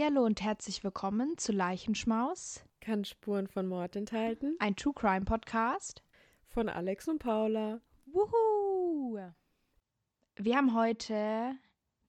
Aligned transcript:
Hallihallo 0.00 0.24
und 0.24 0.40
herzlich 0.40 0.82
willkommen 0.82 1.36
zu 1.36 1.52
Leichenschmaus. 1.52 2.64
Kann 2.80 3.04
Spuren 3.04 3.46
von 3.46 3.66
Mord 3.66 3.96
enthalten. 3.96 4.56
Ein 4.58 4.74
True 4.74 4.94
Crime 4.94 5.26
Podcast. 5.26 6.02
Von 6.46 6.70
Alex 6.70 7.06
und 7.06 7.18
Paula. 7.18 7.82
Wuhu! 8.06 9.20
Wir 10.36 10.56
haben 10.56 10.74
heute 10.74 11.54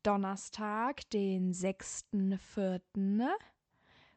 Donnerstag, 0.03 1.09
den 1.09 1.53
6.4. 1.53 3.27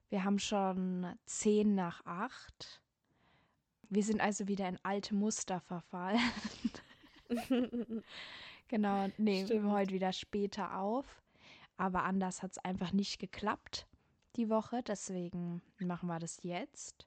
Wir 0.09 0.23
haben 0.23 0.39
schon 0.39 1.09
10 1.27 1.75
nach 1.75 2.07
8. 2.07 2.81
Wir 3.89 4.05
sind 4.05 4.21
also 4.21 4.47
wieder 4.47 4.69
in 4.69 4.79
alte 4.85 5.17
Muster 5.17 5.59
verfallen. 5.59 6.21
genau, 8.69 9.09
nehmen 9.19 9.49
wir 9.49 9.65
heute 9.65 9.93
wieder 9.93 10.13
später 10.13 10.79
auf. 10.79 11.24
Aber 11.77 12.05
anders 12.05 12.43
hat 12.43 12.53
es 12.53 12.59
einfach 12.59 12.93
nicht 12.93 13.19
geklappt 13.19 13.87
die 14.37 14.49
Woche. 14.49 14.83
Deswegen 14.83 15.63
machen 15.79 16.09
wir 16.09 16.19
das 16.19 16.43
jetzt. 16.43 17.07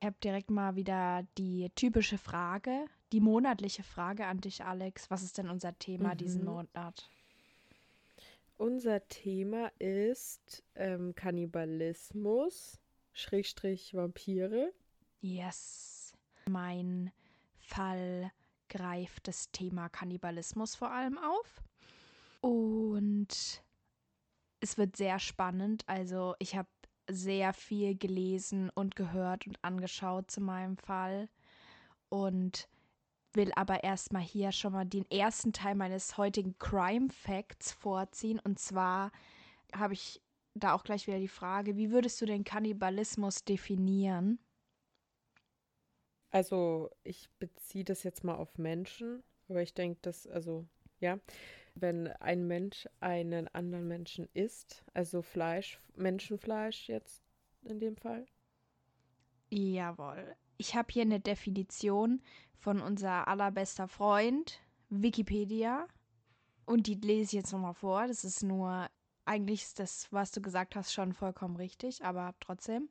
Ich 0.00 0.06
habe 0.06 0.16
direkt 0.22 0.50
mal 0.50 0.76
wieder 0.76 1.26
die 1.38 1.70
typische 1.74 2.18
Frage, 2.18 2.86
die 3.12 3.20
monatliche 3.20 3.82
Frage 3.82 4.26
an 4.26 4.40
dich, 4.40 4.64
Alex. 4.64 5.10
Was 5.10 5.22
ist 5.22 5.38
denn 5.38 5.48
unser 5.48 5.78
Thema 5.78 6.14
mhm. 6.14 6.18
diesen 6.18 6.44
Monat? 6.44 7.10
Unser 8.58 9.06
Thema 9.08 9.70
ist 9.78 10.64
ähm, 10.74 11.14
Kannibalismus, 11.14 12.78
Schrägstrich 13.12 13.94
Vampire. 13.94 14.72
Yes. 15.20 16.14
Mein 16.48 17.12
Fall 17.58 18.32
greift 18.68 19.28
das 19.28 19.50
Thema 19.50 19.88
Kannibalismus 19.88 20.74
vor 20.74 20.90
allem 20.90 21.18
auf. 21.18 21.62
Und 22.40 23.62
es 24.60 24.78
wird 24.78 24.96
sehr 24.96 25.18
spannend. 25.18 25.84
Also 25.86 26.34
ich 26.38 26.56
habe 26.56 26.68
sehr 27.08 27.52
viel 27.52 27.96
gelesen 27.96 28.70
und 28.70 28.96
gehört 28.96 29.46
und 29.46 29.58
angeschaut 29.62 30.30
zu 30.30 30.40
meinem 30.40 30.76
Fall 30.76 31.28
und 32.08 32.68
will 33.32 33.52
aber 33.54 33.84
erstmal 33.84 34.22
hier 34.22 34.50
schon 34.50 34.72
mal 34.72 34.86
den 34.86 35.08
ersten 35.10 35.52
Teil 35.52 35.74
meines 35.74 36.16
heutigen 36.16 36.58
Crime 36.58 37.10
Facts 37.10 37.72
vorziehen. 37.72 38.40
Und 38.40 38.58
zwar 38.58 39.12
habe 39.74 39.94
ich 39.94 40.22
da 40.54 40.74
auch 40.74 40.84
gleich 40.84 41.06
wieder 41.06 41.18
die 41.18 41.28
Frage, 41.28 41.76
wie 41.76 41.90
würdest 41.90 42.20
du 42.20 42.26
den 42.26 42.44
Kannibalismus 42.44 43.44
definieren? 43.44 44.38
Also 46.30 46.90
ich 47.04 47.28
beziehe 47.38 47.84
das 47.84 48.02
jetzt 48.02 48.24
mal 48.24 48.34
auf 48.34 48.58
Menschen, 48.58 49.22
aber 49.48 49.62
ich 49.62 49.74
denke, 49.74 50.00
dass, 50.02 50.26
also 50.26 50.66
ja, 50.98 51.18
wenn 51.76 52.08
ein 52.08 52.46
Mensch 52.46 52.88
einen 53.00 53.48
anderen 53.48 53.86
Menschen 53.86 54.28
isst, 54.34 54.84
also 54.94 55.22
Fleisch, 55.22 55.78
Menschenfleisch 55.94 56.88
jetzt 56.88 57.22
in 57.62 57.78
dem 57.78 57.96
Fall? 57.96 58.26
Jawohl. 59.50 60.34
Ich 60.56 60.74
habe 60.74 60.92
hier 60.92 61.02
eine 61.02 61.20
Definition 61.20 62.22
von 62.58 62.80
unser 62.80 63.28
allerbester 63.28 63.88
Freund, 63.88 64.60
Wikipedia. 64.88 65.86
Und 66.64 66.86
die 66.86 66.94
lese 66.94 67.22
ich 67.22 67.32
jetzt 67.32 67.52
nochmal 67.52 67.74
vor. 67.74 68.06
Das 68.06 68.24
ist 68.24 68.42
nur, 68.42 68.88
eigentlich 69.24 69.62
ist 69.62 69.78
das, 69.78 70.12
was 70.12 70.32
du 70.32 70.40
gesagt 70.40 70.74
hast, 70.74 70.92
schon 70.92 71.12
vollkommen 71.12 71.56
richtig, 71.56 72.04
aber 72.04 72.34
trotzdem. 72.40 72.88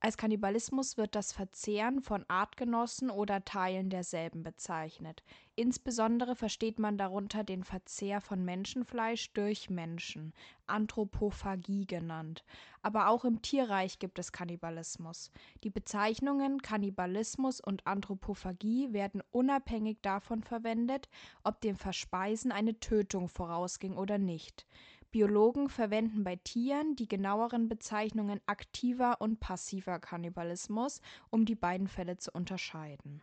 Als 0.00 0.16
Kannibalismus 0.16 0.96
wird 0.96 1.16
das 1.16 1.32
Verzehren 1.32 2.00
von 2.00 2.24
Artgenossen 2.28 3.10
oder 3.10 3.44
Teilen 3.44 3.90
derselben 3.90 4.44
bezeichnet. 4.44 5.24
Insbesondere 5.56 6.36
versteht 6.36 6.78
man 6.78 6.96
darunter 6.96 7.42
den 7.42 7.64
Verzehr 7.64 8.20
von 8.20 8.44
Menschenfleisch 8.44 9.32
durch 9.32 9.70
Menschen, 9.70 10.34
Anthropophagie 10.68 11.84
genannt. 11.84 12.44
Aber 12.80 13.08
auch 13.08 13.24
im 13.24 13.42
Tierreich 13.42 13.98
gibt 13.98 14.20
es 14.20 14.30
Kannibalismus. 14.30 15.32
Die 15.64 15.70
Bezeichnungen 15.70 16.62
Kannibalismus 16.62 17.60
und 17.60 17.84
Anthropophagie 17.84 18.92
werden 18.92 19.20
unabhängig 19.32 19.98
davon 20.00 20.44
verwendet, 20.44 21.08
ob 21.42 21.60
dem 21.60 21.74
Verspeisen 21.74 22.52
eine 22.52 22.78
Tötung 22.78 23.28
vorausging 23.28 23.96
oder 23.96 24.16
nicht. 24.18 24.64
Biologen 25.10 25.68
verwenden 25.68 26.24
bei 26.24 26.36
Tieren 26.36 26.96
die 26.96 27.08
genaueren 27.08 27.68
Bezeichnungen 27.68 28.40
aktiver 28.46 29.20
und 29.20 29.40
passiver 29.40 29.98
Kannibalismus, 29.98 31.00
um 31.30 31.44
die 31.44 31.54
beiden 31.54 31.88
Fälle 31.88 32.18
zu 32.18 32.30
unterscheiden. 32.32 33.22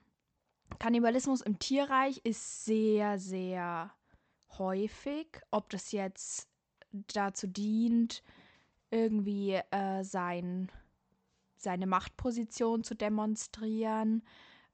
Kannibalismus 0.79 1.41
im 1.41 1.59
Tierreich 1.59 2.21
ist 2.23 2.65
sehr, 2.65 3.19
sehr 3.19 3.91
häufig. 4.57 5.27
Ob 5.51 5.69
das 5.69 5.91
jetzt 5.91 6.49
dazu 7.13 7.47
dient, 7.47 8.23
irgendwie 8.89 9.61
äh, 9.71 10.03
sein, 10.03 10.71
seine 11.57 11.87
Machtposition 11.87 12.83
zu 12.83 12.95
demonstrieren, 12.95 14.23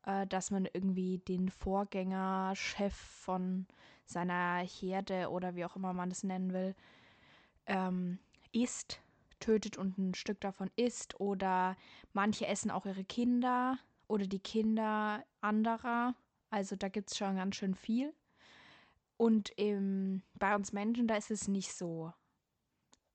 äh, 0.05 0.27
dass 0.27 0.51
man 0.51 0.67
irgendwie 0.71 1.19
den 1.19 1.49
Vorgängerchef 1.49 2.93
von 2.93 3.67
seiner 4.05 4.57
Herde 4.59 5.29
oder 5.29 5.55
wie 5.55 5.65
auch 5.65 5.75
immer 5.75 5.93
man 5.93 6.09
das 6.09 6.23
nennen 6.23 6.53
will, 6.53 6.75
ähm, 7.65 8.19
isst, 8.51 9.01
tötet 9.39 9.77
und 9.77 9.97
ein 9.97 10.13
Stück 10.13 10.39
davon 10.39 10.71
isst. 10.75 11.19
Oder 11.19 11.75
manche 12.13 12.47
essen 12.47 12.71
auch 12.71 12.85
ihre 12.85 13.03
Kinder 13.03 13.77
oder 14.07 14.27
die 14.27 14.39
Kinder 14.39 15.25
anderer. 15.41 16.15
Also 16.49 16.75
da 16.75 16.87
gibt 16.87 17.11
es 17.11 17.17
schon 17.17 17.35
ganz 17.35 17.55
schön 17.55 17.75
viel. 17.75 18.13
Und 19.17 19.49
im, 19.57 20.23
bei 20.35 20.55
uns 20.55 20.73
Menschen, 20.73 21.07
da 21.07 21.15
ist 21.15 21.31
es 21.31 21.47
nicht 21.47 21.73
so. 21.73 22.13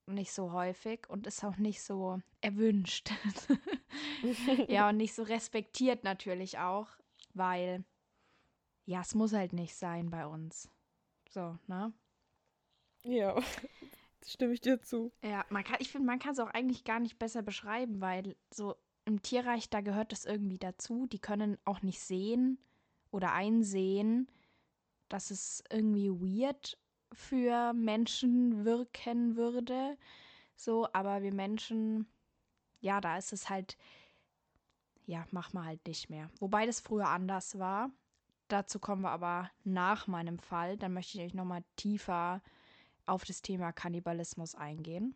Nicht 0.09 0.33
so 0.33 0.53
häufig 0.53 1.09
und 1.09 1.27
ist 1.27 1.43
auch 1.43 1.57
nicht 1.57 1.83
so 1.83 2.21
erwünscht. 2.41 3.11
ja, 4.69 4.89
und 4.89 4.99
nicht 4.99 5.15
so 5.15 5.25
respektiert 5.25 6.05
natürlich 6.05 6.59
auch, 6.59 6.89
weil 7.35 7.85
ja, 8.85 9.01
es 9.01 9.17
muss 9.17 9.33
halt 9.33 9.53
nicht 9.53 9.75
sein 9.75 10.11
bei 10.11 10.25
uns. 10.25 10.71
So, 11.29 11.59
ne? 11.67 11.93
Ja 13.03 13.37
stimme 14.27 14.53
ich 14.53 14.61
dir 14.61 14.81
zu. 14.83 15.13
Ja, 15.23 15.45
man 15.51 15.65
kann, 15.65 15.77
ich 15.81 15.91
finde, 15.91 16.07
man 16.07 16.19
kann 16.19 16.33
es 16.33 16.39
auch 16.39 16.51
eigentlich 16.51 16.85
gar 16.85 17.01
nicht 17.01 17.19
besser 17.19 17.43
beschreiben, 17.43 18.01
weil 18.01 18.37
so 18.53 18.77
im 19.05 19.23
Tierreich, 19.23 19.71
da 19.71 19.81
gehört 19.81 20.13
das 20.13 20.25
irgendwie 20.25 20.59
dazu. 20.59 21.07
Die 21.07 21.21
können 21.21 21.59
auch 21.65 21.83
nicht 21.83 22.01
sehen 22.01 22.59
oder 23.11 23.33
einsehen, 23.33 24.29
dass 25.09 25.31
es 25.31 25.63
irgendwie 25.71 26.11
weird 26.11 26.77
für 27.13 27.73
Menschen 27.73 28.65
wirken 28.65 29.37
würde. 29.37 29.97
So, 30.57 30.89
aber 30.93 31.23
wir 31.23 31.33
Menschen, 31.33 32.07
ja, 32.81 33.01
da 33.01 33.17
ist 33.17 33.33
es 33.33 33.49
halt, 33.49 33.77
ja, 35.07 35.25
mach 35.31 35.53
mal 35.53 35.67
halt 35.67 35.87
nicht 35.87 36.11
mehr. 36.11 36.29
Wobei 36.41 36.67
das 36.67 36.81
früher 36.81 37.09
anders 37.09 37.59
war. 37.59 37.91
Dazu 38.49 38.81
kommen 38.81 39.03
wir 39.03 39.11
aber 39.11 39.51
nach 39.65 40.09
meinem 40.09 40.39
Fall. 40.39 40.77
Dann 40.77 40.95
möchte 40.95 41.19
ich 41.19 41.25
euch 41.25 41.35
nochmal 41.35 41.65
tiefer 41.77 42.43
auf 43.07 43.25
das 43.25 43.43
Thema 43.43 43.73
Kannibalismus 43.73 44.55
eingehen. 44.55 45.15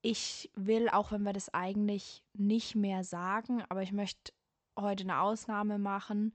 Ich 0.00 0.50
will, 0.54 0.88
auch 0.88 1.12
wenn 1.12 1.22
wir 1.22 1.32
das 1.32 1.52
eigentlich 1.52 2.22
nicht 2.32 2.74
mehr 2.74 3.02
sagen, 3.04 3.62
aber 3.68 3.82
ich 3.82 3.92
möchte 3.92 4.32
heute 4.78 5.04
eine 5.04 5.20
Ausnahme 5.20 5.78
machen. 5.78 6.34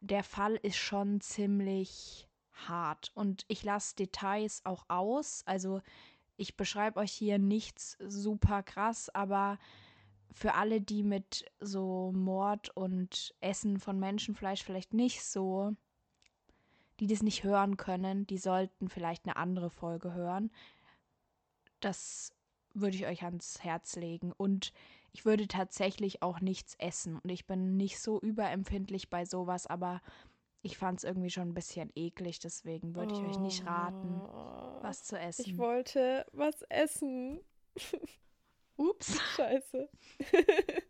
Der 0.00 0.24
Fall 0.24 0.56
ist 0.56 0.76
schon 0.76 1.20
ziemlich 1.20 2.28
hart 2.52 3.12
und 3.14 3.44
ich 3.48 3.62
lasse 3.62 3.94
Details 3.96 4.64
auch 4.64 4.84
aus. 4.88 5.42
Also 5.46 5.82
ich 6.36 6.56
beschreibe 6.56 7.00
euch 7.00 7.12
hier 7.12 7.38
nichts 7.38 7.96
super 8.00 8.62
krass, 8.62 9.10
aber 9.14 9.58
für 10.32 10.54
alle, 10.54 10.80
die 10.80 11.02
mit 11.02 11.44
so 11.60 12.10
Mord 12.12 12.70
und 12.74 13.34
Essen 13.40 13.78
von 13.78 13.98
Menschenfleisch 13.98 14.64
vielleicht 14.64 14.94
nicht 14.94 15.24
so 15.24 15.76
die 17.02 17.08
das 17.08 17.24
nicht 17.24 17.42
hören 17.42 17.76
können, 17.76 18.28
die 18.28 18.38
sollten 18.38 18.88
vielleicht 18.88 19.24
eine 19.24 19.34
andere 19.34 19.70
Folge 19.70 20.14
hören. 20.14 20.52
Das 21.80 22.32
würde 22.74 22.96
ich 22.96 23.06
euch 23.06 23.24
ans 23.24 23.64
Herz 23.64 23.96
legen. 23.96 24.30
Und 24.30 24.72
ich 25.10 25.24
würde 25.24 25.48
tatsächlich 25.48 26.22
auch 26.22 26.40
nichts 26.40 26.76
essen. 26.78 27.18
Und 27.18 27.28
ich 27.28 27.44
bin 27.44 27.76
nicht 27.76 27.98
so 27.98 28.20
überempfindlich 28.20 29.10
bei 29.10 29.24
sowas, 29.24 29.66
aber 29.66 30.00
ich 30.62 30.78
fand 30.78 30.98
es 30.98 31.04
irgendwie 31.04 31.30
schon 31.30 31.48
ein 31.48 31.54
bisschen 31.54 31.90
eklig. 31.96 32.38
Deswegen 32.38 32.94
würde 32.94 33.14
ich 33.14 33.20
oh, 33.20 33.26
euch 33.26 33.38
nicht 33.40 33.66
raten, 33.66 34.20
was 34.82 35.02
zu 35.02 35.18
essen. 35.18 35.44
Ich 35.44 35.58
wollte 35.58 36.24
was 36.30 36.62
essen. 36.68 37.40
Ups. 38.76 39.20
Scheiße. 39.34 39.88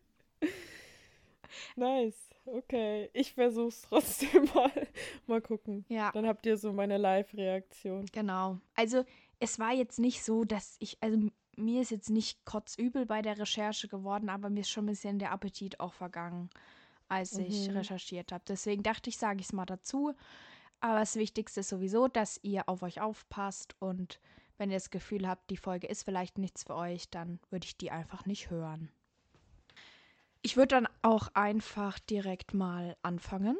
nice. 1.75 2.29
Okay, 2.45 3.09
ich 3.13 3.33
versuch's 3.33 3.83
trotzdem 3.83 4.45
mal. 4.53 4.87
Mal 5.27 5.41
gucken. 5.41 5.85
Ja. 5.87 6.11
Dann 6.11 6.27
habt 6.27 6.45
ihr 6.45 6.57
so 6.57 6.73
meine 6.73 6.97
Live-Reaktion. 6.97 8.05
Genau. 8.11 8.59
Also, 8.75 9.05
es 9.39 9.59
war 9.59 9.71
jetzt 9.73 9.99
nicht 9.99 10.23
so, 10.23 10.43
dass 10.43 10.75
ich, 10.79 10.97
also 11.01 11.17
mir 11.55 11.81
ist 11.81 11.91
jetzt 11.91 12.09
nicht 12.09 12.43
kotzübel 12.45 13.05
bei 13.05 13.21
der 13.21 13.37
Recherche 13.37 13.87
geworden, 13.87 14.29
aber 14.29 14.49
mir 14.49 14.61
ist 14.61 14.69
schon 14.69 14.85
ein 14.85 14.89
bisschen 14.89 15.19
der 15.19 15.31
Appetit 15.31 15.79
auch 15.79 15.93
vergangen, 15.93 16.49
als 17.07 17.37
mhm. 17.37 17.45
ich 17.45 17.69
recherchiert 17.69 18.31
habe. 18.31 18.43
Deswegen 18.47 18.83
dachte 18.83 19.09
ich, 19.09 19.17
sage 19.17 19.39
ich 19.39 19.47
es 19.47 19.53
mal 19.53 19.65
dazu. 19.65 20.13
Aber 20.79 20.99
das 20.99 21.15
Wichtigste 21.15 21.61
ist 21.61 21.69
sowieso, 21.69 22.09
dass 22.09 22.39
ihr 22.43 22.67
auf 22.67 22.83
euch 22.83 22.99
aufpasst 22.99 23.75
und 23.79 24.19
Wenn 24.57 24.69
ihr 24.69 24.77
das 24.77 24.91
Gefühl 24.91 25.27
habt, 25.27 25.49
die 25.49 25.57
Folge 25.57 25.87
ist 25.87 26.03
vielleicht 26.03 26.37
nichts 26.37 26.63
für 26.63 26.75
euch, 26.75 27.09
dann 27.09 27.39
würde 27.49 27.65
ich 27.65 27.77
die 27.77 27.91
einfach 27.91 28.25
nicht 28.25 28.49
hören. 28.49 28.89
Ich 30.45 30.57
würde 30.57 30.75
dann 30.75 30.89
auch 31.03 31.29
einfach 31.35 31.99
direkt 31.99 32.53
mal 32.53 32.97
anfangen. 33.01 33.57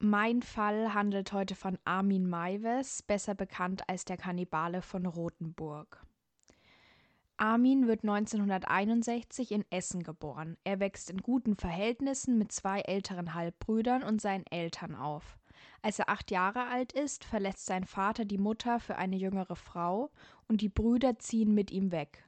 Mein 0.00 0.42
Fall 0.42 0.92
handelt 0.92 1.32
heute 1.32 1.54
von 1.54 1.78
Armin 1.84 2.28
Maives, 2.28 3.04
besser 3.04 3.36
bekannt 3.36 3.88
als 3.88 4.04
der 4.04 4.16
Kannibale 4.16 4.82
von 4.82 5.06
Rothenburg. 5.06 6.04
Armin 7.36 7.86
wird 7.86 8.02
1961 8.02 9.52
in 9.52 9.64
Essen 9.70 10.02
geboren. 10.02 10.56
Er 10.64 10.80
wächst 10.80 11.10
in 11.10 11.18
guten 11.18 11.54
Verhältnissen 11.54 12.38
mit 12.38 12.50
zwei 12.50 12.80
älteren 12.80 13.32
Halbbrüdern 13.32 14.02
und 14.02 14.20
seinen 14.20 14.46
Eltern 14.46 14.96
auf. 14.96 15.38
Als 15.80 16.00
er 16.00 16.08
acht 16.08 16.32
Jahre 16.32 16.66
alt 16.66 16.92
ist, 16.92 17.24
verlässt 17.24 17.66
sein 17.66 17.84
Vater 17.84 18.24
die 18.24 18.38
Mutter 18.38 18.80
für 18.80 18.96
eine 18.96 19.16
jüngere 19.16 19.54
Frau 19.54 20.10
und 20.48 20.60
die 20.60 20.68
Brüder 20.68 21.20
ziehen 21.20 21.54
mit 21.54 21.70
ihm 21.70 21.92
weg. 21.92 22.25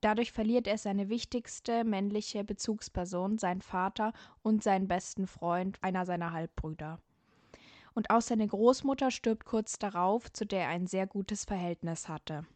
Dadurch 0.00 0.32
verliert 0.32 0.66
er 0.66 0.78
seine 0.78 1.08
wichtigste 1.08 1.84
männliche 1.84 2.44
Bezugsperson, 2.44 3.38
seinen 3.38 3.62
Vater 3.62 4.12
und 4.42 4.62
seinen 4.62 4.88
besten 4.88 5.26
Freund, 5.26 5.78
einer 5.82 6.06
seiner 6.06 6.32
Halbbrüder. 6.32 7.00
Und 7.94 8.10
auch 8.10 8.20
seine 8.20 8.46
Großmutter 8.46 9.10
stirbt 9.10 9.44
kurz 9.44 9.78
darauf, 9.78 10.32
zu 10.32 10.46
der 10.46 10.62
er 10.62 10.68
ein 10.68 10.86
sehr 10.86 11.06
gutes 11.06 11.44
Verhältnis 11.44 12.08
hatte. 12.08 12.46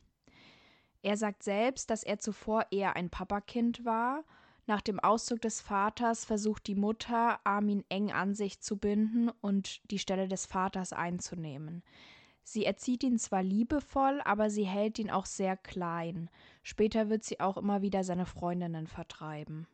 Er 1.03 1.17
sagt 1.17 1.43
selbst, 1.43 1.91
dass 1.91 2.05
er 2.05 2.21
zuvor 2.21 2.67
eher 2.71 2.95
ein 2.95 3.11
Papakind 3.11 3.85
war. 3.85 4.23
Nach 4.67 4.81
dem 4.81 5.01
Auszug 5.01 5.41
des 5.41 5.61
Vaters 5.61 6.25
versucht 6.25 6.69
die 6.69 6.77
Mutter, 6.77 7.41
Armin 7.43 7.85
eng 7.89 8.13
an 8.13 8.37
sich 8.37 8.61
zu 8.61 8.77
binden 8.77 9.29
und 9.41 9.81
die 9.91 9.99
Stelle 9.99 10.29
des 10.29 10.47
Vaters 10.47 10.93
einzunehmen. 10.93 11.83
Sie 12.43 12.65
erzieht 12.65 13.05
ihn 13.05 13.19
zwar 13.19 13.43
liebevoll, 13.43 14.21
aber 14.25 14.51
sie 14.51 14.65
hält 14.65 14.99
ihn 14.99 15.11
auch 15.11 15.27
sehr 15.27 15.57
klein. 15.57 16.29
Später 16.63 17.09
wird 17.09 17.25
sie 17.25 17.41
auch 17.41 17.57
immer 17.57 17.83
wieder 17.83 18.05
seine 18.05 18.27
Freundinnen 18.27 18.87
vertreiben. 18.87 19.67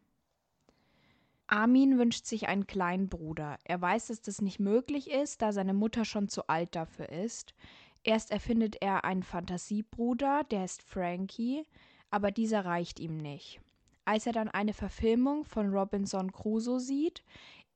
Armin 1.47 1.99
wünscht 1.99 2.27
sich 2.27 2.47
einen 2.47 2.67
kleinen 2.67 3.09
Bruder. 3.09 3.57
Er 3.65 3.81
weiß, 3.81 4.09
dass 4.09 4.21
das 4.21 4.43
nicht 4.43 4.61
möglich 4.61 5.11
ist, 5.11 5.41
da 5.41 5.53
seine 5.53 5.73
Mutter 5.73 6.05
schon 6.05 6.29
zu 6.29 6.47
alt 6.49 6.77
dafür 6.77 7.09
ist. 7.09 7.55
Erst 8.05 8.31
erfindet 8.31 8.77
er 8.83 9.05
einen 9.05 9.23
Fantasiebruder, 9.23 10.45
der 10.51 10.65
ist 10.65 10.83
Frankie, 10.83 11.65
aber 12.11 12.31
dieser 12.31 12.67
reicht 12.67 13.01
ihm 13.01 13.17
nicht. 13.17 13.61
Als 14.05 14.27
er 14.27 14.33
dann 14.33 14.49
eine 14.49 14.73
Verfilmung 14.73 15.45
von 15.45 15.71
Robinson 15.71 16.33
Crusoe 16.33 16.81
sieht, 16.81 17.23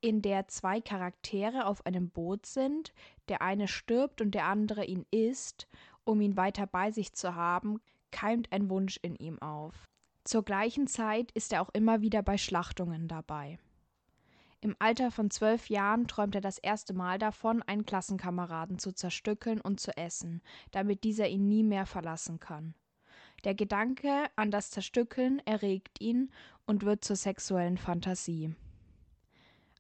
in 0.03 0.21
der 0.21 0.49
zwei 0.49 0.81
Charaktere 0.81 1.67
auf 1.67 1.87
einem 1.87 2.11
Boot 2.11 2.45
sind, 2.45 2.93
der 3.29 3.41
eine 3.41 3.69
stirbt 3.69 4.21
und 4.21 4.33
der 4.33 4.47
andere 4.47 4.85
ihn 4.85 5.07
isst, 5.11 5.69
um 6.05 6.21
ihn 6.21 6.37
weiter 6.37 6.67
bei 6.67 6.91
sich 6.91 7.15
zu 7.15 7.35
haben, 7.35 7.81
keimt 8.11 8.53
ein 8.53 8.69
Wunsch 8.69 8.99
in 9.01 9.15
ihm 9.17 9.41
auf. 9.41 9.89
Zur 10.25 10.45
gleichen 10.45 10.87
Zeit 10.87 11.31
ist 11.33 11.53
er 11.53 11.63
auch 11.63 11.71
immer 11.73 12.01
wieder 12.01 12.23
bei 12.23 12.37
Schlachtungen 12.37 13.09
dabei. 13.09 13.59
Im 14.61 14.77
Alter 14.79 15.11
von 15.11 15.31
zwölf 15.31 15.69
Jahren 15.71 16.07
träumt 16.07 16.35
er 16.35 16.41
das 16.41 16.59
erste 16.59 16.95
Mal 16.95 17.19
davon, 17.19 17.63
einen 17.63 17.85
Klassenkameraden 17.85 18.79
zu 18.79 18.93
zerstückeln 18.93 19.61
und 19.61 19.81
zu 19.81 19.97
essen, 19.97 20.43
damit 20.71 21.03
dieser 21.03 21.29
ihn 21.29 21.49
nie 21.49 21.65
mehr 21.65 21.87
verlassen 21.87 22.39
kann. 22.39 22.75
Der 23.45 23.55
Gedanke 23.55 24.27
an 24.37 24.53
das 24.53 24.71
Zerstückeln 24.71 25.41
erregt 25.47 26.01
ihn 26.01 26.31
und 26.65 26.85
wird 26.85 27.05
zur 27.05 27.17
sexuellen 27.17 27.77
Fantasie. 27.77 28.55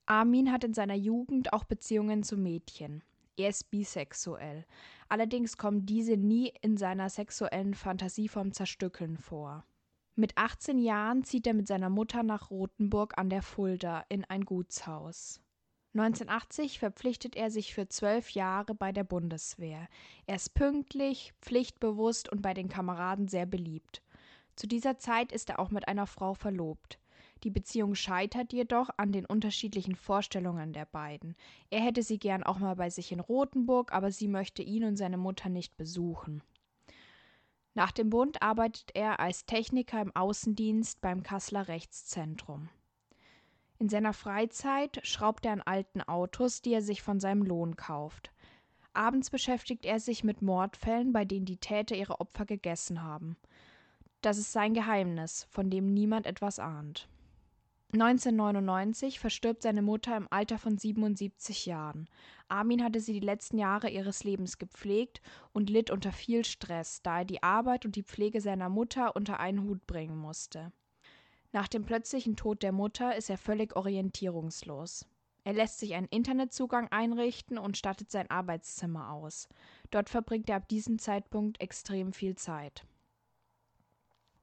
Armin 0.06 0.50
hat 0.50 0.64
in 0.64 0.74
seiner 0.74 0.94
Jugend 0.94 1.52
auch 1.52 1.64
Beziehungen 1.64 2.22
zu 2.22 2.36
Mädchen. 2.36 3.02
Er 3.36 3.48
ist 3.48 3.70
bisexuell. 3.70 4.66
Allerdings 5.08 5.56
kommen 5.56 5.86
diese 5.86 6.16
nie 6.16 6.52
in 6.60 6.76
seiner 6.76 7.08
sexuellen 7.08 7.74
Fantasie 7.74 8.28
vom 8.28 8.52
Zerstückeln 8.52 9.16
vor. 9.16 9.64
Mit 10.14 10.36
18 10.36 10.78
Jahren 10.78 11.24
zieht 11.24 11.46
er 11.46 11.54
mit 11.54 11.66
seiner 11.66 11.88
Mutter 11.88 12.22
nach 12.22 12.50
Rothenburg 12.50 13.16
an 13.16 13.30
der 13.30 13.42
Fulda 13.42 14.04
in 14.08 14.24
ein 14.24 14.44
Gutshaus. 14.44 15.40
1980 15.94 16.78
verpflichtet 16.78 17.36
er 17.36 17.50
sich 17.50 17.74
für 17.74 17.88
zwölf 17.88 18.30
Jahre 18.30 18.74
bei 18.74 18.92
der 18.92 19.04
Bundeswehr. 19.04 19.88
Er 20.26 20.36
ist 20.36 20.54
pünktlich, 20.54 21.34
pflichtbewusst 21.40 22.30
und 22.30 22.42
bei 22.42 22.54
den 22.54 22.68
Kameraden 22.68 23.28
sehr 23.28 23.46
beliebt. 23.46 24.02
Zu 24.56 24.66
dieser 24.66 24.98
Zeit 24.98 25.32
ist 25.32 25.50
er 25.50 25.58
auch 25.58 25.70
mit 25.70 25.88
einer 25.88 26.06
Frau 26.06 26.34
verlobt. 26.34 26.98
Die 27.44 27.50
Beziehung 27.50 27.94
scheitert 27.96 28.52
jedoch 28.52 28.88
an 28.96 29.10
den 29.10 29.26
unterschiedlichen 29.26 29.96
Vorstellungen 29.96 30.72
der 30.72 30.86
beiden. 30.86 31.34
Er 31.70 31.80
hätte 31.80 32.02
sie 32.02 32.18
gern 32.18 32.44
auch 32.44 32.58
mal 32.58 32.76
bei 32.76 32.88
sich 32.88 33.10
in 33.10 33.20
Rothenburg, 33.20 33.92
aber 33.92 34.12
sie 34.12 34.28
möchte 34.28 34.62
ihn 34.62 34.84
und 34.84 34.96
seine 34.96 35.16
Mutter 35.16 35.48
nicht 35.48 35.76
besuchen. 35.76 36.42
Nach 37.74 37.90
dem 37.90 38.10
Bund 38.10 38.42
arbeitet 38.42 38.90
er 38.94 39.18
als 39.18 39.46
Techniker 39.46 40.00
im 40.00 40.14
Außendienst 40.14 41.00
beim 41.00 41.22
Kasseler 41.22 41.68
Rechtszentrum. 41.68 42.68
In 43.78 43.88
seiner 43.88 44.12
Freizeit 44.12 45.00
schraubt 45.02 45.44
er 45.44 45.54
an 45.54 45.62
alten 45.62 46.02
Autos, 46.02 46.62
die 46.62 46.72
er 46.72 46.82
sich 46.82 47.02
von 47.02 47.18
seinem 47.18 47.42
Lohn 47.42 47.74
kauft. 47.74 48.30
Abends 48.92 49.30
beschäftigt 49.30 49.86
er 49.86 49.98
sich 49.98 50.22
mit 50.22 50.42
Mordfällen, 50.42 51.12
bei 51.12 51.24
denen 51.24 51.46
die 51.46 51.56
Täter 51.56 51.96
ihre 51.96 52.20
Opfer 52.20 52.44
gegessen 52.44 53.02
haben. 53.02 53.36
Das 54.20 54.38
ist 54.38 54.52
sein 54.52 54.74
Geheimnis, 54.74 55.48
von 55.50 55.70
dem 55.70 55.92
niemand 55.92 56.26
etwas 56.26 56.60
ahnt. 56.60 57.08
1999 57.94 59.20
verstirbt 59.20 59.60
seine 59.60 59.82
Mutter 59.82 60.16
im 60.16 60.26
Alter 60.30 60.56
von 60.56 60.78
77 60.78 61.66
Jahren. 61.66 62.08
Armin 62.48 62.82
hatte 62.82 63.00
sie 63.00 63.12
die 63.12 63.20
letzten 63.20 63.58
Jahre 63.58 63.90
ihres 63.90 64.24
Lebens 64.24 64.56
gepflegt 64.56 65.20
und 65.52 65.68
litt 65.68 65.90
unter 65.90 66.10
viel 66.10 66.42
Stress, 66.46 67.02
da 67.02 67.18
er 67.18 67.24
die 67.26 67.42
Arbeit 67.42 67.84
und 67.84 67.94
die 67.94 68.02
Pflege 68.02 68.40
seiner 68.40 68.70
Mutter 68.70 69.14
unter 69.14 69.40
einen 69.40 69.64
Hut 69.64 69.86
bringen 69.86 70.16
musste. 70.16 70.72
Nach 71.52 71.68
dem 71.68 71.84
plötzlichen 71.84 72.34
Tod 72.34 72.62
der 72.62 72.72
Mutter 72.72 73.14
ist 73.14 73.28
er 73.28 73.36
völlig 73.36 73.76
orientierungslos. 73.76 75.06
Er 75.44 75.52
lässt 75.52 75.78
sich 75.78 75.94
einen 75.94 76.08
Internetzugang 76.08 76.88
einrichten 76.88 77.58
und 77.58 77.76
stattet 77.76 78.10
sein 78.10 78.30
Arbeitszimmer 78.30 79.10
aus. 79.10 79.50
Dort 79.90 80.08
verbringt 80.08 80.48
er 80.48 80.56
ab 80.56 80.68
diesem 80.68 80.98
Zeitpunkt 80.98 81.60
extrem 81.60 82.14
viel 82.14 82.36
Zeit. 82.36 82.86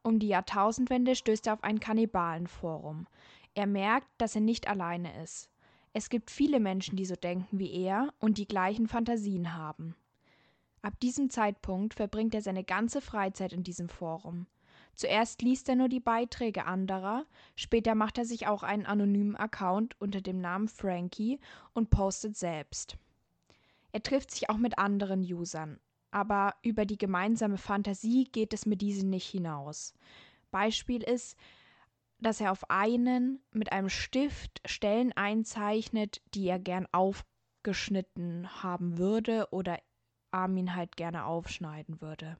Um 0.01 0.19
die 0.19 0.27
Jahrtausendwende 0.27 1.15
stößt 1.15 1.47
er 1.47 1.53
auf 1.53 1.63
ein 1.63 1.79
Kannibalenforum. 1.79 3.07
Er 3.53 3.67
merkt, 3.67 4.07
dass 4.17 4.35
er 4.35 4.41
nicht 4.41 4.67
alleine 4.67 5.21
ist. 5.21 5.49
Es 5.93 6.09
gibt 6.09 6.29
viele 6.29 6.59
Menschen, 6.59 6.95
die 6.95 7.05
so 7.05 7.15
denken 7.15 7.59
wie 7.59 7.71
er 7.71 8.13
und 8.19 8.37
die 8.37 8.47
gleichen 8.47 8.87
Fantasien 8.87 9.55
haben. 9.55 9.95
Ab 10.81 10.99
diesem 11.01 11.29
Zeitpunkt 11.29 11.93
verbringt 11.93 12.33
er 12.35 12.41
seine 12.41 12.63
ganze 12.63 13.01
Freizeit 13.01 13.51
in 13.51 13.63
diesem 13.63 13.89
Forum. 13.89 14.47
Zuerst 14.95 15.41
liest 15.41 15.67
er 15.69 15.75
nur 15.75 15.89
die 15.89 15.99
Beiträge 15.99 16.65
anderer, 16.65 17.25
später 17.55 17.95
macht 17.95 18.17
er 18.17 18.25
sich 18.25 18.47
auch 18.47 18.63
einen 18.63 18.85
anonymen 18.85 19.35
Account 19.35 19.95
unter 19.99 20.21
dem 20.21 20.39
Namen 20.39 20.67
Frankie 20.67 21.39
und 21.73 21.89
postet 21.89 22.37
selbst. 22.37 22.97
Er 23.91 24.03
trifft 24.03 24.31
sich 24.31 24.49
auch 24.49 24.57
mit 24.57 24.77
anderen 24.77 25.21
Usern, 25.21 25.79
aber 26.11 26.55
über 26.63 26.85
die 26.85 26.97
gemeinsame 26.97 27.57
Fantasie 27.57 28.25
geht 28.25 28.53
es 28.53 28.65
mit 28.65 28.81
diesen 28.81 29.09
nicht 29.09 29.27
hinaus. 29.27 29.93
Beispiel 30.51 31.03
ist, 31.03 31.37
dass 32.19 32.41
er 32.41 32.51
auf 32.51 32.69
einen 32.69 33.41
mit 33.51 33.71
einem 33.71 33.89
Stift 33.89 34.61
Stellen 34.65 35.13
einzeichnet, 35.13 36.21
die 36.33 36.47
er 36.47 36.59
gern 36.59 36.87
aufgeschnitten 36.91 38.63
haben 38.63 38.97
würde 38.97 39.47
oder 39.51 39.79
Armin 40.31 40.75
halt 40.75 40.95
gerne 40.95 41.25
aufschneiden 41.25 42.01
würde. 42.01 42.37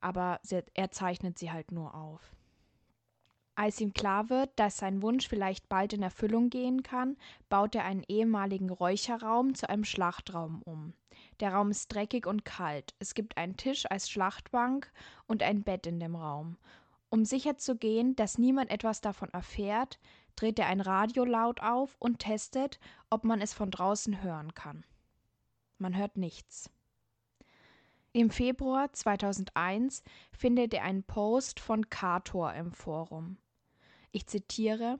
Aber 0.00 0.40
er 0.74 0.90
zeichnet 0.90 1.38
sie 1.38 1.50
halt 1.50 1.72
nur 1.72 1.94
auf. 1.94 2.32
Als 3.58 3.80
ihm 3.80 3.94
klar 3.94 4.28
wird, 4.28 4.50
dass 4.56 4.76
sein 4.76 5.00
Wunsch 5.00 5.28
vielleicht 5.28 5.68
bald 5.70 5.94
in 5.94 6.02
Erfüllung 6.02 6.50
gehen 6.50 6.82
kann, 6.82 7.16
baut 7.48 7.74
er 7.74 7.86
einen 7.86 8.04
ehemaligen 8.06 8.68
Räucherraum 8.68 9.54
zu 9.54 9.68
einem 9.70 9.84
Schlachtraum 9.84 10.60
um. 10.62 10.92
Der 11.40 11.54
Raum 11.54 11.70
ist 11.70 11.88
dreckig 11.88 12.26
und 12.26 12.44
kalt. 12.44 12.94
Es 12.98 13.14
gibt 13.14 13.38
einen 13.38 13.56
Tisch 13.56 13.86
als 13.90 14.10
Schlachtbank 14.10 14.92
und 15.26 15.42
ein 15.42 15.62
Bett 15.62 15.86
in 15.86 15.98
dem 16.00 16.16
Raum. 16.16 16.58
Um 17.08 17.24
sicherzugehen, 17.24 18.16
dass 18.16 18.38
niemand 18.38 18.70
etwas 18.70 19.00
davon 19.00 19.30
erfährt, 19.30 19.98
dreht 20.34 20.58
er 20.58 20.66
ein 20.66 20.80
Radio 20.80 21.24
laut 21.24 21.60
auf 21.60 21.96
und 21.98 22.18
testet, 22.18 22.78
ob 23.10 23.24
man 23.24 23.40
es 23.40 23.54
von 23.54 23.70
draußen 23.70 24.22
hören 24.22 24.54
kann. 24.54 24.84
Man 25.78 25.96
hört 25.96 26.16
nichts. 26.16 26.70
Im 28.12 28.30
Februar 28.30 28.92
2001 28.92 30.02
findet 30.32 30.72
er 30.72 30.84
einen 30.84 31.02
Post 31.02 31.60
von 31.60 31.90
Kator 31.90 32.54
im 32.54 32.72
Forum. 32.72 33.36
Ich 34.10 34.26
zitiere: 34.26 34.98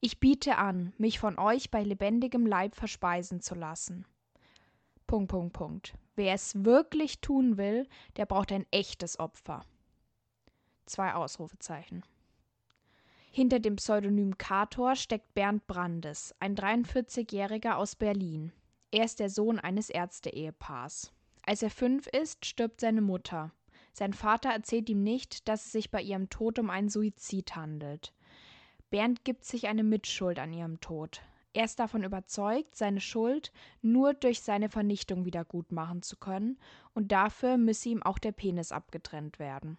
Ich 0.00 0.18
biete 0.18 0.56
an, 0.56 0.92
mich 0.98 1.20
von 1.20 1.38
euch 1.38 1.70
bei 1.70 1.82
lebendigem 1.82 2.44
Leib 2.44 2.74
verspeisen 2.74 3.40
zu 3.40 3.54
lassen. 3.54 4.04
Punkt, 5.06 5.30
Punkt, 5.30 5.52
Punkt. 5.52 5.94
Wer 6.16 6.34
es 6.34 6.64
wirklich 6.64 7.20
tun 7.20 7.56
will, 7.56 7.88
der 8.16 8.26
braucht 8.26 8.50
ein 8.50 8.66
echtes 8.72 9.18
Opfer. 9.20 9.64
Zwei 10.86 11.14
Ausrufezeichen. 11.14 12.04
Hinter 13.30 13.58
dem 13.58 13.76
Pseudonym 13.76 14.38
Kator 14.38 14.94
steckt 14.94 15.34
Bernd 15.34 15.66
Brandes, 15.66 16.34
ein 16.38 16.54
43-Jähriger 16.54 17.74
aus 17.74 17.96
Berlin. 17.96 18.52
Er 18.92 19.04
ist 19.04 19.18
der 19.18 19.28
Sohn 19.28 19.58
eines 19.58 19.90
Ärzte-Ehepaars. 19.90 21.12
Als 21.42 21.62
er 21.62 21.70
fünf 21.70 22.06
ist, 22.06 22.46
stirbt 22.46 22.80
seine 22.80 23.00
Mutter. 23.00 23.50
Sein 23.92 24.12
Vater 24.12 24.50
erzählt 24.50 24.88
ihm 24.88 25.02
nicht, 25.02 25.48
dass 25.48 25.66
es 25.66 25.72
sich 25.72 25.90
bei 25.90 26.00
ihrem 26.00 26.30
Tod 26.30 26.58
um 26.58 26.70
einen 26.70 26.88
Suizid 26.88 27.56
handelt. 27.56 28.12
Bernd 28.90 29.24
gibt 29.24 29.44
sich 29.44 29.66
eine 29.66 29.82
Mitschuld 29.82 30.38
an 30.38 30.52
ihrem 30.52 30.80
Tod. 30.80 31.20
Er 31.54 31.64
ist 31.64 31.78
davon 31.78 32.02
überzeugt, 32.02 32.74
seine 32.74 33.00
Schuld 33.00 33.52
nur 33.82 34.14
durch 34.14 34.42
seine 34.42 34.68
Vernichtung 34.68 35.24
wieder 35.24 35.44
gut 35.44 35.72
machen 35.72 36.02
zu 36.02 36.16
können, 36.16 36.58
und 36.94 37.12
dafür 37.12 37.56
müsse 37.56 37.88
ihm 37.88 38.02
auch 38.02 38.18
der 38.18 38.32
Penis 38.32 38.72
abgetrennt 38.72 39.38
werden. 39.38 39.78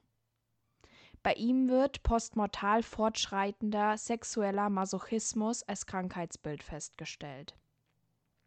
Bei 1.25 1.33
ihm 1.33 1.69
wird 1.69 2.03
postmortal 2.03 2.83
fortschreitender 2.83 3.97
sexueller 3.97 4.69
Masochismus 4.69 5.63
als 5.63 5.87
Krankheitsbild 5.87 6.61
festgestellt. 6.61 7.55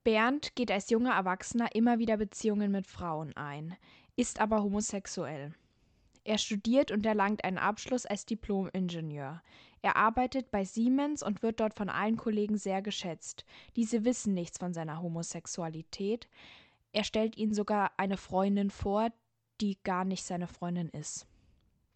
Bernd 0.05 0.55
geht 0.55 0.71
als 0.71 0.89
junger 0.89 1.13
Erwachsener 1.13 1.75
immer 1.75 1.99
wieder 1.99 2.17
Beziehungen 2.17 2.71
mit 2.71 2.87
Frauen 2.87 3.37
ein, 3.37 3.77
ist 4.15 4.41
aber 4.41 4.63
homosexuell. 4.63 5.55
Er 6.23 6.39
studiert 6.39 6.93
und 6.93 7.05
erlangt 7.05 7.43
einen 7.43 7.59
Abschluss 7.59 8.07
als 8.07 8.27
Diplom-Ingenieur. 8.27 9.43
Er 9.83 9.97
arbeitet 9.97 10.53
bei 10.53 10.65
Siemens 10.65 11.25
und 11.25 11.43
wird 11.43 11.59
dort 11.59 11.75
von 11.75 11.89
allen 11.89 12.17
Kollegen 12.17 12.59
sehr 12.59 12.81
geschätzt. 12.81 13.45
Diese 13.75 14.05
wissen 14.05 14.35
nichts 14.35 14.57
von 14.57 14.73
seiner 14.73 15.03
Homosexualität. 15.03 16.29
Er 16.93 17.03
stellt 17.03 17.37
ihnen 17.37 17.55
sogar 17.55 17.91
eine 17.97 18.17
Freundin 18.17 18.71
vor, 18.71 19.11
die 19.61 19.83
gar 19.83 20.05
nicht 20.05 20.23
seine 20.23 20.47
Freundin 20.47 20.91
ist. 20.91 21.28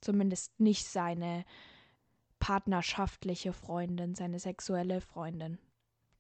Zumindest 0.02 0.61
nicht 0.61 0.87
seine 0.87 1.44
partnerschaftliche 2.38 3.52
Freundin, 3.52 4.14
seine 4.14 4.38
sexuelle 4.38 5.00
Freundin. 5.00 5.59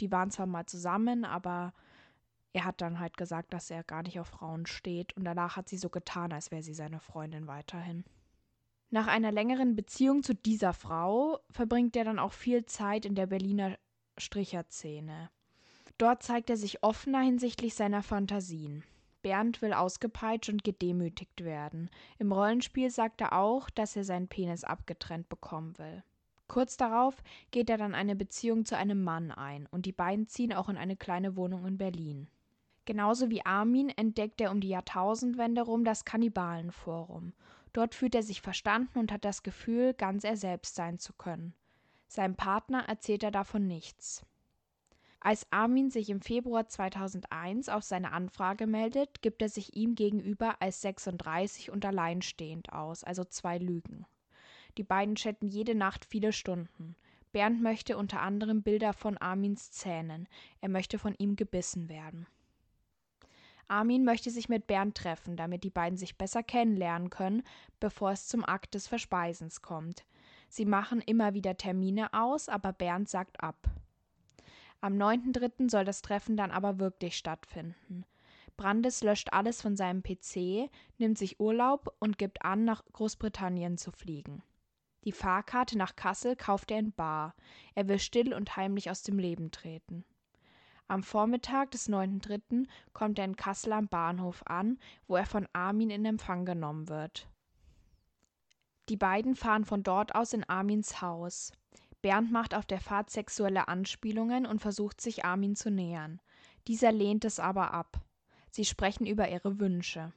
Die 0.00 0.10
waren 0.10 0.30
zwar 0.30 0.46
mal 0.46 0.66
zusammen, 0.66 1.24
aber 1.24 1.74
er 2.52 2.64
hat 2.64 2.80
dann 2.80 3.00
halt 3.00 3.16
gesagt, 3.16 3.52
dass 3.52 3.70
er 3.70 3.82
gar 3.82 4.02
nicht 4.02 4.20
auf 4.20 4.28
Frauen 4.28 4.66
steht 4.66 5.16
und 5.16 5.24
danach 5.24 5.56
hat 5.56 5.68
sie 5.68 5.78
so 5.78 5.88
getan, 5.88 6.32
als 6.32 6.50
wäre 6.50 6.62
sie 6.62 6.74
seine 6.74 7.00
Freundin 7.00 7.46
weiterhin. 7.46 8.04
Nach 8.90 9.06
einer 9.06 9.32
längeren 9.32 9.74
Beziehung 9.74 10.22
zu 10.22 10.34
dieser 10.34 10.74
Frau 10.74 11.40
verbringt 11.50 11.96
er 11.96 12.04
dann 12.04 12.18
auch 12.18 12.32
viel 12.32 12.66
Zeit 12.66 13.06
in 13.06 13.14
der 13.14 13.26
Berliner 13.26 13.78
Stricherszene. 14.18 15.30
Dort 15.96 16.22
zeigt 16.22 16.50
er 16.50 16.56
sich 16.56 16.82
offener 16.82 17.20
hinsichtlich 17.20 17.74
seiner 17.74 18.02
Fantasien. 18.02 18.84
Bernd 19.22 19.62
will 19.62 19.72
ausgepeitscht 19.72 20.50
und 20.50 20.64
gedemütigt 20.64 21.44
werden. 21.44 21.90
Im 22.18 22.32
Rollenspiel 22.32 22.90
sagt 22.90 23.20
er 23.20 23.32
auch, 23.32 23.70
dass 23.70 23.96
er 23.96 24.04
seinen 24.04 24.28
Penis 24.28 24.64
abgetrennt 24.64 25.28
bekommen 25.28 25.78
will. 25.78 26.02
Kurz 26.48 26.76
darauf 26.76 27.22
geht 27.50 27.70
er 27.70 27.78
dann 27.78 27.94
eine 27.94 28.14
Beziehung 28.14 28.64
zu 28.64 28.76
einem 28.76 29.02
Mann 29.02 29.30
ein 29.30 29.66
und 29.70 29.86
die 29.86 29.92
beiden 29.92 30.26
ziehen 30.26 30.52
auch 30.52 30.68
in 30.68 30.76
eine 30.76 30.96
kleine 30.96 31.36
Wohnung 31.36 31.66
in 31.66 31.78
Berlin. 31.78 32.28
Genauso 32.84 33.30
wie 33.30 33.46
Armin 33.46 33.88
entdeckt 33.90 34.40
er 34.40 34.50
um 34.50 34.60
die 34.60 34.68
Jahrtausendwende 34.68 35.62
rum 35.62 35.84
das 35.84 36.04
Kannibalenforum. 36.04 37.32
Dort 37.72 37.94
fühlt 37.94 38.14
er 38.14 38.22
sich 38.22 38.42
verstanden 38.42 38.98
und 38.98 39.12
hat 39.12 39.24
das 39.24 39.42
Gefühl, 39.42 39.94
ganz 39.94 40.24
er 40.24 40.36
selbst 40.36 40.74
sein 40.74 40.98
zu 40.98 41.12
können. 41.12 41.54
Seinem 42.06 42.34
Partner 42.34 42.84
erzählt 42.86 43.22
er 43.22 43.30
davon 43.30 43.66
nichts. 43.66 44.22
Als 45.24 45.46
Armin 45.52 45.88
sich 45.88 46.10
im 46.10 46.20
Februar 46.20 46.66
2001 46.66 47.68
auf 47.68 47.84
seine 47.84 48.10
Anfrage 48.10 48.66
meldet, 48.66 49.22
gibt 49.22 49.40
er 49.40 49.48
sich 49.48 49.76
ihm 49.76 49.94
gegenüber 49.94 50.60
als 50.60 50.80
36 50.82 51.70
und 51.70 51.86
alleinstehend 51.86 52.72
aus, 52.72 53.04
also 53.04 53.22
zwei 53.22 53.58
Lügen. 53.58 54.04
Die 54.78 54.82
beiden 54.82 55.14
chatten 55.14 55.46
jede 55.46 55.76
Nacht 55.76 56.04
viele 56.04 56.32
Stunden. 56.32 56.96
Bernd 57.30 57.62
möchte 57.62 57.96
unter 57.96 58.20
anderem 58.20 58.64
Bilder 58.64 58.92
von 58.92 59.16
Armins 59.16 59.70
Zähnen. 59.70 60.26
Er 60.60 60.68
möchte 60.68 60.98
von 60.98 61.14
ihm 61.18 61.36
gebissen 61.36 61.88
werden. 61.88 62.26
Armin 63.68 64.04
möchte 64.04 64.32
sich 64.32 64.48
mit 64.48 64.66
Bernd 64.66 64.96
treffen, 64.96 65.36
damit 65.36 65.62
die 65.62 65.70
beiden 65.70 65.96
sich 65.96 66.18
besser 66.18 66.42
kennenlernen 66.42 67.10
können, 67.10 67.44
bevor 67.78 68.10
es 68.10 68.26
zum 68.26 68.44
Akt 68.44 68.74
des 68.74 68.88
Verspeisens 68.88 69.62
kommt. 69.62 70.04
Sie 70.48 70.64
machen 70.64 71.00
immer 71.00 71.32
wieder 71.32 71.56
Termine 71.56 72.12
aus, 72.12 72.48
aber 72.48 72.72
Bernd 72.72 73.08
sagt 73.08 73.40
ab. 73.40 73.70
Am 74.82 74.94
9.3. 74.94 75.70
soll 75.70 75.84
das 75.84 76.02
Treffen 76.02 76.36
dann 76.36 76.50
aber 76.50 76.80
wirklich 76.80 77.16
stattfinden. 77.16 78.04
Brandes 78.56 79.04
löscht 79.04 79.32
alles 79.32 79.62
von 79.62 79.76
seinem 79.76 80.02
PC, 80.02 80.68
nimmt 80.98 81.16
sich 81.16 81.38
Urlaub 81.38 81.94
und 82.00 82.18
gibt 82.18 82.44
an, 82.44 82.64
nach 82.64 82.84
Großbritannien 82.92 83.78
zu 83.78 83.92
fliegen. 83.92 84.42
Die 85.04 85.12
Fahrkarte 85.12 85.78
nach 85.78 85.94
Kassel 85.94 86.34
kauft 86.34 86.72
er 86.72 86.80
in 86.80 86.92
Bar. 86.92 87.36
Er 87.76 87.86
will 87.86 88.00
still 88.00 88.34
und 88.34 88.56
heimlich 88.56 88.90
aus 88.90 89.04
dem 89.04 89.20
Leben 89.20 89.52
treten. 89.52 90.04
Am 90.88 91.04
Vormittag 91.04 91.70
des 91.70 91.88
9.3. 91.88 92.66
kommt 92.92 93.20
er 93.20 93.24
in 93.24 93.36
Kassel 93.36 93.72
am 93.74 93.86
Bahnhof 93.86 94.42
an, 94.46 94.80
wo 95.06 95.14
er 95.14 95.26
von 95.26 95.48
Armin 95.52 95.90
in 95.90 96.04
Empfang 96.04 96.44
genommen 96.44 96.88
wird. 96.88 97.28
Die 98.88 98.96
beiden 98.96 99.36
fahren 99.36 99.64
von 99.64 99.84
dort 99.84 100.16
aus 100.16 100.32
in 100.32 100.42
Armins 100.48 101.00
Haus. 101.00 101.52
Bernd 102.02 102.32
macht 102.32 102.54
auf 102.54 102.66
der 102.66 102.80
Fahrt 102.80 103.10
sexuelle 103.10 103.68
Anspielungen 103.68 104.44
und 104.44 104.60
versucht 104.60 105.00
sich 105.00 105.24
Armin 105.24 105.54
zu 105.54 105.70
nähern. 105.70 106.20
Dieser 106.66 106.92
lehnt 106.92 107.24
es 107.24 107.40
aber 107.40 107.72
ab. 107.72 108.00
Sie 108.50 108.64
sprechen 108.64 109.06
über 109.06 109.28
ihre 109.30 109.60
Wünsche. 109.60 110.12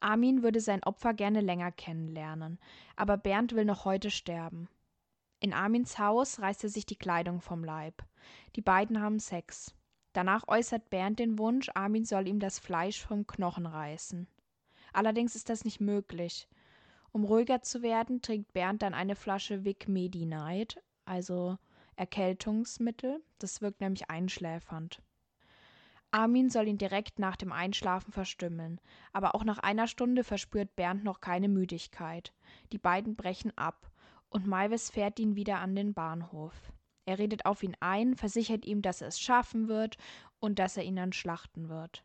Armin 0.00 0.44
würde 0.44 0.60
sein 0.60 0.82
Opfer 0.84 1.12
gerne 1.12 1.40
länger 1.40 1.72
kennenlernen, 1.72 2.58
aber 2.94 3.16
Bernd 3.16 3.54
will 3.54 3.64
noch 3.64 3.84
heute 3.84 4.10
sterben. 4.10 4.68
In 5.40 5.52
Armins 5.52 5.98
Haus 5.98 6.40
reißt 6.40 6.64
er 6.64 6.70
sich 6.70 6.86
die 6.86 6.96
Kleidung 6.96 7.40
vom 7.40 7.64
Leib. 7.64 8.04
Die 8.56 8.62
beiden 8.62 9.00
haben 9.00 9.18
Sex. 9.18 9.74
Danach 10.12 10.46
äußert 10.48 10.88
Bernd 10.88 11.18
den 11.18 11.38
Wunsch, 11.38 11.68
Armin 11.74 12.04
soll 12.04 12.28
ihm 12.28 12.40
das 12.40 12.58
Fleisch 12.58 13.04
vom 13.04 13.26
Knochen 13.26 13.66
reißen. 13.66 14.28
Allerdings 14.92 15.36
ist 15.36 15.48
das 15.48 15.64
nicht 15.64 15.80
möglich. 15.80 16.48
Um 17.12 17.24
ruhiger 17.24 17.62
zu 17.62 17.82
werden, 17.82 18.22
trinkt 18.22 18.52
Bernd 18.52 18.82
dann 18.82 18.94
eine 18.94 19.16
Flasche 19.16 19.64
Vic 19.64 19.88
Medi 19.88 20.26
Night, 20.26 20.82
also 21.08 21.58
Erkältungsmittel. 21.96 23.22
Das 23.38 23.60
wirkt 23.60 23.80
nämlich 23.80 24.10
einschläfernd. 24.10 25.02
Armin 26.10 26.48
soll 26.48 26.68
ihn 26.68 26.78
direkt 26.78 27.18
nach 27.18 27.36
dem 27.36 27.52
Einschlafen 27.52 28.12
verstümmeln, 28.12 28.80
aber 29.12 29.34
auch 29.34 29.44
nach 29.44 29.58
einer 29.58 29.86
Stunde 29.86 30.24
verspürt 30.24 30.74
Bernd 30.74 31.04
noch 31.04 31.20
keine 31.20 31.48
Müdigkeit. 31.48 32.32
Die 32.72 32.78
beiden 32.78 33.14
brechen 33.14 33.52
ab 33.58 33.90
und 34.30 34.46
Maivis 34.46 34.90
fährt 34.90 35.18
ihn 35.18 35.36
wieder 35.36 35.58
an 35.58 35.74
den 35.74 35.92
Bahnhof. 35.92 36.54
Er 37.04 37.18
redet 37.18 37.44
auf 37.46 37.62
ihn 37.62 37.76
ein, 37.80 38.14
versichert 38.14 38.64
ihm, 38.64 38.80
dass 38.80 39.02
er 39.02 39.08
es 39.08 39.20
schaffen 39.20 39.68
wird 39.68 39.98
und 40.40 40.58
dass 40.58 40.76
er 40.76 40.84
ihn 40.84 40.96
dann 40.96 41.12
schlachten 41.12 41.68
wird. 41.68 42.04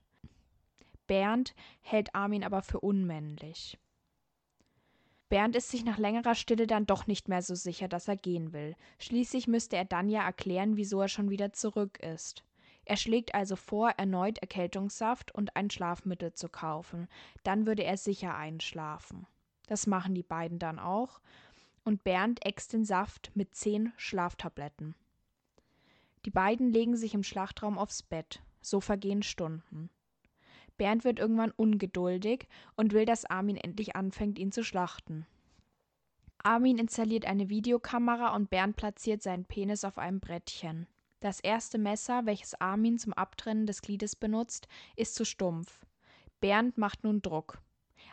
Bernd 1.07 1.53
hält 1.81 2.13
Armin 2.15 2.43
aber 2.43 2.62
für 2.62 2.79
unmännlich. 2.79 3.77
Bernd 5.34 5.56
ist 5.56 5.72
sich 5.72 5.84
nach 5.84 5.98
längerer 5.98 6.36
Stille 6.36 6.68
dann 6.68 6.86
doch 6.86 7.08
nicht 7.08 7.28
mehr 7.28 7.42
so 7.42 7.56
sicher, 7.56 7.88
dass 7.88 8.08
er 8.08 8.16
gehen 8.16 8.54
will. 8.54 8.75
Schließlich 9.00 9.48
müsste 9.48 9.75
er 9.75 9.84
dann 9.84 10.08
ja 10.08 10.24
erklären, 10.24 10.78
wieso 10.78 11.02
er 11.02 11.08
schon 11.08 11.32
wieder 11.32 11.54
zurück 11.54 11.98
ist. 12.02 12.44
Er 12.86 12.98
schlägt 12.98 13.34
also 13.34 13.56
vor, 13.56 13.90
erneut 13.98 14.38
Erkältungssaft 14.38 15.34
und 15.34 15.56
ein 15.56 15.72
Schlafmittel 15.72 16.34
zu 16.34 16.50
kaufen. 16.50 17.08
Dann 17.42 17.66
würde 17.66 17.84
er 17.84 17.98
sicher 17.98 18.36
einschlafen. 18.36 19.25
Das 19.66 19.88
machen 19.88 20.13
die 20.13 20.22
beiden 20.22 20.60
dann 20.60 20.78
auch. 20.78 21.20
Und 21.84 22.04
Bernd 22.04 22.46
äxt 22.46 22.72
den 22.72 22.86
Saft 22.86 23.32
mit 23.34 23.56
zehn 23.56 23.92
Schlaftabletten. 23.98 24.94
Die 26.25 26.32
beiden 26.32 26.72
legen 26.72 26.96
sich 26.96 27.16
im 27.16 27.24
Schlachtraum 27.24 27.80
aufs 27.80 28.04
Bett. 28.04 28.44
So 28.62 28.80
vergehen 28.80 29.24
Stunden. 29.24 29.90
Bernd 30.77 31.03
wird 31.03 31.20
irgendwann 31.20 31.51
ungeduldig 31.51 32.48
und 32.75 32.94
will, 32.94 33.06
dass 33.06 33.25
Armin 33.25 33.58
endlich 33.58 33.96
anfängt, 33.96 34.39
ihn 34.39 34.51
zu 34.51 34.63
schlachten. 34.63 35.25
Armin 36.44 36.77
installiert 36.77 37.25
eine 37.25 37.50
Videokamera 37.50 38.36
und 38.36 38.50
Bernd 38.50 38.75
platziert 38.75 39.22
seinen 39.22 39.46
Penis 39.46 39.86
auf 39.86 39.98
einem 39.98 40.20
Brettchen. 40.20 40.88
Das 41.22 41.39
erste 41.39 41.77
Messer, 41.77 42.25
welches 42.25 42.60
Armin 42.60 42.98
zum 42.98 43.13
Abtrennen 43.13 43.65
des 43.65 43.82
Gliedes 43.82 44.15
benutzt, 44.15 44.68
ist 44.98 45.15
zu 45.15 45.24
stumpf. 45.24 45.86
Bernd 46.42 46.77
macht 46.77 47.06
nun 47.06 47.22
Druck. 47.22 47.62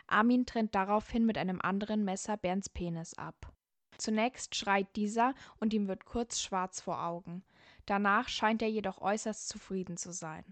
Armin 0.07 0.45
trennt 0.45 0.75
daraufhin 0.75 1.25
mit 1.25 1.37
einem 1.37 1.59
anderen 1.61 2.05
Messer 2.05 2.37
Bernds 2.37 2.69
Penis 2.69 3.13
ab. 3.15 3.51
Zunächst 3.97 4.55
schreit 4.55 4.95
dieser 4.95 5.33
und 5.59 5.73
ihm 5.73 5.89
wird 5.89 6.05
kurz 6.05 6.39
schwarz 6.39 6.79
vor 6.79 7.03
Augen. 7.03 7.43
Danach 7.85 8.29
scheint 8.29 8.61
er 8.61 8.69
jedoch 8.69 9.01
äußerst 9.01 9.49
zufrieden 9.49 9.97
zu 9.97 10.13
sein. 10.13 10.45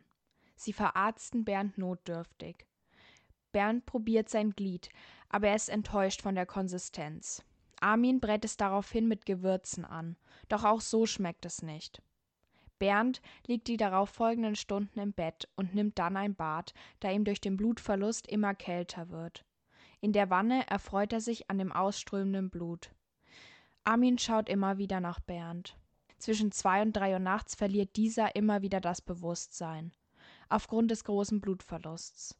Sie 0.60 0.74
verarzten 0.74 1.46
Bernd 1.46 1.78
notdürftig. 1.78 2.68
Bernd 3.54 3.86
probiert 3.86 4.28
sein 4.28 4.52
Glied, 4.52 4.90
aber 5.30 5.48
er 5.48 5.56
ist 5.56 5.70
enttäuscht 5.70 6.22
von 6.22 6.36
der 6.36 6.46
Konsistenz. 6.46 7.46
Armin 7.80 8.20
brät 8.20 8.44
es 8.44 8.58
daraufhin 8.58 9.08
mit 9.08 9.26
Gewürzen 9.26 9.86
an, 9.86 10.18
doch 10.50 10.66
auch 10.66 10.82
so 10.82 11.06
schmeckt 11.06 11.46
es 11.46 11.62
nicht. 11.62 12.02
Bernd 12.78 13.22
liegt 13.48 13.70
die 13.70 13.78
darauffolgenden 13.78 14.58
Stunden 14.58 15.00
im 15.00 15.14
Bett 15.14 15.48
und 15.56 15.74
nimmt 15.76 15.98
dann 15.98 16.18
ein 16.18 16.36
Bad, 16.36 16.74
da 17.00 17.10
ihm 17.10 17.24
durch 17.24 17.40
den 17.40 17.56
Blutverlust 17.56 18.28
immer 18.28 18.54
kälter 18.54 19.10
wird. 19.10 19.46
In 20.02 20.12
der 20.12 20.30
Wanne 20.30 20.68
erfreut 20.68 21.14
er 21.14 21.22
sich 21.22 21.50
an 21.50 21.58
dem 21.58 21.72
ausströmenden 21.72 22.50
Blut. 22.50 22.94
Armin 23.86 24.18
schaut 24.18 24.50
immer 24.50 24.78
wieder 24.78 25.00
nach 25.00 25.22
Bernd. 25.22 25.78
Zwischen 26.18 26.52
zwei 26.52 26.82
und 26.82 26.92
drei 26.92 27.14
Uhr 27.14 27.20
nachts 27.20 27.56
verliert 27.56 27.96
dieser 27.96 28.36
immer 28.36 28.62
wieder 28.62 28.82
das 28.82 29.00
Bewusstsein 29.02 29.94
aufgrund 30.50 30.92
des 30.92 31.04
großen 31.04 31.42
Blutverlusts. 31.42 32.38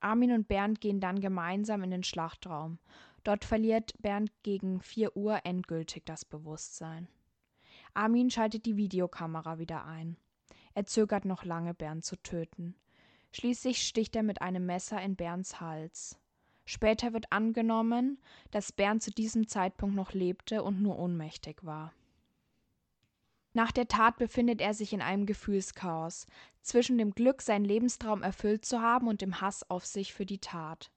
Armin 0.00 0.32
und 0.32 0.48
Bernd 0.48 0.80
gehen 0.80 1.00
dann 1.00 1.20
gemeinsam 1.20 1.82
in 1.82 1.90
den 1.90 2.02
Schlachtraum. 2.04 2.78
Dort 3.24 3.44
verliert 3.44 3.94
Bernd 4.00 4.30
gegen 4.42 4.80
4 4.80 5.16
Uhr 5.16 5.40
endgültig 5.44 6.04
das 6.06 6.24
Bewusstsein. 6.24 7.08
Armin 7.94 8.30
schaltet 8.30 8.66
die 8.66 8.76
Videokamera 8.76 9.58
wieder 9.58 9.84
ein. 9.84 10.16
Er 10.74 10.86
zögert 10.86 11.24
noch 11.24 11.44
lange, 11.44 11.74
Bernd 11.74 12.04
zu 12.04 12.16
töten. 12.22 12.76
Schließlich 13.32 13.86
sticht 13.86 14.14
er 14.14 14.22
mit 14.22 14.42
einem 14.42 14.66
Messer 14.66 15.00
in 15.02 15.16
Bernds 15.16 15.60
Hals. 15.60 16.18
Später 16.66 17.12
wird 17.12 17.32
angenommen, 17.32 18.18
dass 18.50 18.72
Bernd 18.72 19.02
zu 19.02 19.10
diesem 19.10 19.48
Zeitpunkt 19.48 19.96
noch 19.96 20.12
lebte 20.12 20.62
und 20.62 20.82
nur 20.82 20.98
ohnmächtig 20.98 21.64
war. 21.64 21.92
Nach 23.56 23.72
der 23.72 23.88
Tat 23.88 24.18
befindet 24.18 24.60
er 24.60 24.74
sich 24.74 24.92
in 24.92 25.00
einem 25.00 25.24
Gefühlschaos, 25.24 26.26
zwischen 26.60 26.98
dem 26.98 27.12
Glück, 27.12 27.40
seinen 27.40 27.64
Lebenstraum 27.64 28.22
erfüllt 28.22 28.66
zu 28.66 28.82
haben, 28.82 29.08
und 29.08 29.22
dem 29.22 29.40
Hass 29.40 29.70
auf 29.70 29.86
sich 29.86 30.12
für 30.12 30.26
die 30.26 30.40
Tat. 30.40 30.90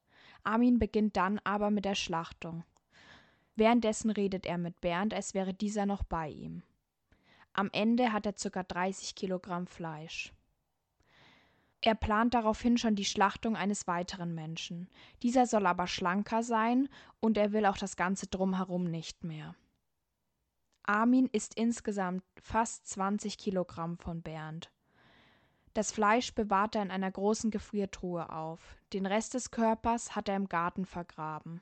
Armin 0.44 0.78
beginnt 0.78 1.16
dann 1.16 1.40
aber 1.46 1.72
mit 1.72 1.86
der 1.86 1.96
Schlachtung. 1.96 2.66
Währenddessen 3.56 4.10
redet 4.10 4.46
er 4.46 4.58
mit 4.58 4.82
Bernd, 4.82 5.14
als 5.14 5.34
wäre 5.34 5.54
dieser 5.54 5.86
noch 5.86 6.04
bei 6.04 6.28
ihm. 6.28 6.62
Am 7.54 7.70
Ende 7.72 8.12
hat 8.12 8.26
er 8.26 8.34
ca. 8.34 8.62
30 8.62 9.16
Kilogramm 9.16 9.66
Fleisch. 9.66 10.34
Er 11.80 11.96
plant 11.96 12.34
daraufhin 12.34 12.78
schon 12.78 12.96
die 12.96 13.06
Schlachtung 13.06 13.56
eines 13.56 13.88
weiteren 13.88 14.36
Menschen. 14.36 14.90
Dieser 15.24 15.46
soll 15.46 15.66
aber 15.66 15.88
schlanker 15.88 16.44
sein 16.44 16.90
und 17.22 17.38
er 17.38 17.54
will 17.54 17.66
auch 17.66 17.78
das 17.78 17.96
Ganze 17.96 18.28
drumherum 18.28 18.84
nicht 18.84 19.24
mehr. 19.24 19.56
Armin 20.90 21.30
isst 21.32 21.54
insgesamt 21.54 22.24
fast 22.42 22.88
20 22.88 23.38
Kilogramm 23.38 24.00
von 24.00 24.24
Bernd. 24.24 24.72
Das 25.76 25.92
Fleisch 25.92 26.34
bewahrt 26.34 26.74
er 26.74 26.82
in 26.82 26.90
einer 26.90 27.12
großen 27.12 27.52
Gefriertruhe 27.52 28.32
auf. 28.32 28.76
Den 28.92 29.06
Rest 29.06 29.36
des 29.36 29.52
Körpers 29.52 30.16
hat 30.16 30.28
er 30.30 30.36
im 30.36 30.50
Garten 30.50 30.86
vergraben. 30.86 31.62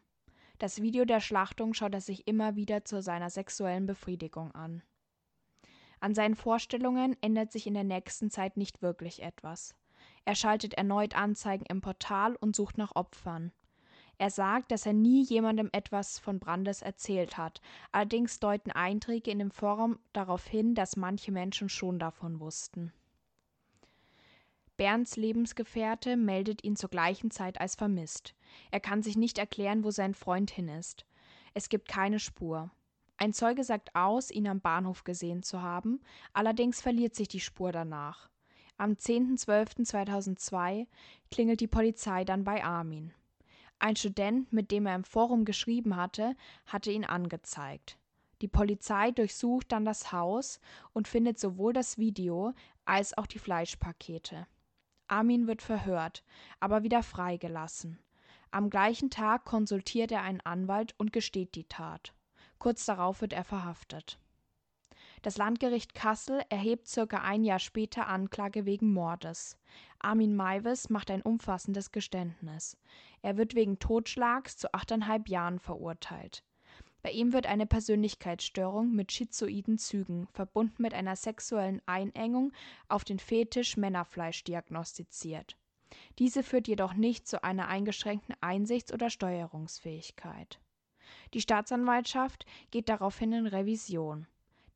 Das 0.60 0.82
Video 0.82 1.04
der 1.04 1.20
Schlachtung 1.20 1.74
schaut 1.74 1.94
er 1.94 2.00
sich 2.00 2.26
immer 2.26 2.56
wieder 2.56 2.86
zu 2.86 3.02
seiner 3.02 3.30
sexuellen 3.30 3.86
Befriedigung 3.86 4.56
an. 4.56 4.82
An 6.00 6.16
seinen 6.16 6.36
Vorstellungen 6.36 7.18
ändert 7.20 7.52
sich 7.52 7.68
in 7.68 7.74
der 7.74 7.84
nächsten 7.84 8.32
Zeit 8.32 8.56
nicht 8.56 8.82
wirklich 8.82 9.24
etwas. 9.24 9.76
Er 10.24 10.36
schaltet 10.36 10.76
erneut 10.76 11.18
Anzeigen 11.18 11.66
im 11.66 11.82
Portal 11.82 12.38
und 12.38 12.56
sucht 12.56 12.78
nach 12.78 12.96
Opfern. 12.96 13.52
Er 14.20 14.32
sagt, 14.32 14.72
dass 14.72 14.86
er 14.86 14.94
nie 14.94 15.24
jemandem 15.24 15.70
etwas 15.72 16.18
von 16.18 16.40
Brandes 16.40 16.82
erzählt 16.82 17.38
hat. 17.38 17.62
Allerdings 17.92 18.40
deuten 18.40 18.72
Einträge 18.72 19.30
in 19.30 19.40
dem 19.40 19.52
Forum 19.52 20.00
darauf 20.12 20.46
hin, 20.46 20.74
dass 20.74 20.96
manche 20.96 21.32
Menschen 21.32 21.70
schon 21.70 22.00
davon 22.00 22.40
wussten. 22.40 22.92
Bernds 24.76 25.18
Lebensgefährte 25.18 26.18
meldet 26.18 26.64
ihn 26.64 26.76
zur 26.76 26.90
gleichen 26.90 27.32
Zeit 27.32 27.60
als 27.60 27.76
vermisst. 27.76 28.36
Er 28.72 28.80
kann 28.80 29.02
sich 29.02 29.18
nicht 29.18 29.38
erklären, 29.38 29.84
wo 29.84 29.92
sein 29.92 30.14
Freund 30.14 30.52
hin 30.52 30.68
ist. 30.68 31.06
Es 31.54 31.70
gibt 31.70 31.88
keine 31.88 32.20
Spur. 32.20 32.72
Ein 33.18 33.34
Zeuge 33.34 33.64
sagt 33.64 33.96
aus, 33.96 34.30
ihn 34.30 34.48
am 34.48 34.62
Bahnhof 34.62 35.04
gesehen 35.04 35.42
zu 35.42 35.64
haben, 35.64 36.00
allerdings 36.34 36.82
verliert 36.82 37.16
sich 37.16 37.28
die 37.28 37.40
Spur 37.40 37.72
danach. 37.72 38.30
Am 38.78 38.92
10.12.2002 38.92 40.86
klingelt 41.32 41.60
die 41.60 41.68
Polizei 41.68 42.24
dann 42.24 42.44
bei 42.44 42.64
Armin. 42.64 43.12
Ein 43.80 43.96
Student, 43.96 44.52
mit 44.52 44.72
dem 44.72 44.86
er 44.86 44.96
im 44.96 45.04
Forum 45.04 45.46
geschrieben 45.46 45.96
hatte, 45.96 46.36
hatte 46.66 46.92
ihn 46.92 47.06
angezeigt. 47.06 47.98
Die 48.42 48.48
Polizei 48.48 49.12
durchsucht 49.12 49.72
dann 49.72 49.86
das 49.86 50.12
Haus 50.12 50.60
und 50.94 51.08
findet 51.08 51.40
sowohl 51.40 51.74
das 51.74 51.98
Video 51.98 52.54
als 52.86 53.18
auch 53.18 53.28
die 53.28 53.40
Fleischpakete. 53.40 54.48
Armin 55.08 55.48
wird 55.48 55.62
verhört, 55.62 56.24
aber 56.60 56.84
wieder 56.84 57.02
freigelassen. 57.02 58.00
Am 58.52 58.70
gleichen 58.70 59.10
Tag 59.10 59.46
konsultiert 59.46 60.12
er 60.12 60.22
einen 60.22 60.42
Anwalt 60.42 60.96
und 60.98 61.14
gesteht 61.14 61.56
die 61.56 61.66
Tat. 61.66 62.14
Kurz 62.60 62.86
darauf 62.86 63.22
wird 63.22 63.34
er 63.34 63.44
verhaftet. 63.44 64.20
Das 65.24 65.38
Landgericht 65.38 65.96
Kassel 65.96 66.42
erhebt 66.50 66.88
circa 66.88 67.22
ein 67.22 67.44
Jahr 67.44 67.60
später 67.60 68.08
Anklage 68.08 68.66
wegen 68.66 68.94
Mordes. 68.94 69.58
Armin 70.00 70.36
Maivis 70.36 70.90
macht 70.90 71.10
ein 71.10 71.22
umfassendes 71.22 71.92
Geständnis. 71.92 72.78
Er 73.22 73.38
wird 73.38 73.56
wegen 73.56 73.80
Totschlags 73.80 74.58
zu 74.58 74.74
achteinhalb 74.74 75.28
Jahren 75.28 75.60
verurteilt. 75.60 76.44
Bei 77.02 77.12
ihm 77.12 77.34
wird 77.34 77.48
eine 77.48 77.66
Persönlichkeitsstörung 77.66 78.94
mit 78.94 79.12
schizoiden 79.12 79.78
Zügen, 79.78 80.28
verbunden 80.34 80.82
mit 80.82 80.94
einer 80.94 81.16
sexuellen 81.16 81.82
Einengung 81.86 82.52
auf 82.90 83.04
den 83.04 83.20
Fetisch 83.20 83.78
Männerfleisch 83.78 84.44
diagnostiziert. 84.44 85.58
Diese 86.20 86.44
führt 86.44 86.68
jedoch 86.68 86.94
nicht 86.94 87.28
zu 87.28 87.44
einer 87.44 87.68
eingeschränkten 87.70 88.36
Einsichts- 88.42 88.94
oder 88.94 89.10
Steuerungsfähigkeit. 89.10 90.60
Die 91.34 91.42
Staatsanwaltschaft 91.42 92.46
geht 92.72 92.90
daraufhin 92.90 93.32
in 93.32 93.48
Revision. 93.48 94.28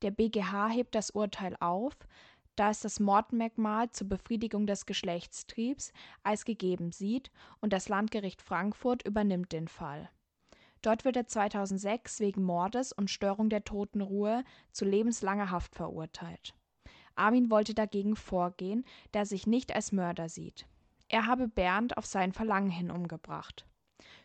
Der 0.02 0.12
BGH 0.12 0.70
hebt 0.70 0.96
das 0.96 1.12
Urteil 1.12 1.56
auf, 1.60 1.96
da 2.56 2.70
es 2.70 2.82
das 2.82 3.00
Mordmerkmal 3.00 3.90
zur 3.92 4.10
Befriedigung 4.10 4.68
des 4.68 4.86
Geschlechtstriebs 4.86 5.94
als 6.24 6.46
gegeben 6.46 6.92
sieht 6.92 7.32
und 7.60 7.72
das 7.72 7.88
Landgericht 7.88 8.42
Frankfurt 8.42 9.06
übernimmt 9.06 9.52
den 9.52 9.68
Fall. 9.68 10.10
Dort 10.82 11.06
wird 11.06 11.16
er 11.16 11.28
2006 11.28 12.20
wegen 12.20 12.44
Mordes 12.44 12.92
und 12.92 13.12
Störung 13.12 13.50
der 13.50 13.64
Totenruhe 13.64 14.44
zu 14.72 14.86
lebenslanger 14.86 15.52
Haft 15.52 15.76
verurteilt. 15.76 16.56
Armin 17.16 17.52
wollte 17.52 17.76
dagegen 17.76 18.16
vorgehen, 18.16 18.84
da 19.12 19.20
er 19.20 19.26
sich 19.26 19.46
nicht 19.46 19.76
als 19.76 19.92
Mörder 19.92 20.28
sieht. 20.28 20.66
Er 21.08 21.28
habe 21.28 21.48
Bernd 21.48 21.98
auf 21.98 22.06
sein 22.06 22.32
Verlangen 22.32 22.72
hin 22.72 22.90
umgebracht. 22.90 23.66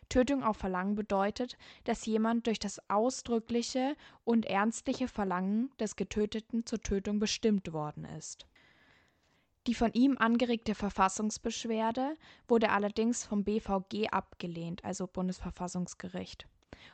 Tötung 0.09 0.43
auf 0.43 0.57
Verlangen 0.57 0.95
bedeutet, 0.95 1.57
dass 1.83 2.05
jemand 2.05 2.47
durch 2.47 2.59
das 2.59 2.81
ausdrückliche 2.89 3.95
und 4.23 4.45
ernstliche 4.45 5.07
Verlangen 5.07 5.71
des 5.79 5.95
Getöteten 5.95 6.65
zur 6.65 6.81
Tötung 6.81 7.19
bestimmt 7.19 7.73
worden 7.73 8.05
ist. 8.05 8.47
Die 9.67 9.73
von 9.73 9.91
ihm 9.91 10.17
angeregte 10.17 10.75
Verfassungsbeschwerde 10.75 12.15
wurde 12.47 12.69
allerdings 12.69 13.25
vom 13.25 13.43
BVG 13.43 14.07
abgelehnt, 14.09 14.85
also 14.85 15.07
Bundesverfassungsgericht. 15.07 16.47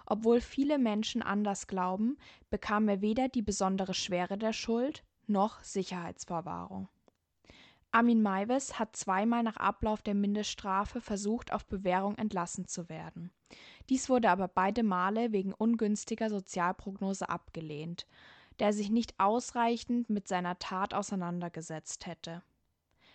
Obwohl 0.07 0.41
viele 0.41 0.79
Menschen 0.79 1.21
anders 1.21 1.67
glauben, 1.67 2.17
bekam 2.49 2.89
er 2.89 3.01
weder 3.01 3.29
die 3.29 3.43
besondere 3.43 3.93
Schwere 3.93 4.39
der 4.39 4.53
Schuld 4.53 5.03
noch 5.27 5.63
Sicherheitsverwahrung. 5.63 6.89
Armin 7.95 8.23
Maivis 8.23 8.79
hat 8.79 8.95
zweimal 8.95 9.43
nach 9.43 9.57
Ablauf 9.57 10.01
der 10.01 10.15
Mindeststrafe 10.15 10.99
versucht, 10.99 11.53
auf 11.53 11.67
Bewährung 11.67 12.17
entlassen 12.17 12.67
zu 12.67 12.89
werden. 12.89 13.31
Dies 13.87 14.09
wurde 14.09 14.31
aber 14.31 14.47
beide 14.47 14.81
Male 14.81 15.31
wegen 15.31 15.53
ungünstiger 15.53 16.31
Sozialprognose 16.31 17.29
abgelehnt, 17.29 18.07
da 18.57 18.65
er 18.65 18.73
sich 18.73 18.89
nicht 18.89 19.19
ausreichend 19.19 20.09
mit 20.09 20.27
seiner 20.27 20.57
Tat 20.57 20.95
auseinandergesetzt 20.95 22.07
hätte. 22.07 22.41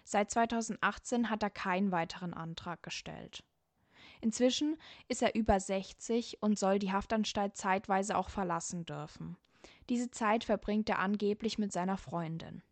Seit 0.05 0.31
2018 0.31 1.29
hat 1.29 1.43
er 1.43 1.51
keinen 1.51 1.91
weiteren 1.91 2.33
Antrag 2.33 2.85
gestellt. 2.85 3.43
Inzwischen 4.21 4.77
ist 5.09 5.23
er 5.23 5.35
über 5.35 5.59
60 5.59 6.41
und 6.41 6.57
soll 6.57 6.79
die 6.79 6.93
Haftanstalt 6.93 7.57
zeitweise 7.57 8.17
auch 8.17 8.29
verlassen 8.29 8.87
dürfen. 8.87 9.37
Diese 9.88 10.12
Zeit 10.12 10.45
verbringt 10.45 10.88
er 10.88 11.01
angeblich 11.01 11.59
mit 11.59 11.73
seiner 11.73 11.97
Freundin. 11.97 12.62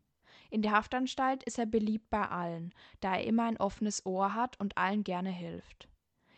In 0.51 0.63
der 0.63 0.73
Haftanstalt 0.73 1.43
ist 1.45 1.59
er 1.59 1.67
beliebt 1.67 2.11
bei 2.11 2.29
allen, 2.29 2.73
da 3.01 3.17
er 3.17 3.25
immer 3.25 3.45
ein 3.45 3.57
offenes 3.57 4.05
Ohr 4.07 4.35
hat 4.35 4.59
und 4.61 4.77
allen 4.79 5.05
gerne 5.05 5.31
hilft. 5.31 5.89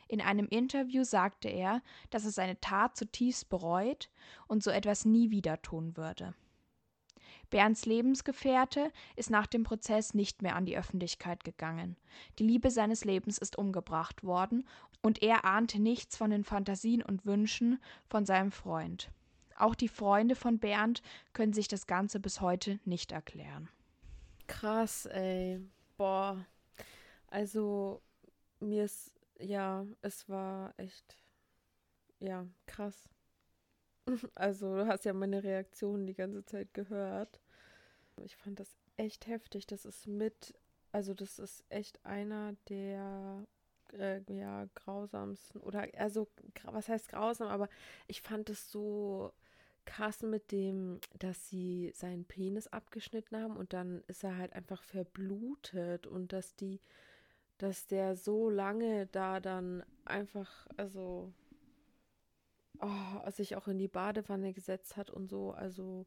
In 0.08 0.22
einem 0.22 0.48
Interview 0.48 1.04
sagte 1.04 1.48
er, 1.48 1.82
dass 2.10 2.24
er 2.24 2.30
seine 2.30 2.58
Tat 2.60 2.96
zutiefst 2.96 3.50
bereut 3.50 4.08
und 4.46 4.62
so 4.62 4.70
etwas 4.70 5.04
nie 5.04 5.30
wieder 5.30 5.60
tun 5.60 5.96
würde. 5.96 6.34
Bernds 7.50 7.86
Lebensgefährte 7.86 8.92
ist 9.16 9.30
nach 9.30 9.46
dem 9.46 9.64
Prozess 9.64 10.12
nicht 10.12 10.42
mehr 10.42 10.56
an 10.56 10.66
die 10.66 10.76
Öffentlichkeit 10.76 11.44
gegangen. 11.44 11.96
Die 12.38 12.46
Liebe 12.46 12.70
seines 12.70 13.04
Lebens 13.04 13.38
ist 13.38 13.56
umgebracht 13.56 14.22
worden 14.22 14.66
und 15.02 15.22
er 15.22 15.44
ahnte 15.44 15.80
nichts 15.80 16.16
von 16.16 16.30
den 16.30 16.44
Fantasien 16.44 17.02
und 17.02 17.24
Wünschen 17.24 17.80
von 18.08 18.26
seinem 18.26 18.50
Freund. 18.50 19.10
Auch 19.56 19.74
die 19.74 19.88
Freunde 19.88 20.36
von 20.36 20.58
Bernd 20.58 21.02
können 21.32 21.52
sich 21.52 21.68
das 21.68 21.86
Ganze 21.86 22.20
bis 22.20 22.40
heute 22.40 22.80
nicht 22.84 23.12
erklären. 23.12 23.68
Krass, 24.48 25.06
ey. 25.06 25.61
Boah. 25.96 26.44
Also, 27.28 28.02
mir 28.61 28.84
ist, 28.84 29.12
ja, 29.40 29.87
es 30.02 30.28
war 30.28 30.74
echt, 30.78 31.16
ja, 32.20 32.46
krass. 32.66 33.08
Also, 34.34 34.76
du 34.76 34.87
hast 34.87 35.04
ja 35.04 35.12
meine 35.12 35.42
Reaktion 35.42 36.06
die 36.06 36.14
ganze 36.14 36.44
Zeit 36.44 36.72
gehört. 36.74 37.40
Ich 38.24 38.37
fand 38.37 38.61
das 38.61 38.78
echt 38.96 39.26
heftig. 39.26 39.66
Das 39.66 39.84
ist 39.84 40.06
mit, 40.06 40.54
also, 40.92 41.14
das 41.14 41.38
ist 41.38 41.64
echt 41.70 42.04
einer 42.06 42.54
der, 42.68 43.46
äh, 43.94 44.20
ja, 44.32 44.66
grausamsten, 44.74 45.61
oder, 45.62 45.88
also, 45.98 46.28
was 46.64 46.88
heißt 46.88 47.08
grausam, 47.08 47.48
aber 47.48 47.68
ich 48.08 48.22
fand 48.22 48.50
es 48.50 48.70
so 48.70 49.32
krass 49.88 50.22
mit 50.22 50.53
dem, 50.53 51.01
dass 51.18 51.48
sie 51.48 51.92
seinen 51.94 52.24
Penis 52.24 52.68
abgeschnitten 52.68 53.37
haben 53.40 53.57
und 53.57 53.72
dann 53.72 54.03
ist 54.07 54.22
er 54.22 54.37
halt 54.37 54.53
einfach 54.53 54.83
verblutet 54.83 56.07
und 56.07 56.33
dass 56.33 56.55
die 56.55 56.81
dass 57.59 57.88
der 57.88 58.14
so 58.14 58.48
lange 58.48 59.07
da 59.09 59.40
dann 59.40 59.85
einfach, 60.05 60.66
also 60.77 61.33
oh, 62.81 63.31
sich 63.31 63.57
auch 63.57 63.66
in 63.66 63.79
die 63.79 63.88
Badewanne 63.88 64.53
gesetzt 64.53 64.96
hat 64.96 65.11
und 65.11 65.29
so. 65.29 65.51
Also 65.51 66.07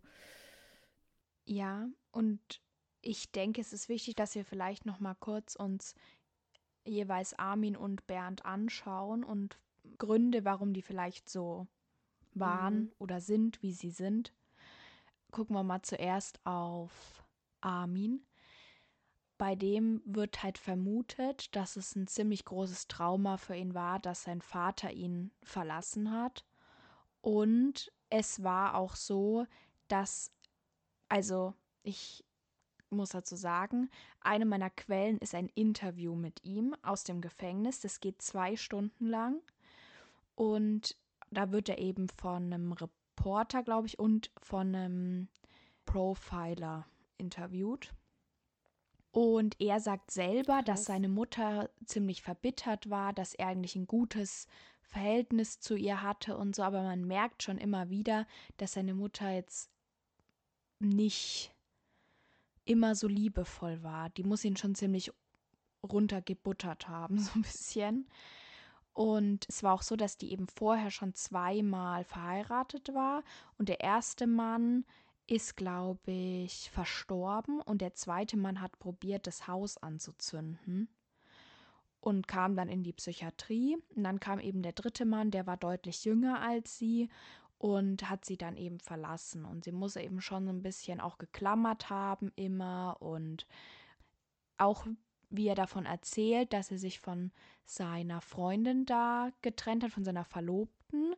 ja, 1.43 1.89
und 2.11 2.61
ich 3.01 3.31
denke, 3.33 3.59
es 3.59 3.73
ist 3.73 3.89
wichtig, 3.89 4.15
dass 4.15 4.35
wir 4.35 4.45
vielleicht 4.45 4.85
noch 4.85 5.01
mal 5.01 5.15
kurz 5.15 5.55
uns 5.55 5.93
jeweils 6.85 7.37
Armin 7.37 7.75
und 7.75 8.07
Bernd 8.07 8.45
anschauen 8.45 9.23
und 9.23 9.59
Gründe, 9.97 10.45
warum 10.45 10.73
die 10.73 10.81
vielleicht 10.81 11.29
so 11.29 11.67
waren 12.33 12.79
mhm. 12.79 12.91
oder 12.99 13.21
sind, 13.21 13.61
wie 13.61 13.73
sie 13.73 13.91
sind. 13.91 14.33
Gucken 15.31 15.55
wir 15.55 15.63
mal 15.63 15.81
zuerst 15.81 16.45
auf 16.45 17.23
Armin. 17.61 18.25
Bei 19.37 19.55
dem 19.55 20.01
wird 20.05 20.43
halt 20.43 20.57
vermutet, 20.57 21.55
dass 21.55 21.75
es 21.75 21.95
ein 21.95 22.07
ziemlich 22.07 22.45
großes 22.45 22.87
Trauma 22.87 23.37
für 23.37 23.55
ihn 23.55 23.73
war, 23.73 23.99
dass 23.99 24.23
sein 24.23 24.41
Vater 24.41 24.91
ihn 24.91 25.31
verlassen 25.41 26.11
hat. 26.11 26.45
Und 27.21 27.91
es 28.09 28.43
war 28.43 28.75
auch 28.75 28.95
so, 28.95 29.47
dass, 29.87 30.31
also 31.09 31.55
ich 31.81 32.23
muss 32.91 33.09
dazu 33.09 33.35
sagen, 33.35 33.89
eine 34.19 34.45
meiner 34.45 34.69
Quellen 34.69 35.17
ist 35.17 35.33
ein 35.33 35.47
Interview 35.49 36.13
mit 36.13 36.43
ihm 36.43 36.75
aus 36.83 37.03
dem 37.03 37.21
Gefängnis. 37.21 37.79
Das 37.79 37.99
geht 37.99 38.21
zwei 38.21 38.55
Stunden 38.55 39.07
lang. 39.07 39.41
Und 40.35 40.97
da 41.31 41.51
wird 41.51 41.69
er 41.69 41.79
eben 41.79 42.07
von 42.09 42.53
einem 42.53 42.73
Reporter, 42.73 43.63
glaube 43.63 43.87
ich, 43.87 43.97
und 43.97 44.31
von 44.41 44.75
einem 44.75 45.27
Profiler 45.85 46.85
interviewt. 47.17 47.93
Und 49.11 49.59
er 49.59 49.79
sagt 49.79 50.11
selber, 50.11 50.57
Krass. 50.57 50.65
dass 50.65 50.85
seine 50.85 51.09
Mutter 51.09 51.69
ziemlich 51.85 52.21
verbittert 52.21 52.89
war, 52.89 53.11
dass 53.11 53.33
er 53.33 53.47
eigentlich 53.47 53.75
ein 53.75 53.87
gutes 53.87 54.47
Verhältnis 54.81 55.59
zu 55.59 55.75
ihr 55.75 56.01
hatte 56.01 56.37
und 56.37 56.55
so, 56.55 56.63
aber 56.63 56.83
man 56.83 57.05
merkt 57.05 57.43
schon 57.43 57.57
immer 57.57 57.89
wieder, 57.89 58.25
dass 58.57 58.73
seine 58.73 58.93
Mutter 58.93 59.29
jetzt 59.31 59.69
nicht 60.79 61.53
immer 62.65 62.95
so 62.95 63.07
liebevoll 63.07 63.83
war. 63.83 64.09
Die 64.09 64.23
muss 64.23 64.45
ihn 64.45 64.57
schon 64.57 64.75
ziemlich 64.75 65.11
runtergebuttert 65.83 66.87
haben, 66.87 67.19
so 67.19 67.31
ein 67.35 67.41
bisschen. 67.41 68.07
Und 68.93 69.45
es 69.47 69.63
war 69.63 69.73
auch 69.73 69.81
so, 69.81 69.95
dass 69.95 70.17
die 70.17 70.31
eben 70.31 70.47
vorher 70.47 70.91
schon 70.91 71.13
zweimal 71.13 72.03
verheiratet 72.03 72.93
war. 72.93 73.23
Und 73.57 73.69
der 73.69 73.79
erste 73.79 74.27
Mann 74.27 74.85
ist, 75.27 75.55
glaube 75.55 76.11
ich, 76.11 76.69
verstorben. 76.71 77.61
Und 77.61 77.81
der 77.81 77.93
zweite 77.93 78.37
Mann 78.37 78.59
hat 78.59 78.77
probiert, 78.79 79.27
das 79.27 79.47
Haus 79.47 79.77
anzuzünden. 79.77 80.89
Und 82.01 82.27
kam 82.27 82.55
dann 82.55 82.67
in 82.67 82.83
die 82.83 82.93
Psychiatrie. 82.93 83.77
Und 83.95 84.03
dann 84.03 84.19
kam 84.19 84.39
eben 84.39 84.61
der 84.61 84.73
dritte 84.73 85.05
Mann, 85.05 85.31
der 85.31 85.47
war 85.47 85.57
deutlich 85.57 86.03
jünger 86.03 86.41
als 86.41 86.77
sie 86.77 87.09
und 87.61 88.09
hat 88.09 88.25
sie 88.25 88.37
dann 88.37 88.57
eben 88.57 88.79
verlassen. 88.79 89.45
Und 89.45 89.65
sie 89.65 89.71
muss 89.71 89.95
eben 89.95 90.19
schon 90.19 90.45
so 90.45 90.51
ein 90.51 90.63
bisschen 90.63 90.99
auch 90.99 91.19
geklammert 91.19 91.91
haben 91.91 92.31
immer 92.35 92.97
und 92.99 93.45
auch 94.57 94.87
wie 95.31 95.47
er 95.47 95.55
davon 95.55 95.85
erzählt, 95.85 96.53
dass 96.53 96.71
er 96.71 96.77
sich 96.77 96.99
von 96.99 97.31
seiner 97.65 98.21
Freundin 98.21 98.85
da 98.85 99.31
getrennt 99.41 99.83
hat, 99.83 99.91
von 99.91 100.03
seiner 100.03 100.25
Verlobten. 100.25 101.15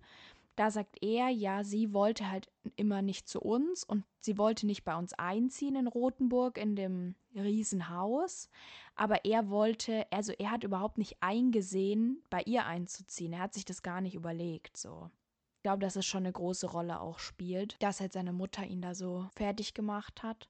Da 0.55 0.69
sagt 0.69 1.01
er, 1.01 1.29
ja, 1.29 1.63
sie 1.63 1.93
wollte 1.93 2.29
halt 2.29 2.51
immer 2.75 3.01
nicht 3.01 3.27
zu 3.27 3.41
uns 3.41 3.83
und 3.83 4.05
sie 4.19 4.37
wollte 4.37 4.67
nicht 4.67 4.83
bei 4.83 4.95
uns 4.95 5.13
einziehen 5.13 5.75
in 5.75 5.87
Rothenburg 5.87 6.59
in 6.59 6.75
dem 6.75 7.15
Riesenhaus. 7.33 8.49
Aber 8.95 9.25
er 9.25 9.49
wollte, 9.49 10.05
also 10.11 10.31
er 10.33 10.51
hat 10.51 10.63
überhaupt 10.63 10.99
nicht 10.99 11.17
eingesehen, 11.21 12.21
bei 12.29 12.43
ihr 12.43 12.67
einzuziehen. 12.67 13.33
Er 13.33 13.39
hat 13.39 13.55
sich 13.55 13.65
das 13.65 13.81
gar 13.81 13.99
nicht 13.99 14.13
überlegt, 14.13 14.77
so. 14.77 15.09
Ich 15.57 15.63
glaube, 15.63 15.79
dass 15.79 15.95
es 15.95 16.05
schon 16.05 16.23
eine 16.23 16.33
große 16.33 16.67
Rolle 16.67 16.99
auch 16.99 17.19
spielt, 17.19 17.81
dass 17.81 18.01
halt 18.01 18.11
seine 18.11 18.33
Mutter 18.33 18.65
ihn 18.65 18.81
da 18.81 18.93
so 18.93 19.27
fertig 19.33 19.73
gemacht 19.73 20.21
hat 20.21 20.49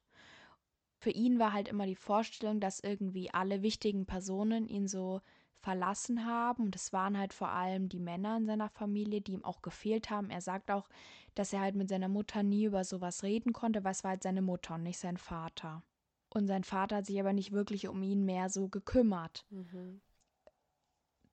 für 1.04 1.10
ihn 1.10 1.38
war 1.38 1.52
halt 1.52 1.68
immer 1.68 1.86
die 1.86 1.98
Vorstellung, 1.98 2.62
dass 2.62 2.80
irgendwie 2.80 3.30
alle 3.34 3.62
wichtigen 3.62 4.06
Personen 4.06 4.70
ihn 4.70 4.88
so 4.88 5.20
verlassen 5.60 6.26
haben. 6.26 6.64
Und 6.64 6.78
es 6.78 6.94
waren 6.94 7.18
halt 7.18 7.34
vor 7.34 7.50
allem 7.50 7.90
die 7.90 8.00
Männer 8.00 8.38
in 8.38 8.46
seiner 8.46 8.70
Familie, 8.70 9.20
die 9.20 9.34
ihm 9.34 9.44
auch 9.44 9.62
gefehlt 9.62 10.10
haben. 10.10 10.30
Er 10.30 10.40
sagt 10.40 10.72
auch, 10.72 10.88
dass 11.36 11.52
er 11.52 11.60
halt 11.60 11.76
mit 11.76 11.90
seiner 11.90 12.08
Mutter 12.08 12.42
nie 12.42 12.64
über 12.64 12.86
sowas 12.86 13.22
reden 13.22 13.52
konnte, 13.52 13.84
weil 13.84 13.92
es 13.92 14.06
war 14.06 14.12
halt 14.12 14.24
seine 14.24 14.42
Mutter 14.42 14.76
und 14.76 14.84
nicht 14.84 14.98
sein 14.98 15.18
Vater. 15.18 15.84
Und 16.30 16.48
sein 16.48 16.64
Vater 16.64 16.98
hat 16.98 17.06
sich 17.06 17.20
aber 17.20 17.34
nicht 17.34 17.52
wirklich 17.52 17.90
um 17.90 18.02
ihn 18.02 18.24
mehr 18.24 18.50
so 18.50 18.70
gekümmert. 18.70 19.46
Mhm. 19.50 20.00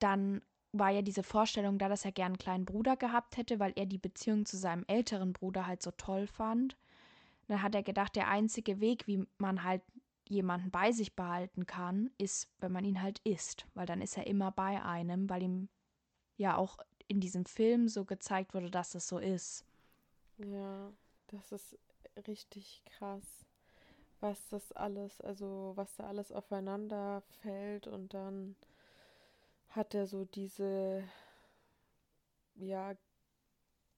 Dann 0.00 0.42
war 0.72 0.90
ja 0.90 1.02
diese 1.02 1.22
Vorstellung 1.22 1.78
da, 1.78 1.88
dass 1.88 2.04
er 2.04 2.12
gern 2.12 2.32
einen 2.32 2.38
kleinen 2.38 2.64
Bruder 2.64 2.96
gehabt 2.96 3.36
hätte, 3.36 3.60
weil 3.60 3.72
er 3.76 3.86
die 3.86 3.98
Beziehung 3.98 4.46
zu 4.46 4.56
seinem 4.56 4.84
älteren 4.88 5.32
Bruder 5.32 5.68
halt 5.68 5.80
so 5.80 5.92
toll 5.92 6.26
fand. 6.26 6.76
Dann 7.50 7.62
hat 7.62 7.74
er 7.74 7.82
gedacht, 7.82 8.14
der 8.14 8.28
einzige 8.28 8.78
Weg, 8.78 9.08
wie 9.08 9.26
man 9.38 9.64
halt 9.64 9.82
jemanden 10.28 10.70
bei 10.70 10.92
sich 10.92 11.16
behalten 11.16 11.66
kann, 11.66 12.08
ist, 12.16 12.48
wenn 12.60 12.70
man 12.70 12.84
ihn 12.84 13.02
halt 13.02 13.18
isst, 13.24 13.66
weil 13.74 13.86
dann 13.86 14.00
ist 14.00 14.16
er 14.16 14.28
immer 14.28 14.52
bei 14.52 14.80
einem, 14.80 15.28
weil 15.28 15.42
ihm 15.42 15.68
ja 16.36 16.56
auch 16.56 16.78
in 17.08 17.18
diesem 17.18 17.46
Film 17.46 17.88
so 17.88 18.04
gezeigt 18.04 18.54
wurde, 18.54 18.70
dass 18.70 18.94
es 18.94 19.08
so 19.08 19.18
ist. 19.18 19.64
Ja, 20.38 20.92
das 21.26 21.50
ist 21.50 21.76
richtig 22.28 22.84
krass, 22.84 23.44
was 24.20 24.46
das 24.50 24.70
alles, 24.70 25.20
also 25.20 25.72
was 25.74 25.96
da 25.96 26.04
alles 26.04 26.30
aufeinander 26.30 27.24
fällt 27.42 27.88
und 27.88 28.14
dann 28.14 28.54
hat 29.70 29.92
er 29.96 30.06
so 30.06 30.24
diese 30.24 31.02
ja 32.54 32.94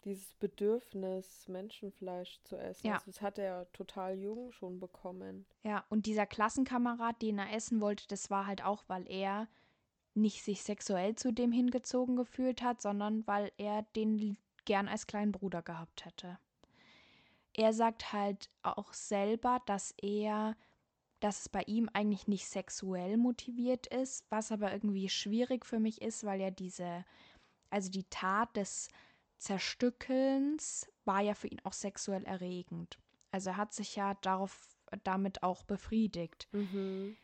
dieses 0.04 0.34
Bedürfnis, 0.34 1.46
Menschenfleisch 1.48 2.40
zu 2.42 2.56
essen. 2.56 2.86
Ja. 2.86 2.94
Also 2.94 3.06
das 3.06 3.20
hat 3.20 3.38
er 3.38 3.70
total 3.72 4.18
jung 4.18 4.52
schon 4.52 4.80
bekommen. 4.80 5.46
Ja, 5.62 5.84
und 5.88 6.06
dieser 6.06 6.26
Klassenkamerad, 6.26 7.22
den 7.22 7.38
er 7.38 7.52
essen 7.52 7.80
wollte, 7.80 8.06
das 8.08 8.30
war 8.30 8.46
halt 8.46 8.64
auch, 8.64 8.84
weil 8.88 9.08
er 9.08 9.48
nicht 10.14 10.42
sich 10.42 10.62
sexuell 10.62 11.14
zu 11.16 11.32
dem 11.32 11.52
hingezogen 11.52 12.16
gefühlt 12.16 12.62
hat, 12.62 12.82
sondern 12.82 13.26
weil 13.26 13.50
er 13.56 13.82
den 13.96 14.36
gern 14.64 14.88
als 14.88 15.06
kleinen 15.06 15.32
Bruder 15.32 15.62
gehabt 15.62 16.04
hätte. 16.04 16.38
Er 17.54 17.72
sagt 17.72 18.12
halt 18.12 18.50
auch 18.62 18.92
selber, 18.94 19.60
dass 19.66 19.94
er, 20.00 20.56
dass 21.20 21.40
es 21.40 21.48
bei 21.48 21.62
ihm 21.62 21.88
eigentlich 21.92 22.28
nicht 22.28 22.46
sexuell 22.46 23.16
motiviert 23.16 23.86
ist, 23.86 24.24
was 24.30 24.52
aber 24.52 24.72
irgendwie 24.72 25.08
schwierig 25.08 25.66
für 25.66 25.78
mich 25.78 26.02
ist, 26.02 26.24
weil 26.24 26.40
ja 26.40 26.50
diese, 26.50 27.04
also 27.70 27.90
die 27.90 28.04
Tat 28.04 28.56
des 28.56 28.88
Zerstückelns 29.42 30.88
war 31.04 31.20
ja 31.20 31.34
für 31.34 31.48
ihn 31.48 31.60
auch 31.64 31.72
sexuell 31.72 32.22
erregend. 32.24 33.00
Also 33.32 33.50
er 33.50 33.56
hat 33.56 33.72
sich 33.72 33.96
ja 33.96 34.14
darauf 34.14 34.78
damit 35.02 35.42
auch 35.42 35.64
befriedigt. 35.64 36.46
Mhm. 36.52 37.16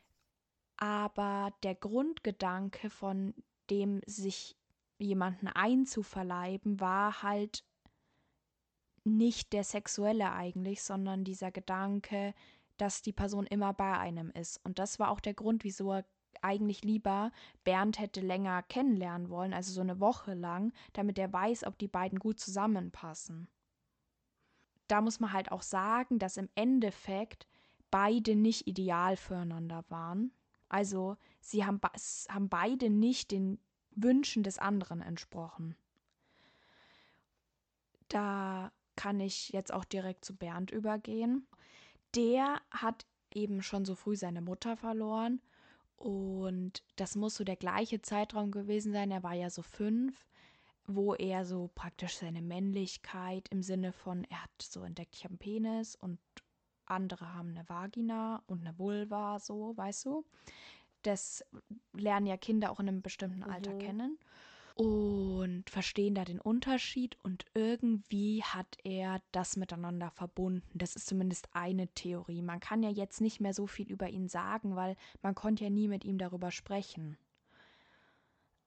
Aber 0.78 1.52
der 1.62 1.76
Grundgedanke 1.76 2.90
von 2.90 3.35
dem 3.70 4.00
sich 4.04 4.57
jemanden 4.98 5.46
einzuverleiben 5.46 6.81
war 6.81 7.22
halt 7.22 7.64
nicht 9.04 9.52
der 9.52 9.62
sexuelle 9.62 10.33
eigentlich, 10.33 10.83
sondern 10.83 11.22
dieser 11.22 11.52
Gedanke, 11.52 12.35
dass 12.78 13.00
die 13.00 13.12
Person 13.12 13.46
immer 13.46 13.72
bei 13.74 13.96
einem 13.96 14.31
ist. 14.33 14.59
Und 14.64 14.81
das 14.81 14.98
war 14.98 15.12
auch 15.12 15.20
der 15.20 15.35
Grund, 15.35 15.62
wieso 15.62 15.92
er 15.92 16.04
eigentlich 16.42 16.84
lieber 16.84 17.32
Bernd 17.64 17.98
hätte 17.98 18.20
länger 18.20 18.62
kennenlernen 18.62 19.28
wollen, 19.30 19.54
also 19.54 19.72
so 19.72 19.80
eine 19.80 20.00
Woche 20.00 20.34
lang, 20.34 20.72
damit 20.92 21.18
er 21.18 21.32
weiß, 21.32 21.64
ob 21.64 21.78
die 21.78 21.88
beiden 21.88 22.18
gut 22.18 22.40
zusammenpassen. 22.40 23.48
Da 24.86 25.00
muss 25.00 25.20
man 25.20 25.32
halt 25.32 25.52
auch 25.52 25.62
sagen, 25.62 26.18
dass 26.18 26.36
im 26.36 26.48
Endeffekt 26.54 27.46
beide 27.90 28.36
nicht 28.36 28.66
ideal 28.66 29.16
füreinander 29.16 29.84
waren. 29.88 30.32
Also 30.68 31.16
sie 31.40 31.64
haben, 31.64 31.80
haben 32.28 32.48
beide 32.48 32.90
nicht 32.90 33.30
den 33.30 33.58
Wünschen 33.90 34.42
des 34.42 34.58
anderen 34.58 35.00
entsprochen. 35.00 35.76
Da 38.08 38.72
kann 38.96 39.20
ich 39.20 39.50
jetzt 39.50 39.72
auch 39.72 39.84
direkt 39.84 40.24
zu 40.24 40.34
Bernd 40.34 40.70
übergehen. 40.70 41.46
Der 42.14 42.60
hat 42.70 43.06
eben 43.34 43.62
schon 43.62 43.84
so 43.84 43.94
früh 43.94 44.16
seine 44.16 44.40
Mutter 44.40 44.76
verloren 44.76 45.40
und 45.98 46.84
das 46.96 47.16
muss 47.16 47.34
so 47.34 47.44
der 47.44 47.56
gleiche 47.56 48.00
Zeitraum 48.00 48.52
gewesen 48.52 48.92
sein. 48.92 49.11
Er 49.11 49.22
war 49.22 49.34
ja 49.34 49.50
so 49.50 49.62
fünf, 49.62 50.26
wo 50.87 51.14
er 51.14 51.44
so 51.44 51.70
praktisch 51.74 52.16
seine 52.16 52.40
Männlichkeit 52.40 53.48
im 53.50 53.62
Sinne 53.62 53.92
von, 53.92 54.24
er 54.30 54.44
hat 54.44 54.62
so 54.62 54.82
entdeckt, 54.82 55.16
ich 55.16 55.24
habe 55.24 55.32
einen 55.32 55.38
Penis 55.38 55.96
und 55.96 56.18
andere 56.87 57.34
haben 57.34 57.50
eine 57.50 57.68
Vagina 57.68 58.42
und 58.46 58.61
eine 58.64 58.78
Vulva, 58.78 59.38
so, 59.40 59.76
weißt 59.76 60.06
du? 60.06 60.24
Das 61.02 61.44
lernen 61.92 62.26
ja 62.26 62.37
Kinder 62.37 62.70
auch 62.70 62.80
in 62.80 62.88
einem 62.88 63.02
bestimmten 63.02 63.42
Alter 63.42 63.74
mhm. 63.74 63.78
kennen. 63.78 64.18
Und 64.78 65.68
verstehen 65.68 66.14
da 66.14 66.24
den 66.24 66.40
Unterschied 66.40 67.18
und 67.24 67.44
irgendwie 67.52 68.44
hat 68.44 68.78
er 68.84 69.20
das 69.32 69.56
miteinander 69.56 70.12
verbunden. 70.12 70.78
Das 70.78 70.94
ist 70.94 71.08
zumindest 71.08 71.48
eine 71.52 71.88
Theorie. 71.88 72.42
Man 72.42 72.60
kann 72.60 72.84
ja 72.84 72.88
jetzt 72.88 73.20
nicht 73.20 73.40
mehr 73.40 73.52
so 73.52 73.66
viel 73.66 73.90
über 73.90 74.08
ihn 74.08 74.28
sagen, 74.28 74.76
weil 74.76 74.94
man 75.20 75.34
konnte 75.34 75.64
ja 75.64 75.70
nie 75.70 75.88
mit 75.88 76.04
ihm 76.04 76.16
darüber 76.16 76.52
sprechen. 76.52 77.18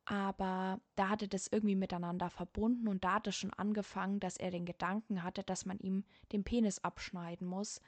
Aber 0.03 0.81
da 0.95 1.07
hatte 1.07 1.29
das 1.29 1.47
irgendwie 1.47 1.77
miteinander 1.77 2.29
verbunden 2.29 2.89
und 2.89 3.05
da 3.05 3.13
hat 3.13 3.27
es 3.27 3.37
schon 3.37 3.53
angefangen, 3.53 4.19
dass 4.19 4.35
er 4.35 4.51
den 4.51 4.65
Gedanken 4.65 5.23
hatte, 5.23 5.43
dass 5.43 5.65
man 5.65 5.79
ihm 5.79 6.03
den 6.33 6.43
Penis 6.43 6.79
abschneiden 6.79 7.47
muss, 7.47 7.79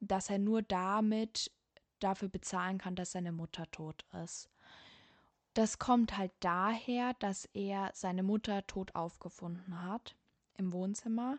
dass 0.00 0.28
er 0.28 0.40
nur 0.40 0.62
damit 0.62 1.52
dafür 2.00 2.28
bezahlen 2.28 2.78
kann, 2.78 2.96
dass 2.96 3.12
seine 3.12 3.30
Mutter 3.30 3.70
tot 3.70 4.04
ist. 4.24 4.50
Das 5.54 5.78
kommt 5.78 6.18
halt 6.18 6.32
daher, 6.40 7.14
dass 7.20 7.46
er 7.54 7.90
seine 7.94 8.22
Mutter 8.22 8.66
tot 8.66 8.94
aufgefunden 8.94 9.82
hat 9.82 10.16
im 10.56 10.72
Wohnzimmer 10.72 11.38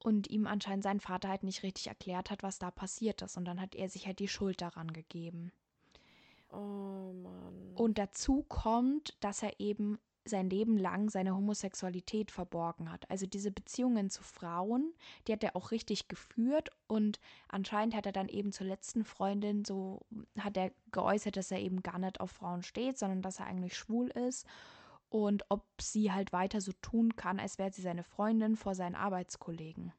und 0.00 0.28
ihm 0.28 0.46
anscheinend 0.46 0.82
sein 0.82 1.00
Vater 1.00 1.28
halt 1.28 1.44
nicht 1.44 1.62
richtig 1.62 1.86
erklärt 1.86 2.30
hat, 2.30 2.42
was 2.42 2.58
da 2.58 2.70
passiert 2.70 3.22
ist. 3.22 3.36
Und 3.36 3.44
dann 3.44 3.60
hat 3.60 3.74
er 3.74 3.88
sich 3.88 4.06
halt 4.06 4.18
die 4.18 4.28
Schuld 4.28 4.60
daran 4.60 4.92
gegeben. 4.92 5.52
Oh 6.50 7.12
Mann. 7.12 7.72
Und 7.74 7.98
dazu 7.98 8.44
kommt, 8.48 9.16
dass 9.20 9.42
er 9.42 9.60
eben 9.60 9.98
sein 10.28 10.50
Leben 10.50 10.78
lang 10.78 11.10
seine 11.10 11.34
Homosexualität 11.34 12.30
verborgen 12.30 12.92
hat. 12.92 13.10
Also 13.10 13.26
diese 13.26 13.50
Beziehungen 13.50 14.10
zu 14.10 14.22
Frauen, 14.22 14.94
die 15.26 15.32
hat 15.32 15.42
er 15.42 15.56
auch 15.56 15.70
richtig 15.70 16.08
geführt 16.08 16.70
und 16.86 17.18
anscheinend 17.48 17.94
hat 17.94 18.06
er 18.06 18.12
dann 18.12 18.28
eben 18.28 18.52
zur 18.52 18.66
letzten 18.66 19.04
Freundin 19.04 19.64
so, 19.64 20.00
hat 20.38 20.56
er 20.56 20.70
geäußert, 20.92 21.36
dass 21.36 21.50
er 21.50 21.60
eben 21.60 21.82
gar 21.82 21.98
nicht 21.98 22.20
auf 22.20 22.30
Frauen 22.30 22.62
steht, 22.62 22.98
sondern 22.98 23.22
dass 23.22 23.40
er 23.40 23.46
eigentlich 23.46 23.76
schwul 23.76 24.08
ist 24.08 24.46
und 25.10 25.44
ob 25.48 25.64
sie 25.80 26.12
halt 26.12 26.32
weiter 26.32 26.60
so 26.60 26.72
tun 26.82 27.16
kann, 27.16 27.40
als 27.40 27.58
wäre 27.58 27.72
sie 27.72 27.82
seine 27.82 28.04
Freundin 28.04 28.56
vor 28.56 28.74
seinen 28.74 28.94
Arbeitskollegen 28.94 29.92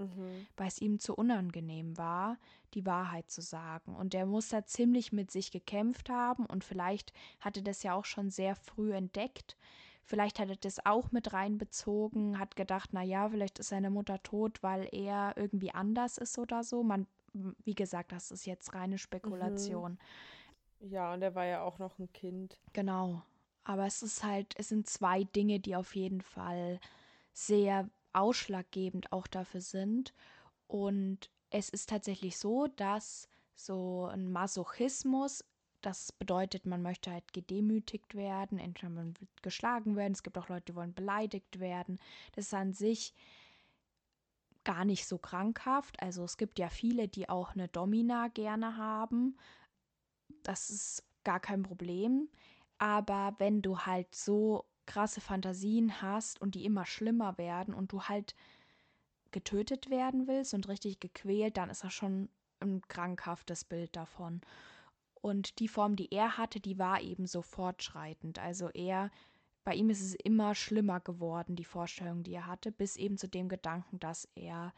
mhm. 0.00 0.46
weil 0.56 0.68
es 0.68 0.80
ihm 0.80 0.98
zu 0.98 1.14
unangenehm 1.14 1.96
war, 1.96 2.38
die 2.74 2.86
Wahrheit 2.86 3.30
zu 3.30 3.42
sagen. 3.42 3.94
Und 3.94 4.14
er 4.14 4.26
muss 4.26 4.48
da 4.48 4.64
ziemlich 4.64 5.12
mit 5.12 5.30
sich 5.30 5.50
gekämpft 5.50 6.10
haben 6.10 6.46
und 6.46 6.64
vielleicht 6.64 7.12
hatte 7.40 7.62
das 7.62 7.82
ja 7.82 7.94
auch 7.94 8.04
schon 8.04 8.30
sehr 8.30 8.54
früh 8.54 8.92
entdeckt. 8.92 9.56
Vielleicht 10.02 10.38
hat 10.40 10.48
er 10.48 10.56
das 10.56 10.84
auch 10.84 11.12
mit 11.12 11.32
reinbezogen, 11.32 12.38
hat 12.38 12.56
gedacht, 12.56 12.90
na 12.92 13.02
ja, 13.02 13.28
vielleicht 13.28 13.58
ist 13.60 13.68
seine 13.68 13.90
Mutter 13.90 14.20
tot, 14.22 14.62
weil 14.62 14.88
er 14.90 15.34
irgendwie 15.36 15.72
anders 15.72 16.18
ist 16.18 16.38
oder 16.38 16.64
so. 16.64 16.82
Man, 16.82 17.06
wie 17.32 17.74
gesagt, 17.74 18.10
das 18.10 18.30
ist 18.30 18.44
jetzt 18.44 18.74
reine 18.74 18.98
Spekulation. 18.98 19.98
Mhm. 20.80 20.90
Ja, 20.90 21.12
und 21.12 21.22
er 21.22 21.34
war 21.34 21.44
ja 21.44 21.62
auch 21.62 21.78
noch 21.78 21.98
ein 21.98 22.12
Kind. 22.12 22.58
Genau. 22.72 23.22
Aber 23.62 23.86
es 23.86 24.02
ist 24.02 24.24
halt, 24.24 24.54
es 24.56 24.70
sind 24.70 24.88
zwei 24.88 25.24
Dinge, 25.24 25.60
die 25.60 25.76
auf 25.76 25.94
jeden 25.94 26.22
Fall 26.22 26.80
sehr 27.32 27.88
ausschlaggebend 28.12 29.12
auch 29.12 29.26
dafür 29.26 29.60
sind. 29.60 30.14
Und 30.66 31.30
es 31.50 31.68
ist 31.68 31.88
tatsächlich 31.88 32.38
so, 32.38 32.66
dass 32.68 33.28
so 33.54 34.06
ein 34.06 34.30
Masochismus, 34.30 35.44
das 35.80 36.12
bedeutet, 36.12 36.66
man 36.66 36.82
möchte 36.82 37.10
halt 37.10 37.32
gedemütigt 37.32 38.14
werden, 38.14 38.58
entweder 38.58 38.90
man 38.90 39.18
wird 39.18 39.42
geschlagen 39.42 39.96
werden, 39.96 40.12
es 40.12 40.22
gibt 40.22 40.38
auch 40.38 40.48
Leute, 40.48 40.72
die 40.72 40.76
wollen 40.76 40.94
beleidigt 40.94 41.58
werden. 41.58 41.98
Das 42.32 42.46
ist 42.46 42.54
an 42.54 42.72
sich 42.72 43.14
gar 44.64 44.84
nicht 44.84 45.06
so 45.06 45.18
krankhaft. 45.18 46.02
Also 46.02 46.24
es 46.24 46.36
gibt 46.36 46.58
ja 46.58 46.68
viele, 46.68 47.08
die 47.08 47.28
auch 47.28 47.52
eine 47.52 47.68
Domina 47.68 48.28
gerne 48.28 48.76
haben. 48.76 49.36
Das 50.42 50.70
ist 50.70 51.04
gar 51.24 51.40
kein 51.40 51.62
Problem. 51.62 52.28
Aber 52.78 53.34
wenn 53.38 53.62
du 53.62 53.80
halt 53.80 54.14
so 54.14 54.64
krasse 54.90 55.20
Fantasien 55.20 56.02
hast 56.02 56.40
und 56.40 56.56
die 56.56 56.64
immer 56.64 56.84
schlimmer 56.84 57.38
werden 57.38 57.74
und 57.74 57.92
du 57.92 58.02
halt 58.02 58.34
getötet 59.30 59.88
werden 59.88 60.26
willst 60.26 60.52
und 60.52 60.66
richtig 60.66 60.98
gequält, 60.98 61.56
dann 61.56 61.70
ist 61.70 61.84
das 61.84 61.92
schon 61.92 62.28
ein 62.58 62.82
krankhaftes 62.88 63.64
Bild 63.64 63.94
davon. 63.94 64.40
Und 65.14 65.60
die 65.60 65.68
Form, 65.68 65.94
die 65.94 66.12
er 66.12 66.36
hatte, 66.38 66.58
die 66.58 66.76
war 66.78 67.00
eben 67.00 67.28
so 67.28 67.40
fortschreitend. 67.40 68.40
Also 68.40 68.68
er, 68.70 69.12
bei 69.62 69.74
ihm 69.74 69.90
ist 69.90 70.00
es 70.00 70.16
immer 70.16 70.56
schlimmer 70.56 70.98
geworden, 70.98 71.54
die 71.54 71.64
Vorstellung, 71.64 72.24
die 72.24 72.34
er 72.34 72.48
hatte, 72.48 72.72
bis 72.72 72.96
eben 72.96 73.16
zu 73.16 73.28
dem 73.28 73.48
Gedanken, 73.48 74.00
dass 74.00 74.28
er 74.34 74.74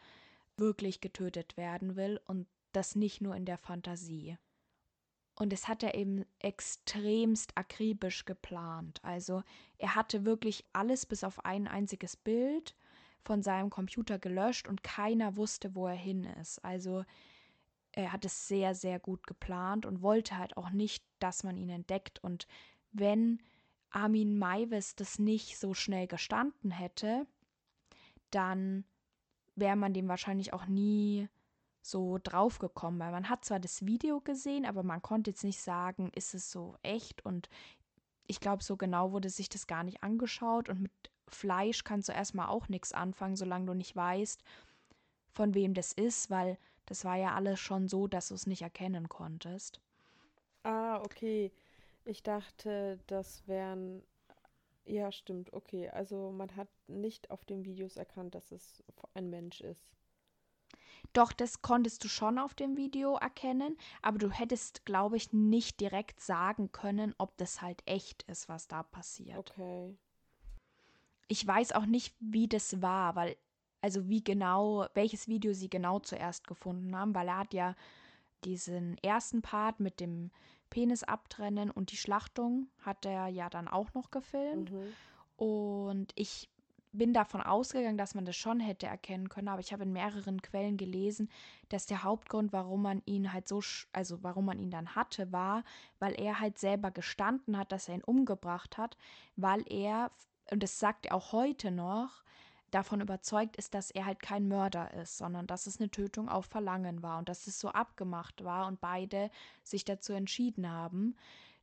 wirklich 0.59 1.01
getötet 1.01 1.57
werden 1.57 1.97
will 1.97 2.21
und 2.27 2.47
das 2.73 2.97
nicht 2.97 3.23
nur 3.23 3.35
in 3.35 3.47
der 3.47 3.57
Fantasie. 3.57 4.37
Und 5.43 5.53
es 5.53 5.67
hat 5.67 5.83
er 5.83 5.97
eben 5.97 6.25
extremst 6.39 7.59
akribisch 7.59 8.27
geplant. 8.27 9.01
Also 9.03 9.43
er 9.77 9.97
hatte 9.97 10.25
wirklich 10.25 10.65
alles 10.73 11.05
bis 11.05 11.25
auf 11.25 11.45
ein 11.45 11.67
einziges 11.67 12.17
Bild 12.17 12.77
von 13.25 13.43
seinem 13.43 13.69
Computer 13.69 14.21
gelöscht 14.21 14.69
und 14.69 14.85
keiner 14.85 15.37
wusste, 15.37 15.75
wo 15.75 15.89
er 15.89 15.97
hin 15.97 16.23
ist. 16.41 16.65
Also 16.65 17.05
er 17.91 18.13
hat 18.13 18.25
es 18.25 18.47
sehr, 18.47 18.77
sehr 18.77 19.01
gut 19.01 19.27
geplant 19.27 19.85
und 19.85 20.01
wollte 20.01 20.39
halt 20.39 20.57
auch 20.57 20.71
nicht, 20.71 21.05
dass 21.19 21.43
man 21.43 21.57
ihn 21.57 21.71
entdeckt. 21.71 22.23
Und 22.23 22.47
wenn 22.93 23.43
Armin 23.91 24.39
Maivis 24.39 24.95
das 24.95 25.19
nicht 25.19 25.59
so 25.59 25.75
schnell 25.75 26.07
gestanden 26.07 26.71
hätte, 26.71 27.27
dann 28.31 28.85
wäre 29.57 29.75
man 29.75 29.93
dem 29.93 30.07
wahrscheinlich 30.07 30.53
auch 30.53 30.67
nie 30.67 31.29
so 31.83 32.19
draufgekommen, 32.23 33.01
weil 33.01 33.11
man 33.11 33.29
hat 33.29 33.45
zwar 33.45 33.61
das 33.61 33.85
Video 33.85 34.21
gesehen, 34.21 34.65
aber 34.65 34.83
man 34.83 35.03
konnte 35.03 35.31
jetzt 35.31 35.45
nicht 35.45 35.61
sagen, 35.61 36.11
ist 36.15 36.35
es 36.35 36.51
so 36.51 36.77
echt 36.83 37.25
und 37.27 37.49
ich 38.27 38.41
glaube, 38.41 38.63
so 38.63 38.77
genau 38.77 39.13
wurde 39.13 39.29
sich 39.29 39.49
das 39.49 39.67
gar 39.67 39.83
nicht 39.83 40.03
angeschaut 40.03 40.69
und 40.69 40.81
mit 40.81 40.93
Fleisch 41.29 41.83
kannst 41.85 42.09
du 42.09 42.13
erstmal 42.13 42.49
auch 42.49 42.69
nichts 42.69 42.93
anfangen, 42.93 43.37
solange 43.37 43.67
du 43.67 43.75
nicht 43.75 43.97
weißt, 43.97 44.43
von 45.33 45.55
wem 45.55 45.75
das 45.75 45.93
ist, 45.93 46.31
weil 46.31 46.59
das 46.87 47.05
war 47.05 47.17
ja 47.17 47.35
alles 47.35 47.59
schon 47.59 47.89
so, 47.89 48.07
dass 48.07 48.29
du 48.29 48.35
es 48.35 48.47
nicht 48.47 48.63
erkennen 48.63 49.09
konntest. 49.09 49.81
Ah, 50.63 51.01
okay. 51.03 51.53
Ich 52.05 52.23
dachte, 52.23 52.99
das 53.07 53.47
wären. 53.47 54.03
Ja, 54.85 55.13
stimmt, 55.13 55.53
okay. 55.53 55.89
Also 55.91 56.33
man 56.33 56.55
hat 56.57 56.69
nicht 56.89 57.31
auf 57.31 57.45
den 57.45 57.65
Videos 57.65 57.97
erkannt, 57.97 58.35
dass 58.35 58.51
es 58.51 58.83
ein 59.15 59.31
Mensch 59.31 59.61
ist. 59.61 59.89
Doch, 61.13 61.33
das 61.33 61.61
konntest 61.61 62.05
du 62.05 62.09
schon 62.09 62.39
auf 62.39 62.55
dem 62.55 62.77
Video 62.77 63.17
erkennen, 63.17 63.77
aber 64.01 64.19
du 64.19 64.31
hättest, 64.31 64.87
glaube 64.87 65.17
ich, 65.17 65.33
nicht 65.33 65.81
direkt 65.81 66.21
sagen 66.21 66.73
können, 66.73 67.15
ob 67.19 67.37
das 67.37 67.61
halt 67.61 67.83
echt 67.85 68.23
ist, 68.25 68.49
was 68.49 68.67
da 68.67 68.83
passiert. 68.83 69.39
Okay. 69.39 69.95
Ich 71.29 71.47
weiß 71.47 71.73
auch 71.73 71.87
nicht, 71.87 72.15
wie 72.19 72.49
das 72.49 72.81
war, 72.81 73.15
weil, 73.15 73.37
also 73.81 74.09
wie 74.09 74.25
genau, 74.25 74.87
welches 74.95 75.29
Video 75.29 75.53
sie 75.53 75.69
genau 75.69 75.99
zuerst 75.99 76.47
gefunden 76.47 76.97
haben, 76.97 77.15
weil 77.15 77.29
er 77.29 77.39
hat 77.39 77.55
ja 77.55 77.75
diesen 78.45 78.97
ersten 78.99 79.43
Part 79.43 79.81
mit 79.81 80.01
dem 80.01 80.31
Penis 80.71 81.05
abtrennen 81.05 81.71
und 81.71 81.93
die 81.93 81.97
Schlachtung 81.97 82.69
hat 82.81 83.05
er 83.05 83.29
ja 83.29 83.51
dann 83.51 83.69
auch 83.69 83.93
noch 83.95 84.11
gefilmt. 84.11 84.71
Mhm. 84.71 84.95
Und 85.37 86.13
ich 86.15 86.49
bin 86.93 87.15
davon 87.15 87.41
ausgegangen, 87.41 87.97
dass 87.97 88.15
man 88.15 88.25
das 88.25 88.37
schon 88.37 88.61
hätte 88.61 88.87
erkennen 88.87 89.29
können, 89.29 89.49
aber 89.49 89.61
ich 89.61 89.73
habe 89.73 89.85
in 89.85 89.93
mehreren 89.93 90.43
Quellen 90.43 90.77
gelesen, 90.77 91.31
dass 91.71 91.87
der 91.87 92.03
Hauptgrund, 92.03 92.53
warum 92.53 92.83
man 92.83 93.03
ihn 93.07 93.33
halt 93.33 93.49
so, 93.49 93.63
also 93.93 94.23
warum 94.23 94.45
man 94.45 94.59
ihn 94.59 94.71
dann 94.71 94.95
hatte, 94.95 95.33
war, 95.33 95.65
weil 95.99 96.13
er 96.21 96.39
halt 96.39 96.59
selber 96.59 96.91
gestanden 96.91 97.57
hat, 97.57 97.73
dass 97.73 97.89
er 97.89 97.97
ihn 97.97 98.05
umgebracht 98.05 98.77
hat, 98.77 98.97
weil 99.37 99.65
er, 99.69 100.11
und 100.51 100.63
das 100.63 100.79
sagt 100.79 101.07
er 101.07 101.15
auch 101.15 101.33
heute 101.33 101.71
noch, 101.71 102.23
davon 102.71 103.01
überzeugt 103.01 103.57
ist, 103.57 103.75
dass 103.75 103.91
er 103.91 104.07
halt 104.07 104.21
kein 104.21 104.49
Mörder 104.49 104.93
ist, 104.95 105.19
sondern 105.19 105.47
dass 105.47 105.67
es 105.67 105.79
eine 105.79 105.91
Tötung 105.91 106.29
auf 106.29 106.47
Verlangen 106.47 107.03
war 107.03 107.19
und 107.19 107.29
dass 107.29 107.47
es 107.47 107.61
so 107.61 107.69
abgemacht 107.69 108.45
war 108.45 108.67
und 108.67 108.81
beide 108.81 109.31
sich 109.63 109.85
dazu 109.85 110.13
entschieden 110.15 110.71
haben, 110.71 111.17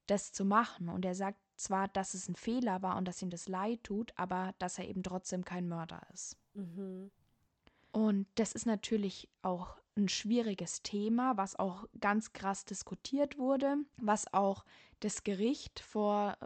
das 0.05 0.31
zu 0.31 0.45
machen. 0.45 0.89
Und 0.89 1.05
er 1.05 1.15
sagt 1.15 1.39
zwar, 1.59 1.87
dass 1.87 2.13
es 2.13 2.27
ein 2.27 2.35
Fehler 2.35 2.81
war 2.81 2.97
und 2.97 3.07
dass 3.07 3.21
ihm 3.21 3.29
das 3.29 3.47
leid 3.47 3.83
tut, 3.83 4.11
aber 4.15 4.53
dass 4.59 4.79
er 4.79 4.87
eben 4.87 5.03
trotzdem 5.03 5.43
kein 5.43 5.67
Mörder 5.67 6.01
ist. 6.13 6.37
Mhm. 6.53 7.11
Und 7.91 8.27
das 8.35 8.53
ist 8.53 8.65
natürlich 8.65 9.29
auch 9.41 9.77
ein 9.97 10.09
schwieriges 10.09 10.81
Thema, 10.83 11.37
was 11.37 11.57
auch 11.57 11.85
ganz 11.99 12.33
krass 12.33 12.65
diskutiert 12.65 13.37
wurde, 13.37 13.77
was 13.97 14.31
auch 14.33 14.63
das 14.99 15.23
Gericht 15.23 15.79
vor 15.79 16.37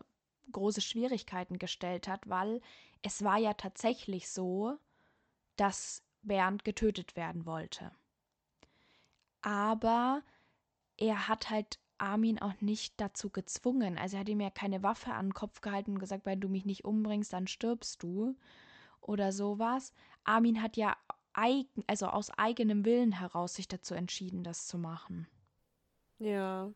große 0.51 0.81
Schwierigkeiten 0.81 1.59
gestellt 1.59 2.07
hat, 2.07 2.27
weil 2.27 2.61
es 3.01 3.23
war 3.23 3.37
ja 3.37 3.53
tatsächlich 3.53 4.29
so, 4.29 4.77
dass 5.55 6.01
Bernd 6.21 6.63
getötet 6.63 7.15
werden 7.15 7.45
wollte. 7.45 7.91
Aber 9.41 10.23
er 10.97 11.27
hat 11.27 11.49
halt 11.49 11.79
Armin 11.97 12.41
auch 12.41 12.59
nicht 12.61 12.99
dazu 12.99 13.29
gezwungen. 13.29 13.97
Also 13.97 14.17
er 14.17 14.21
hat 14.21 14.29
ihm 14.29 14.41
ja 14.41 14.49
keine 14.49 14.83
Waffe 14.83 15.13
an 15.13 15.27
den 15.27 15.33
Kopf 15.33 15.61
gehalten 15.61 15.93
und 15.93 15.99
gesagt, 15.99 16.25
wenn 16.25 16.41
du 16.41 16.49
mich 16.49 16.65
nicht 16.65 16.85
umbringst, 16.85 17.33
dann 17.33 17.47
stirbst 17.47 18.03
du 18.03 18.35
oder 19.01 19.31
sowas. 19.31 19.93
Armin 20.23 20.61
hat 20.61 20.77
ja 20.77 20.95
eigen, 21.33 21.83
also 21.87 22.07
aus 22.07 22.29
eigenem 22.31 22.85
Willen 22.85 23.11
heraus 23.11 23.55
sich 23.55 23.67
dazu 23.67 23.93
entschieden, 23.93 24.43
das 24.43 24.67
zu 24.67 24.77
machen. 24.77 25.27
Ja. 26.19 26.71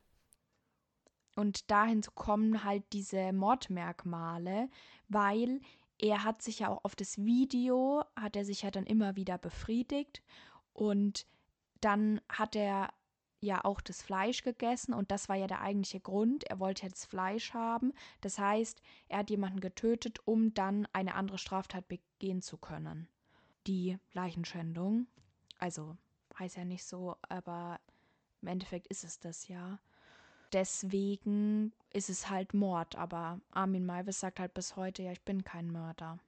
Und 1.36 1.70
dahin 1.70 2.02
kommen 2.16 2.64
halt 2.64 2.84
diese 2.94 3.32
Mordmerkmale, 3.32 4.70
weil 5.08 5.62
er 6.00 6.24
hat 6.24 6.42
sich 6.42 6.60
ja 6.60 6.70
auch 6.70 6.84
auf 6.84 6.96
das 6.96 7.18
Video, 7.18 8.04
hat 8.16 8.36
er 8.36 8.46
sich 8.46 8.64
ja 8.64 8.72
dann 8.72 8.86
immer 8.86 9.16
wieder 9.16 9.38
befriedigt 9.38 10.24
und 10.74 11.26
dann 11.82 12.22
hat 12.30 12.56
er 12.56 12.90
ja 13.40 13.64
auch 13.64 13.82
das 13.82 14.02
Fleisch 14.02 14.44
gegessen 14.44 14.94
und 14.94 15.12
das 15.12 15.30
war 15.30 15.36
ja 15.36 15.48
der 15.48 15.62
eigentliche 15.62 16.00
Grund. 16.00 16.44
Er 16.46 16.60
wollte 16.60 16.86
jetzt 16.86 17.06
Fleisch 17.06 17.54
haben. 17.54 17.94
Das 18.22 18.40
heißt, 18.40 18.82
er 19.08 19.20
hat 19.20 19.30
jemanden 19.30 19.60
getötet, 19.60 20.20
um 20.26 20.54
dann 20.54 20.88
eine 20.94 21.16
andere 21.16 21.38
Straftat 21.38 21.88
begehen 21.88 22.42
zu 22.42 22.58
können. 22.58 23.08
Die 23.68 23.98
Leichenschändung. 24.14 25.08
Also 25.60 25.98
heißt 26.40 26.58
ja 26.58 26.66
nicht 26.66 26.86
so, 26.86 27.16
aber 27.30 27.80
im 28.42 28.48
Endeffekt 28.48 28.88
ist 28.88 29.04
es 29.04 29.20
das 29.20 29.48
ja. 29.48 29.80
Deswegen 30.54 31.74
ist 31.92 32.10
es 32.10 32.30
halt 32.30 32.54
Mord, 32.54 32.96
aber 32.96 33.42
Armin 33.52 33.86
Maivis 33.86 34.20
sagt 34.20 34.40
halt 34.40 34.54
bis 34.54 34.76
heute, 34.76 35.04
ja, 35.04 35.12
ich 35.12 35.22
bin 35.24 35.44
kein 35.44 35.72
Mörder. 35.72 36.20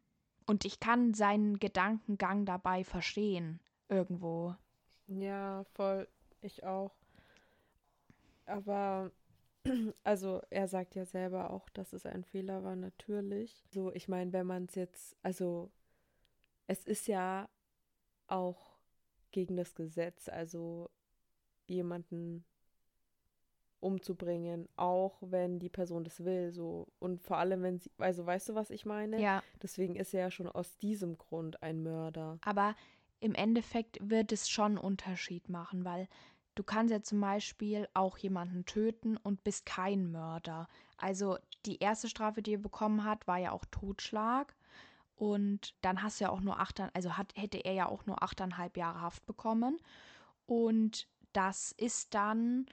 Und 0.45 0.65
ich 0.65 0.80
kann 0.80 1.13
seinen 1.13 1.60
Gedankengang 1.60 2.45
dabei 2.45 2.84
verstehen, 2.84 3.60
irgendwo. 3.88 4.56
Ja, 5.08 5.63
voll. 5.76 6.08
Ich 6.41 6.63
auch. 6.63 6.91
Aber, 8.50 9.12
also 10.04 10.42
er 10.50 10.68
sagt 10.68 10.96
ja 10.96 11.06
selber 11.06 11.52
auch, 11.52 11.70
dass 11.70 11.94
es 11.94 12.06
ein 12.06 12.24
Fehler 12.24 12.64
war, 12.64 12.76
natürlich. 12.76 13.66
So, 13.72 13.94
ich 13.94 14.08
meine, 14.08 14.34
wenn 14.34 14.48
man 14.48 14.66
es 14.66 14.76
jetzt, 14.76 15.16
also 15.24 15.72
es 16.68 16.86
ist 16.86 17.08
ja 17.08 17.50
auch 18.28 18.78
gegen 19.32 19.58
das 19.58 19.76
Gesetz, 19.76 20.30
also 20.30 20.90
jemanden 21.68 22.44
umzubringen, 23.80 24.68
auch 24.76 25.18
wenn 25.22 25.60
die 25.60 25.70
Person 25.70 26.04
das 26.04 26.24
will, 26.26 26.52
so 26.52 26.88
und 27.00 27.22
vor 27.22 27.38
allem 27.38 27.64
wenn 27.64 27.80
sie, 27.80 27.92
also 27.98 28.26
weißt 28.26 28.50
du, 28.50 28.56
was 28.56 28.70
ich 28.72 28.86
meine? 28.86 29.22
Ja. 29.22 29.42
Deswegen 29.62 29.96
ist 29.96 30.14
er 30.14 30.22
ja 30.22 30.32
schon 30.32 30.48
aus 30.48 30.78
diesem 30.78 31.18
Grund 31.18 31.64
ein 31.64 31.82
Mörder. 31.82 32.40
Aber 32.44 32.76
im 33.20 33.36
Endeffekt 33.36 33.98
wird 34.02 34.32
es 34.32 34.50
schon 34.50 34.74
einen 34.74 34.78
Unterschied 34.78 35.50
machen, 35.50 35.86
weil 35.86 36.08
du 36.60 36.63
kannst 36.65 36.91
ja 36.91 37.02
zum 37.02 37.22
Beispiel 37.22 37.88
auch 37.93 38.17
jemanden 38.17 38.65
töten 38.65 39.15
und 39.15 39.45
bist 39.45 39.65
kein 39.65 40.12
Mörder. 40.12 40.67
Also 40.98 41.38
die 41.65 41.78
erste 41.78 42.10
Strafe, 42.10 42.41
die 42.41 42.56
er 42.56 42.60
bekommen 42.60 43.06
hat, 43.06 43.26
war 43.28 43.38
ja 43.38 43.54
auch 43.54 43.63
Totschlag. 43.72 44.58
Und 45.15 45.74
dann 45.82 46.04
hast 46.04 46.19
du 46.19 46.26
ja 46.26 46.32
auch 46.32 46.41
nur 46.41 46.60
acht, 46.60 46.82
also 46.93 47.17
hat, 47.17 47.32
hätte 47.38 47.60
er 47.60 47.72
ja 47.72 47.86
auch 47.88 48.06
nur 48.06 48.22
achteinhalb 48.22 48.76
Jahre 48.76 49.00
Haft 49.00 49.26
bekommen. 49.26 49.78
Und 50.48 51.08
das 51.32 51.72
ist 51.72 52.13
dann 52.13 52.65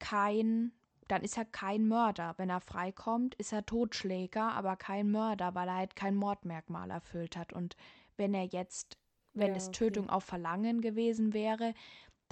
kein, 0.00 0.72
dann 1.06 1.22
ist 1.22 1.38
er 1.38 1.44
kein 1.44 1.86
Mörder. 1.86 2.34
Wenn 2.36 2.50
er 2.50 2.60
freikommt, 2.60 3.36
ist 3.36 3.52
er 3.52 3.64
Totschläger, 3.64 4.54
aber 4.54 4.74
kein 4.74 5.08
Mörder, 5.08 5.54
weil 5.54 5.68
er 5.68 5.76
halt 5.76 5.94
kein 5.94 6.16
Mordmerkmal 6.16 6.90
erfüllt 6.90 7.36
hat. 7.36 7.52
Und 7.52 7.76
wenn 8.16 8.34
er 8.34 8.46
jetzt 8.46 8.98
wenn 9.32 9.50
ja, 9.52 9.56
es 9.56 9.70
Tötung 9.70 10.10
auf 10.10 10.24
Verlangen 10.24 10.80
gewesen 10.80 11.32
wäre, 11.32 11.74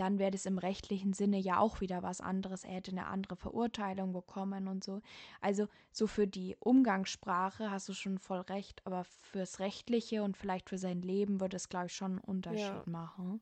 dann 0.00 0.18
wäre 0.18 0.30
das 0.30 0.46
im 0.46 0.58
rechtlichen 0.58 1.12
Sinne 1.12 1.38
ja 1.38 1.58
auch 1.58 1.80
wieder 1.80 2.02
was 2.02 2.20
anderes. 2.20 2.64
Er 2.64 2.74
hätte 2.74 2.92
eine 2.92 3.06
andere 3.06 3.36
Verurteilung 3.36 4.12
bekommen 4.12 4.68
und 4.68 4.84
so. 4.84 5.02
Also 5.40 5.68
so 5.92 6.06
für 6.06 6.26
die 6.26 6.56
Umgangssprache 6.60 7.70
hast 7.70 7.88
du 7.88 7.94
schon 7.94 8.18
voll 8.18 8.40
recht, 8.40 8.80
aber 8.84 9.04
fürs 9.04 9.58
Rechtliche 9.58 10.22
und 10.22 10.36
vielleicht 10.36 10.68
für 10.68 10.78
sein 10.78 11.02
Leben 11.02 11.40
würde 11.40 11.56
es, 11.56 11.68
glaube 11.68 11.86
ich, 11.86 11.94
schon 11.94 12.12
einen 12.12 12.20
Unterschied 12.20 12.60
ja. 12.60 12.82
machen. 12.86 13.40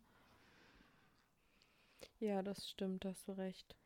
Ja, 2.21 2.43
das 2.43 2.69
stimmt, 2.69 3.05
hast 3.05 3.29
du 3.29 3.33
recht. 3.33 3.77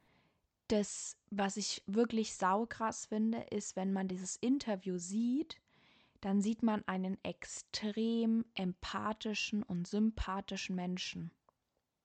Das, 0.68 1.16
was 1.30 1.56
ich 1.56 1.82
wirklich 1.86 2.34
saukrass 2.36 3.06
finde, 3.06 3.38
ist, 3.50 3.74
wenn 3.74 3.92
man 3.92 4.06
dieses 4.06 4.36
Interview 4.36 4.98
sieht, 4.98 5.60
dann 6.20 6.40
sieht 6.40 6.62
man 6.62 6.86
einen 6.86 7.18
extrem 7.24 8.44
empathischen 8.54 9.62
und 9.62 9.88
sympathischen 9.88 10.76
Menschen. 10.76 11.32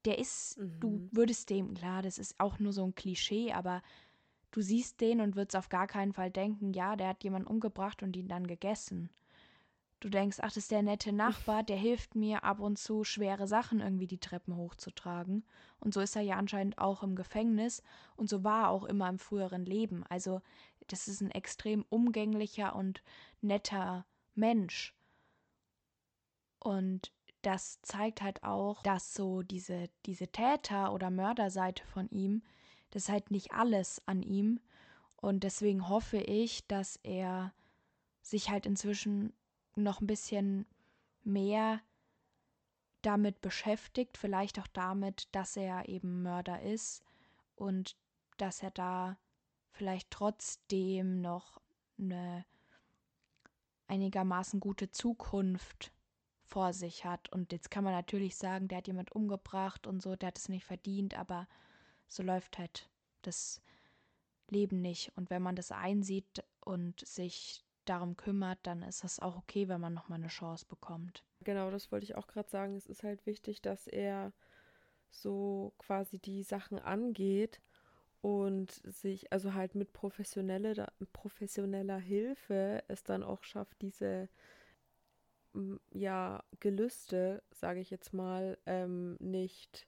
Der 0.05 0.19
ist, 0.19 0.57
mhm. 0.57 0.79
du 0.79 1.09
würdest 1.11 1.49
dem, 1.49 1.73
klar, 1.73 2.01
das 2.01 2.17
ist 2.17 2.39
auch 2.39 2.59
nur 2.59 2.73
so 2.73 2.85
ein 2.85 2.95
Klischee, 2.95 3.51
aber 3.51 3.81
du 4.51 4.61
siehst 4.61 5.01
den 5.01 5.19
und 5.19 5.35
würdest 5.35 5.55
auf 5.55 5.69
gar 5.69 5.87
keinen 5.87 6.13
Fall 6.13 6.31
denken, 6.31 6.73
ja, 6.73 6.95
der 6.95 7.09
hat 7.09 7.23
jemanden 7.23 7.47
umgebracht 7.47 8.03
und 8.03 8.15
ihn 8.15 8.27
dann 8.27 8.47
gegessen. 8.47 9.09
Du 9.99 10.09
denkst, 10.09 10.37
ach, 10.41 10.49
das 10.49 10.57
ist 10.57 10.71
der 10.71 10.83
nette 10.83 11.11
Nachbar, 11.11 11.63
der 11.63 11.77
hilft 11.77 12.15
mir 12.15 12.43
ab 12.43 12.59
und 12.59 12.77
zu 12.77 13.03
schwere 13.03 13.47
Sachen 13.47 13.79
irgendwie 13.79 14.07
die 14.07 14.19
Treppen 14.19 14.55
hochzutragen. 14.55 15.43
Und 15.79 15.93
so 15.93 16.01
ist 16.01 16.15
er 16.15 16.21
ja 16.21 16.35
anscheinend 16.35 16.77
auch 16.77 17.01
im 17.01 17.15
Gefängnis 17.15 17.81
und 18.15 18.29
so 18.29 18.43
war 18.43 18.65
er 18.65 18.69
auch 18.69 18.83
immer 18.83 19.09
im 19.09 19.17
früheren 19.17 19.65
Leben. 19.65 20.03
Also 20.07 20.41
das 20.87 21.07
ist 21.07 21.21
ein 21.21 21.31
extrem 21.31 21.85
umgänglicher 21.89 22.75
und 22.75 23.01
netter 23.41 24.05
Mensch. 24.35 24.93
Und 26.59 27.11
das 27.45 27.79
zeigt 27.81 28.21
halt 28.21 28.43
auch, 28.43 28.81
dass 28.81 29.13
so 29.13 29.43
diese, 29.43 29.89
diese 30.05 30.27
Täter- 30.27 30.93
oder 30.93 31.11
Mörderseite 31.11 31.85
von 31.85 32.09
ihm, 32.09 32.41
das 32.89 33.03
ist 33.03 33.09
halt 33.09 33.29
nicht 33.29 33.53
alles 33.53 34.01
an 34.07 34.23
ihm. 34.23 34.59
Und 35.17 35.43
deswegen 35.43 35.87
hoffe 35.87 36.17
ich, 36.17 36.65
dass 36.67 36.97
er 37.03 37.53
sich 38.21 38.49
halt 38.49 38.65
inzwischen 38.65 39.33
noch 39.75 40.01
ein 40.01 40.07
bisschen 40.07 40.65
mehr 41.23 41.81
damit 43.01 43.41
beschäftigt, 43.41 44.17
vielleicht 44.17 44.59
auch 44.59 44.67
damit, 44.67 45.27
dass 45.35 45.55
er 45.55 45.87
eben 45.87 46.23
Mörder 46.23 46.63
ist 46.63 47.03
und 47.55 47.95
dass 48.37 48.63
er 48.63 48.71
da 48.71 49.17
vielleicht 49.69 50.09
trotzdem 50.09 51.21
noch 51.21 51.61
eine 51.99 52.45
einigermaßen 53.87 54.59
gute 54.59 54.89
Zukunft 54.89 55.91
vor 56.45 56.73
sich 56.73 57.05
hat. 57.05 57.31
Und 57.31 57.51
jetzt 57.51 57.71
kann 57.71 57.83
man 57.83 57.93
natürlich 57.93 58.37
sagen, 58.37 58.67
der 58.67 58.79
hat 58.79 58.87
jemand 58.87 59.11
umgebracht 59.13 59.87
und 59.87 60.01
so, 60.01 60.15
der 60.15 60.27
hat 60.27 60.37
es 60.37 60.49
nicht 60.49 60.65
verdient, 60.65 61.17
aber 61.17 61.47
so 62.07 62.23
läuft 62.23 62.57
halt 62.57 62.89
das 63.23 63.61
Leben 64.49 64.81
nicht. 64.81 65.11
Und 65.15 65.29
wenn 65.29 65.41
man 65.41 65.55
das 65.55 65.71
einsieht 65.71 66.43
und 66.61 67.05
sich 67.05 67.63
darum 67.85 68.17
kümmert, 68.17 68.59
dann 68.63 68.83
ist 68.83 69.03
das 69.03 69.19
auch 69.19 69.37
okay, 69.37 69.67
wenn 69.67 69.81
man 69.81 69.93
nochmal 69.93 70.19
eine 70.19 70.27
Chance 70.27 70.65
bekommt. 70.67 71.23
Genau, 71.43 71.69
das 71.71 71.91
wollte 71.91 72.05
ich 72.05 72.15
auch 72.15 72.27
gerade 72.27 72.49
sagen. 72.49 72.75
Es 72.75 72.87
ist 72.87 73.03
halt 73.03 73.25
wichtig, 73.25 73.61
dass 73.61 73.87
er 73.87 74.33
so 75.09 75.73
quasi 75.77 76.19
die 76.19 76.43
Sachen 76.43 76.79
angeht 76.79 77.61
und 78.21 78.71
sich 78.71 79.31
also 79.31 79.53
halt 79.53 79.75
mit 79.75 79.93
professionelle, 79.93 80.87
professioneller 81.13 81.99
Hilfe 81.99 82.83
es 82.87 83.03
dann 83.03 83.23
auch 83.23 83.43
schafft, 83.43 83.81
diese 83.81 84.29
ja 85.91 86.43
Gelüste, 86.59 87.43
sage 87.51 87.79
ich 87.79 87.89
jetzt 87.89 88.13
mal, 88.13 88.57
ähm, 88.65 89.15
nicht 89.19 89.87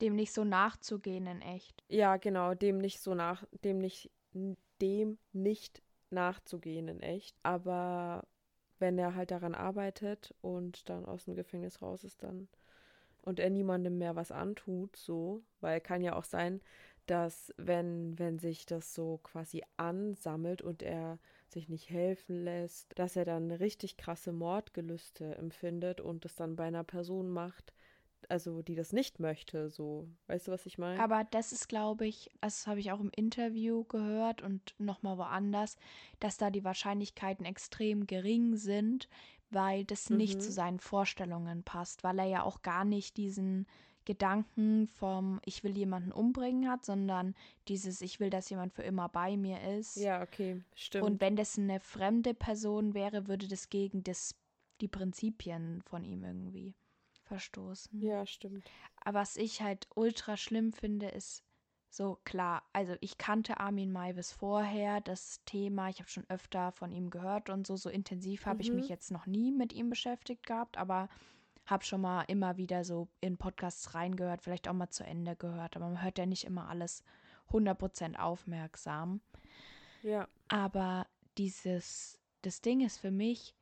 dem 0.00 0.16
nicht 0.16 0.32
so 0.32 0.44
nachzugehen 0.44 1.26
in 1.26 1.42
echt. 1.42 1.84
Ja, 1.88 2.16
genau, 2.16 2.54
dem 2.54 2.78
nicht 2.78 3.00
so 3.00 3.14
nach, 3.14 3.44
dem 3.64 3.78
nicht, 3.78 4.10
dem 4.80 5.18
nicht 5.32 5.82
nachzugehen 6.10 6.88
in 6.88 7.00
echt. 7.00 7.36
Aber 7.42 8.26
wenn 8.78 8.98
er 8.98 9.14
halt 9.14 9.30
daran 9.30 9.54
arbeitet 9.54 10.34
und 10.40 10.88
dann 10.88 11.04
aus 11.04 11.24
dem 11.24 11.34
Gefängnis 11.34 11.82
raus 11.82 12.04
ist, 12.04 12.22
dann 12.22 12.48
und 13.22 13.38
er 13.38 13.50
niemandem 13.50 13.98
mehr 13.98 14.16
was 14.16 14.32
antut, 14.32 14.96
so, 14.96 15.42
weil 15.60 15.80
kann 15.82 16.00
ja 16.00 16.16
auch 16.16 16.24
sein, 16.24 16.62
dass 17.04 17.52
wenn, 17.58 18.18
wenn 18.18 18.38
sich 18.38 18.64
das 18.64 18.94
so 18.94 19.20
quasi 19.22 19.62
ansammelt 19.76 20.62
und 20.62 20.82
er 20.82 21.18
sich 21.52 21.68
nicht 21.68 21.90
helfen 21.90 22.44
lässt, 22.44 22.98
dass 22.98 23.16
er 23.16 23.24
dann 23.24 23.50
richtig 23.50 23.96
krasse 23.96 24.32
Mordgelüste 24.32 25.36
empfindet 25.36 26.00
und 26.00 26.24
das 26.24 26.34
dann 26.34 26.56
bei 26.56 26.64
einer 26.64 26.84
Person 26.84 27.30
macht, 27.30 27.72
also 28.28 28.62
die 28.62 28.74
das 28.74 28.92
nicht 28.92 29.18
möchte, 29.18 29.70
so. 29.70 30.08
Weißt 30.26 30.48
du, 30.48 30.52
was 30.52 30.66
ich 30.66 30.78
meine? 30.78 31.02
Aber 31.02 31.24
das 31.30 31.52
ist, 31.52 31.68
glaube 31.68 32.06
ich, 32.06 32.30
das 32.40 32.66
habe 32.66 32.80
ich 32.80 32.92
auch 32.92 33.00
im 33.00 33.10
Interview 33.14 33.84
gehört 33.84 34.42
und 34.42 34.74
nochmal 34.78 35.18
woanders, 35.18 35.76
dass 36.20 36.36
da 36.36 36.50
die 36.50 36.64
Wahrscheinlichkeiten 36.64 37.44
extrem 37.44 38.06
gering 38.06 38.56
sind, 38.56 39.08
weil 39.50 39.84
das 39.84 40.10
mhm. 40.10 40.18
nicht 40.18 40.42
zu 40.42 40.52
seinen 40.52 40.80
Vorstellungen 40.80 41.62
passt, 41.64 42.04
weil 42.04 42.18
er 42.18 42.26
ja 42.26 42.42
auch 42.42 42.62
gar 42.62 42.84
nicht 42.84 43.16
diesen 43.16 43.66
Gedanken 44.10 44.88
vom 44.88 45.40
Ich 45.44 45.62
will 45.62 45.78
jemanden 45.78 46.10
umbringen 46.10 46.68
hat, 46.68 46.84
sondern 46.84 47.36
dieses 47.68 48.00
Ich 48.00 48.18
will, 48.18 48.28
dass 48.28 48.50
jemand 48.50 48.72
für 48.72 48.82
immer 48.82 49.08
bei 49.08 49.36
mir 49.36 49.60
ist. 49.78 49.94
Ja, 49.94 50.20
okay, 50.20 50.64
stimmt. 50.74 51.04
Und 51.04 51.20
wenn 51.20 51.36
das 51.36 51.56
eine 51.56 51.78
fremde 51.78 52.34
Person 52.34 52.92
wäre, 52.92 53.28
würde 53.28 53.46
das 53.46 53.70
gegen 53.70 54.02
das, 54.02 54.34
die 54.80 54.88
Prinzipien 54.88 55.80
von 55.82 56.02
ihm 56.02 56.24
irgendwie 56.24 56.74
verstoßen. 57.22 58.02
Ja, 58.02 58.26
stimmt. 58.26 58.68
Aber 59.00 59.20
was 59.20 59.36
ich 59.36 59.62
halt 59.62 59.86
ultra 59.94 60.36
schlimm 60.36 60.72
finde, 60.72 61.06
ist 61.06 61.44
so 61.88 62.18
klar, 62.24 62.64
also 62.72 62.96
ich 63.00 63.16
kannte 63.16 63.60
Armin 63.60 63.92
Maivis 63.92 64.32
vorher, 64.32 65.00
das 65.00 65.40
Thema, 65.44 65.88
ich 65.88 66.00
habe 66.00 66.10
schon 66.10 66.28
öfter 66.28 66.72
von 66.72 66.90
ihm 66.90 67.10
gehört 67.10 67.48
und 67.48 67.64
so, 67.64 67.76
so 67.76 67.90
intensiv 67.90 68.44
habe 68.46 68.56
mhm. 68.56 68.60
ich 68.62 68.72
mich 68.72 68.88
jetzt 68.88 69.12
noch 69.12 69.26
nie 69.26 69.52
mit 69.52 69.72
ihm 69.72 69.88
beschäftigt 69.88 70.44
gehabt, 70.46 70.78
aber 70.78 71.08
habe 71.66 71.84
schon 71.84 72.00
mal 72.00 72.22
immer 72.22 72.56
wieder 72.56 72.84
so 72.84 73.08
in 73.20 73.36
Podcasts 73.36 73.94
reingehört, 73.94 74.42
vielleicht 74.42 74.68
auch 74.68 74.72
mal 74.74 74.90
zu 74.90 75.04
Ende 75.04 75.36
gehört, 75.36 75.76
aber 75.76 75.86
man 75.86 76.02
hört 76.02 76.18
ja 76.18 76.26
nicht 76.26 76.44
immer 76.44 76.68
alles 76.68 77.04
100% 77.50 78.16
aufmerksam. 78.16 79.20
Ja. 80.02 80.28
Aber 80.48 81.06
dieses, 81.38 82.18
das 82.42 82.60
Ding 82.60 82.80
ist 82.80 82.98
für 82.98 83.10
mich 83.10 83.54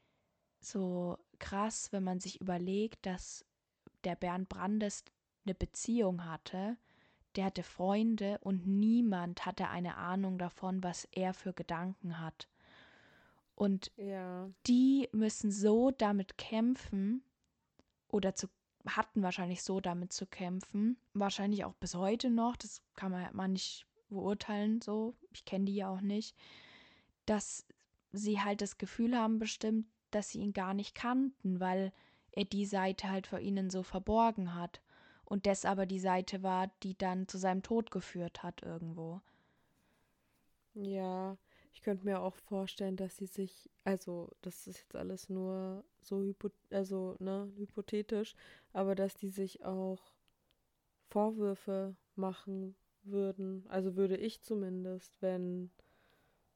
so 0.60 1.18
krass, 1.38 1.92
wenn 1.92 2.04
man 2.04 2.20
sich 2.20 2.40
überlegt, 2.40 3.06
dass 3.06 3.44
der 4.04 4.16
Bernd 4.16 4.48
Brandes 4.48 5.04
eine 5.44 5.54
Beziehung 5.54 6.24
hatte. 6.24 6.76
Der 7.36 7.46
hatte 7.46 7.62
Freunde 7.62 8.38
und 8.40 8.66
niemand 8.66 9.46
hatte 9.46 9.68
eine 9.68 9.96
Ahnung 9.96 10.38
davon, 10.38 10.82
was 10.82 11.06
er 11.12 11.34
für 11.34 11.52
Gedanken 11.52 12.18
hat. 12.20 12.48
Und 13.54 13.92
Ja. 13.96 14.50
die 14.66 15.08
müssen 15.12 15.50
so 15.50 15.90
damit 15.90 16.38
kämpfen 16.38 17.22
oder 18.08 18.34
zu, 18.34 18.48
hatten 18.86 19.22
wahrscheinlich 19.22 19.62
so 19.62 19.80
damit 19.80 20.12
zu 20.12 20.26
kämpfen, 20.26 20.98
wahrscheinlich 21.14 21.64
auch 21.64 21.74
bis 21.74 21.94
heute 21.94 22.30
noch, 22.30 22.56
das 22.56 22.82
kann 22.94 23.12
man, 23.12 23.28
man 23.34 23.52
nicht 23.52 23.86
beurteilen 24.08 24.80
so, 24.80 25.14
ich 25.32 25.44
kenne 25.44 25.66
die 25.66 25.74
ja 25.74 25.88
auch 25.88 26.00
nicht, 26.00 26.36
dass 27.26 27.66
sie 28.12 28.40
halt 28.40 28.62
das 28.62 28.78
Gefühl 28.78 29.16
haben 29.16 29.38
bestimmt, 29.38 29.86
dass 30.10 30.30
sie 30.30 30.40
ihn 30.40 30.52
gar 30.52 30.74
nicht 30.74 30.94
kannten, 30.94 31.60
weil 31.60 31.92
er 32.32 32.44
die 32.44 32.64
Seite 32.64 33.10
halt 33.10 33.26
vor 33.26 33.40
ihnen 33.40 33.68
so 33.68 33.82
verborgen 33.82 34.54
hat 34.54 34.80
und 35.24 35.46
das 35.46 35.64
aber 35.64 35.84
die 35.84 36.00
Seite 36.00 36.42
war, 36.42 36.68
die 36.82 36.96
dann 36.96 37.28
zu 37.28 37.36
seinem 37.36 37.62
Tod 37.62 37.90
geführt 37.90 38.42
hat 38.42 38.62
irgendwo. 38.62 39.20
Ja. 40.74 41.36
Ich 41.72 41.82
könnte 41.82 42.04
mir 42.04 42.20
auch 42.20 42.34
vorstellen, 42.36 42.96
dass 42.96 43.16
sie 43.16 43.26
sich, 43.26 43.70
also 43.84 44.30
das 44.42 44.66
ist 44.66 44.78
jetzt 44.78 44.96
alles 44.96 45.28
nur 45.28 45.84
so 46.00 46.22
hypo, 46.22 46.50
also, 46.70 47.16
ne, 47.18 47.52
hypothetisch, 47.56 48.34
aber 48.72 48.94
dass 48.94 49.14
die 49.14 49.30
sich 49.30 49.64
auch 49.64 50.12
Vorwürfe 51.08 51.96
machen 52.16 52.76
würden. 53.02 53.64
Also 53.68 53.96
würde 53.96 54.16
ich 54.16 54.42
zumindest, 54.42 55.14
wenn 55.20 55.70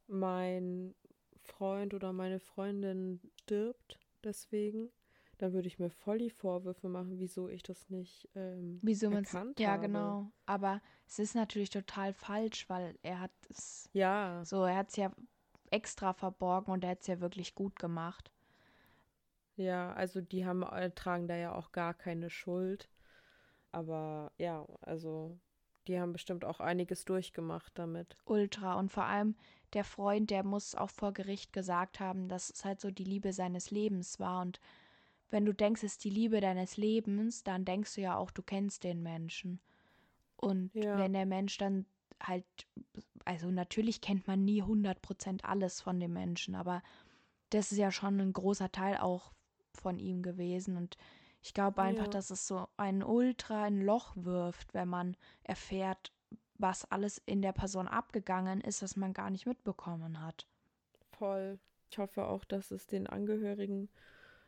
mein 0.07 0.95
Freund 1.43 1.95
oder 1.95 2.13
meine 2.13 2.41
Freundin 2.41 3.21
stirbt, 3.41 3.99
deswegen, 4.25 4.91
dann 5.43 5.53
würde 5.53 5.69
ich 5.69 5.79
mir 5.79 5.91
voll 5.91 6.19
die 6.19 6.31
Vorwürfe 6.31 6.89
machen, 6.89 7.19
wieso 7.19 7.49
ich 7.49 7.63
das 7.63 7.91
nicht 7.91 8.29
ähm, 8.37 8.83
Wieso 8.83 9.11
man 9.11 9.25
erkannt 9.25 9.59
ja 9.59 9.77
habe. 9.77 10.17
genau, 10.19 10.31
aber 10.47 10.81
es 11.07 11.19
ist 11.19 11.35
natürlich 11.35 11.71
total 11.71 12.13
falsch, 12.13 12.69
weil 12.69 12.99
er 13.03 13.21
hat 13.21 13.31
es 13.49 13.89
Ja, 13.93 14.47
so, 14.47 14.65
er 14.65 14.77
hat 14.77 14.91
es 14.91 14.97
ja 14.97 15.13
extra 15.71 16.13
verborgen 16.13 16.73
und 16.73 16.85
er 16.85 16.91
hat 16.91 17.01
es 17.03 17.07
ja 17.09 17.21
wirklich 17.21 17.55
gut 17.55 17.79
gemacht. 17.79 18.31
ja, 19.57 19.93
also 19.95 20.21
die 20.21 20.45
haben 20.47 20.63
äh, 20.63 20.91
tragen 20.91 21.27
da 21.29 21.37
ja 21.37 21.55
auch 21.55 21.73
gar 21.73 21.95
keine 21.95 22.31
Schuld. 22.31 22.89
Aber 23.73 24.33
ja, 24.39 24.67
also 24.83 25.39
die 25.89 26.01
haben 26.01 26.13
bestimmt 26.15 26.45
auch 26.45 26.61
einiges 26.61 27.05
durchgemacht 27.07 27.73
damit. 27.79 28.19
Ultra 28.25 28.75
und 28.81 28.91
vor 28.91 29.05
allem 29.05 29.37
der 29.75 29.85
Freund, 29.85 30.31
der 30.31 30.43
muss 30.45 30.75
auch 30.75 30.91
vor 30.91 31.13
Gericht 31.13 31.53
gesagt 31.53 32.01
haben, 32.01 32.29
dass 32.29 32.51
es 32.51 32.65
halt 32.65 32.81
so 32.81 32.91
die 32.91 33.05
Liebe 33.05 33.33
seines 33.33 33.71
Lebens 33.71 34.19
war 34.21 34.43
und 34.43 34.61
wenn 35.33 35.45
du 35.45 35.53
denkst, 35.55 35.83
es 35.83 35.93
ist 35.93 36.05
die 36.05 36.11
Liebe 36.11 36.41
deines 36.41 36.77
Lebens, 36.77 37.43
dann 37.43 37.65
denkst 37.65 37.95
du 37.95 38.03
ja 38.03 38.17
auch, 38.17 38.31
du 38.31 38.43
kennst 38.43 38.85
den 38.85 39.03
Menschen. 39.03 39.61
Und 40.37 40.71
Ja. 40.75 40.97
wenn 40.97 41.13
der 41.13 41.27
Mensch 41.27 41.59
dann 41.59 41.87
halt, 42.23 42.45
also 43.25 43.51
natürlich 43.51 44.01
kennt 44.01 44.27
man 44.27 44.45
nie 44.45 44.63
100% 44.63 45.45
alles 45.45 45.81
von 45.81 45.99
dem 45.99 46.13
Menschen, 46.13 46.55
aber 46.55 46.83
das 47.51 47.73
ist 47.73 47.79
ja 47.79 47.91
schon 47.91 48.21
ein 48.21 48.33
großer 48.33 48.71
Teil 48.73 48.99
auch 48.99 49.33
von 49.73 49.99
ihm 49.99 50.23
gewesen. 50.23 50.77
Und 50.77 50.97
ich 51.43 51.55
glaube 51.55 51.83
einfach, 51.83 52.05
Ja. 52.05 52.11
dass 52.11 52.31
es 52.31 52.47
so 52.47 52.69
ein 52.77 53.03
Ultra 53.03 53.65
ein 53.65 53.81
Loch 53.81 54.13
wirft, 54.17 54.75
wenn 54.75 54.89
man 54.89 55.17
erfährt, 55.43 56.13
was 56.59 56.85
alles 56.91 57.19
in 57.27 57.43
der 57.43 57.53
Person 57.53 57.89
abgegangen 57.89 58.61
ist, 58.61 58.83
was 58.83 58.97
man 58.97 59.13
gar 59.13 59.31
nicht 59.31 59.47
mitbekommen 59.47 60.21
hat. 60.21 60.47
Voll. 61.19 61.59
Ich 61.91 61.99
hoffe 61.99 62.27
auch, 62.27 62.45
dass 62.45 62.71
es 62.71 62.87
den 62.87 63.07
Angehörigen, 63.07 63.91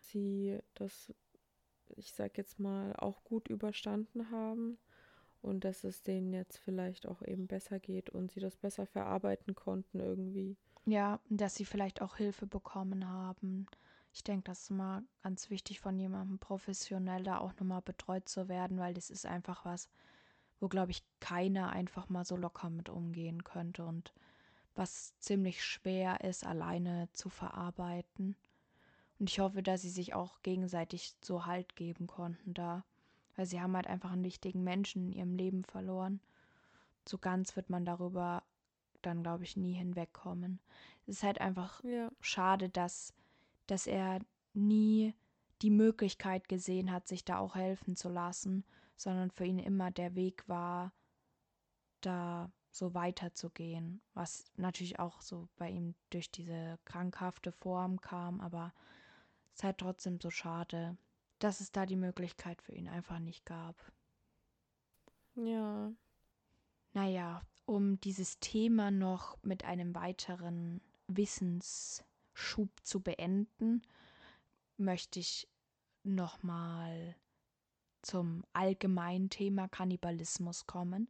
sie 0.06 0.58
das, 0.74 1.12
ich 1.96 2.12
sag 2.12 2.38
jetzt 2.38 2.58
mal, 2.58 2.94
auch 2.96 3.24
gut 3.24 3.48
überstanden 3.48 4.30
haben 4.30 4.78
und 5.42 5.64
dass 5.64 5.84
es 5.84 6.02
denen 6.02 6.32
jetzt 6.32 6.58
vielleicht 6.58 7.06
auch 7.06 7.22
eben 7.22 7.46
besser 7.46 7.78
geht 7.78 8.10
und 8.10 8.30
sie 8.32 8.40
das 8.40 8.56
besser 8.56 8.86
verarbeiten 8.86 9.54
konnten 9.54 10.00
irgendwie. 10.00 10.56
Ja, 10.86 11.20
dass 11.28 11.54
sie 11.54 11.64
vielleicht 11.64 12.02
auch 12.02 12.16
Hilfe 12.16 12.46
bekommen 12.46 13.08
haben. 13.08 13.66
Ich 14.12 14.22
denke, 14.22 14.44
das 14.44 14.62
ist 14.62 14.70
immer 14.70 15.02
ganz 15.22 15.50
wichtig 15.50 15.80
von 15.80 15.98
jemandem 15.98 16.38
professionell 16.38 17.22
da 17.22 17.38
auch 17.38 17.54
nochmal 17.56 17.82
betreut 17.82 18.28
zu 18.28 18.48
werden, 18.48 18.78
weil 18.78 18.94
das 18.94 19.10
ist 19.10 19.26
einfach 19.26 19.64
was, 19.64 19.88
wo, 20.60 20.68
glaube 20.68 20.92
ich, 20.92 21.02
keiner 21.20 21.70
einfach 21.70 22.08
mal 22.08 22.24
so 22.24 22.36
locker 22.36 22.70
mit 22.70 22.88
umgehen 22.88 23.44
könnte 23.44 23.84
und 23.84 24.14
was 24.74 25.18
ziemlich 25.18 25.64
schwer 25.64 26.22
ist, 26.22 26.44
alleine 26.44 27.08
zu 27.12 27.28
verarbeiten. 27.28 28.36
Und 29.24 29.30
ich 29.30 29.38
hoffe, 29.38 29.62
dass 29.62 29.80
sie 29.80 29.88
sich 29.88 30.12
auch 30.12 30.42
gegenseitig 30.42 31.14
so 31.22 31.46
Halt 31.46 31.76
geben 31.76 32.06
konnten 32.06 32.52
da, 32.52 32.84
weil 33.36 33.46
sie 33.46 33.58
haben 33.58 33.74
halt 33.74 33.86
einfach 33.86 34.12
einen 34.12 34.22
wichtigen 34.22 34.62
Menschen 34.62 35.06
in 35.06 35.12
ihrem 35.12 35.34
Leben 35.34 35.64
verloren. 35.64 36.20
So 37.08 37.16
ganz 37.16 37.56
wird 37.56 37.70
man 37.70 37.86
darüber 37.86 38.42
dann, 39.00 39.22
glaube 39.22 39.44
ich, 39.44 39.56
nie 39.56 39.72
hinwegkommen. 39.72 40.60
Es 41.06 41.16
ist 41.16 41.22
halt 41.22 41.40
einfach 41.40 41.82
Ja. 41.84 42.10
schade, 42.20 42.68
dass, 42.68 43.14
dass 43.66 43.86
er 43.86 44.20
nie 44.52 45.14
die 45.62 45.70
Möglichkeit 45.70 46.46
gesehen 46.46 46.92
hat, 46.92 47.08
sich 47.08 47.24
da 47.24 47.38
auch 47.38 47.54
helfen 47.54 47.96
zu 47.96 48.10
lassen, 48.10 48.62
sondern 48.94 49.30
für 49.30 49.46
ihn 49.46 49.58
immer 49.58 49.90
der 49.90 50.14
Weg 50.16 50.46
war, 50.50 50.92
da 52.02 52.52
so 52.70 52.92
weiterzugehen, 52.92 54.02
was 54.12 54.44
natürlich 54.58 54.98
auch 54.98 55.22
so 55.22 55.48
bei 55.56 55.70
ihm 55.70 55.94
durch 56.10 56.30
diese 56.30 56.78
krankhafte 56.84 57.52
Form 57.52 58.02
kam, 58.02 58.42
aber 58.42 58.74
ist 59.54 59.62
halt 59.62 59.78
trotzdem 59.78 60.20
so 60.20 60.30
schade, 60.30 60.96
dass 61.38 61.60
es 61.60 61.70
da 61.70 61.86
die 61.86 61.96
Möglichkeit 61.96 62.60
für 62.60 62.72
ihn 62.72 62.88
einfach 62.88 63.20
nicht 63.20 63.46
gab. 63.46 63.76
Ja. 65.36 65.92
Naja, 66.92 67.42
um 67.64 68.00
dieses 68.00 68.38
Thema 68.40 68.90
noch 68.90 69.36
mit 69.42 69.64
einem 69.64 69.94
weiteren 69.94 70.80
Wissensschub 71.06 72.70
zu 72.82 73.00
beenden, 73.00 73.82
möchte 74.76 75.20
ich 75.20 75.48
nochmal 76.02 77.14
zum 78.02 78.44
allgemeinen 78.52 79.30
Thema 79.30 79.68
Kannibalismus 79.68 80.66
kommen. 80.66 81.08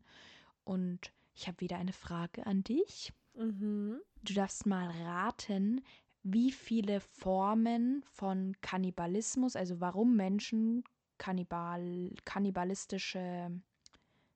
Und 0.65 1.13
ich 1.35 1.49
habe 1.49 1.61
wieder 1.61 1.77
eine 1.77 1.93
Frage 1.93 2.47
an 2.47 2.63
dich. 2.63 3.13
Mhm. 3.35 4.01
Du 4.23 4.35
darfst 4.35 4.65
mal 4.67 4.89
raten, 5.03 5.83
wie 6.25 6.51
viele 6.51 7.01
Formen 7.01 8.03
von 8.11 8.57
Kannibalismus, 8.63 9.57
also 9.57 9.81
warum 9.81 10.17
Menschen 10.17 10.83
kannibal, 11.19 12.11
kannibalistische 12.25 13.53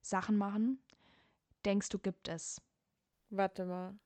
Sachen 0.03 0.37
machen, 0.37 0.81
denkst 1.65 1.89
du, 1.89 1.99
gibt 1.99 2.29
es? 2.29 2.61
Warte 3.31 3.65
mal. 3.65 3.99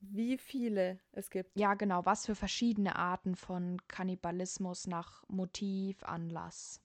Wie 0.00 0.38
viele 0.38 0.98
es 1.12 1.28
gibt? 1.28 1.58
Ja, 1.58 1.74
genau. 1.74 2.06
Was 2.06 2.24
für 2.24 2.34
verschiedene 2.34 2.96
Arten 2.96 3.34
von 3.34 3.76
Kannibalismus 3.88 4.86
nach 4.86 5.28
Motiv, 5.28 6.02
Anlass? 6.04 6.80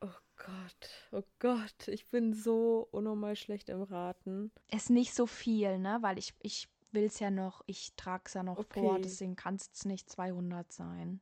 Oh 0.00 0.08
Gott, 0.36 0.90
oh 1.12 1.22
Gott, 1.38 1.88
ich 1.88 2.08
bin 2.08 2.32
so 2.32 2.88
unnormal 2.90 3.36
schlecht 3.36 3.68
im 3.68 3.82
Raten. 3.82 4.50
Ist 4.72 4.88
nicht 4.88 5.14
so 5.14 5.26
viel, 5.26 5.78
ne? 5.78 5.98
Weil 6.00 6.18
ich, 6.18 6.34
ich 6.40 6.68
will 6.92 7.04
es 7.04 7.18
ja 7.20 7.30
noch, 7.30 7.62
ich 7.66 7.94
trage 7.96 8.24
es 8.26 8.34
ja 8.34 8.42
noch 8.42 8.64
vor, 8.66 8.92
Okay. 8.94 9.02
deswegen 9.02 9.36
kann 9.36 9.56
es 9.56 9.84
nicht 9.84 10.10
200 10.10 10.72
sein. 10.72 11.20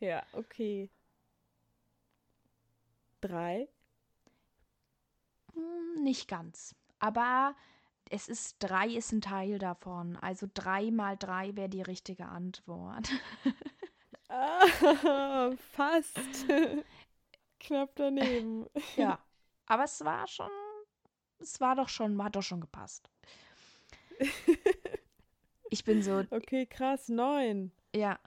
Ja, 0.00 0.22
okay. 0.32 0.90
Drei? 3.20 3.68
Hm, 5.54 6.02
nicht 6.02 6.28
ganz. 6.28 6.74
Aber 6.98 7.54
es 8.10 8.28
ist, 8.28 8.56
drei 8.58 8.88
ist 8.88 9.12
ein 9.12 9.20
Teil 9.20 9.58
davon. 9.58 10.16
Also 10.16 10.46
drei 10.52 10.90
mal 10.90 11.16
drei 11.16 11.56
wäre 11.56 11.68
die 11.68 11.82
richtige 11.82 12.26
Antwort. 12.26 13.10
Ah, 14.28 14.60
fast. 15.72 16.18
Knapp 17.60 17.90
daneben. 17.94 18.66
ja. 18.96 19.18
Aber 19.66 19.84
es 19.84 20.04
war 20.04 20.26
schon, 20.26 20.50
es 21.38 21.60
war 21.60 21.74
doch 21.76 21.88
schon, 21.88 22.22
hat 22.22 22.36
doch 22.36 22.42
schon 22.42 22.60
gepasst. 22.60 23.08
Ich 25.74 25.82
bin 25.82 26.02
so, 26.02 26.22
Okay, 26.30 26.66
krass, 26.66 27.08
neun. 27.08 27.72
Ja. 27.92 28.20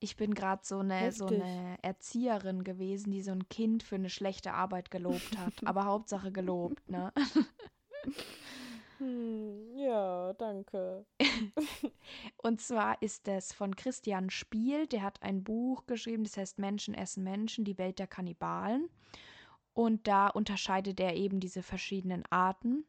Ich 0.00 0.16
bin 0.16 0.34
gerade 0.34 0.60
so 0.66 0.80
eine, 0.80 1.10
so 1.10 1.24
eine 1.24 1.78
Erzieherin 1.80 2.62
gewesen, 2.62 3.10
die 3.10 3.22
so 3.22 3.32
ein 3.32 3.48
Kind 3.48 3.82
für 3.82 3.94
eine 3.94 4.10
schlechte 4.10 4.52
Arbeit 4.52 4.90
gelobt 4.90 5.38
hat. 5.38 5.54
Aber 5.64 5.86
Hauptsache 5.86 6.32
gelobt, 6.32 6.90
ne? 6.90 7.10
Hm, 8.98 9.78
ja, 9.78 10.34
danke. 10.34 11.06
Und 12.36 12.60
zwar 12.60 13.00
ist 13.00 13.26
es 13.28 13.54
von 13.54 13.74
Christian 13.74 14.28
Spiel, 14.28 14.86
der 14.86 15.02
hat 15.02 15.22
ein 15.22 15.42
Buch 15.42 15.86
geschrieben, 15.86 16.24
das 16.24 16.36
heißt 16.36 16.58
Menschen 16.58 16.92
essen 16.92 17.24
Menschen, 17.24 17.64
die 17.64 17.78
Welt 17.78 17.98
der 17.98 18.06
Kannibalen. 18.06 18.90
Und 19.72 20.06
da 20.06 20.28
unterscheidet 20.28 21.00
er 21.00 21.16
eben 21.16 21.40
diese 21.40 21.62
verschiedenen 21.62 22.24
Arten. 22.28 22.84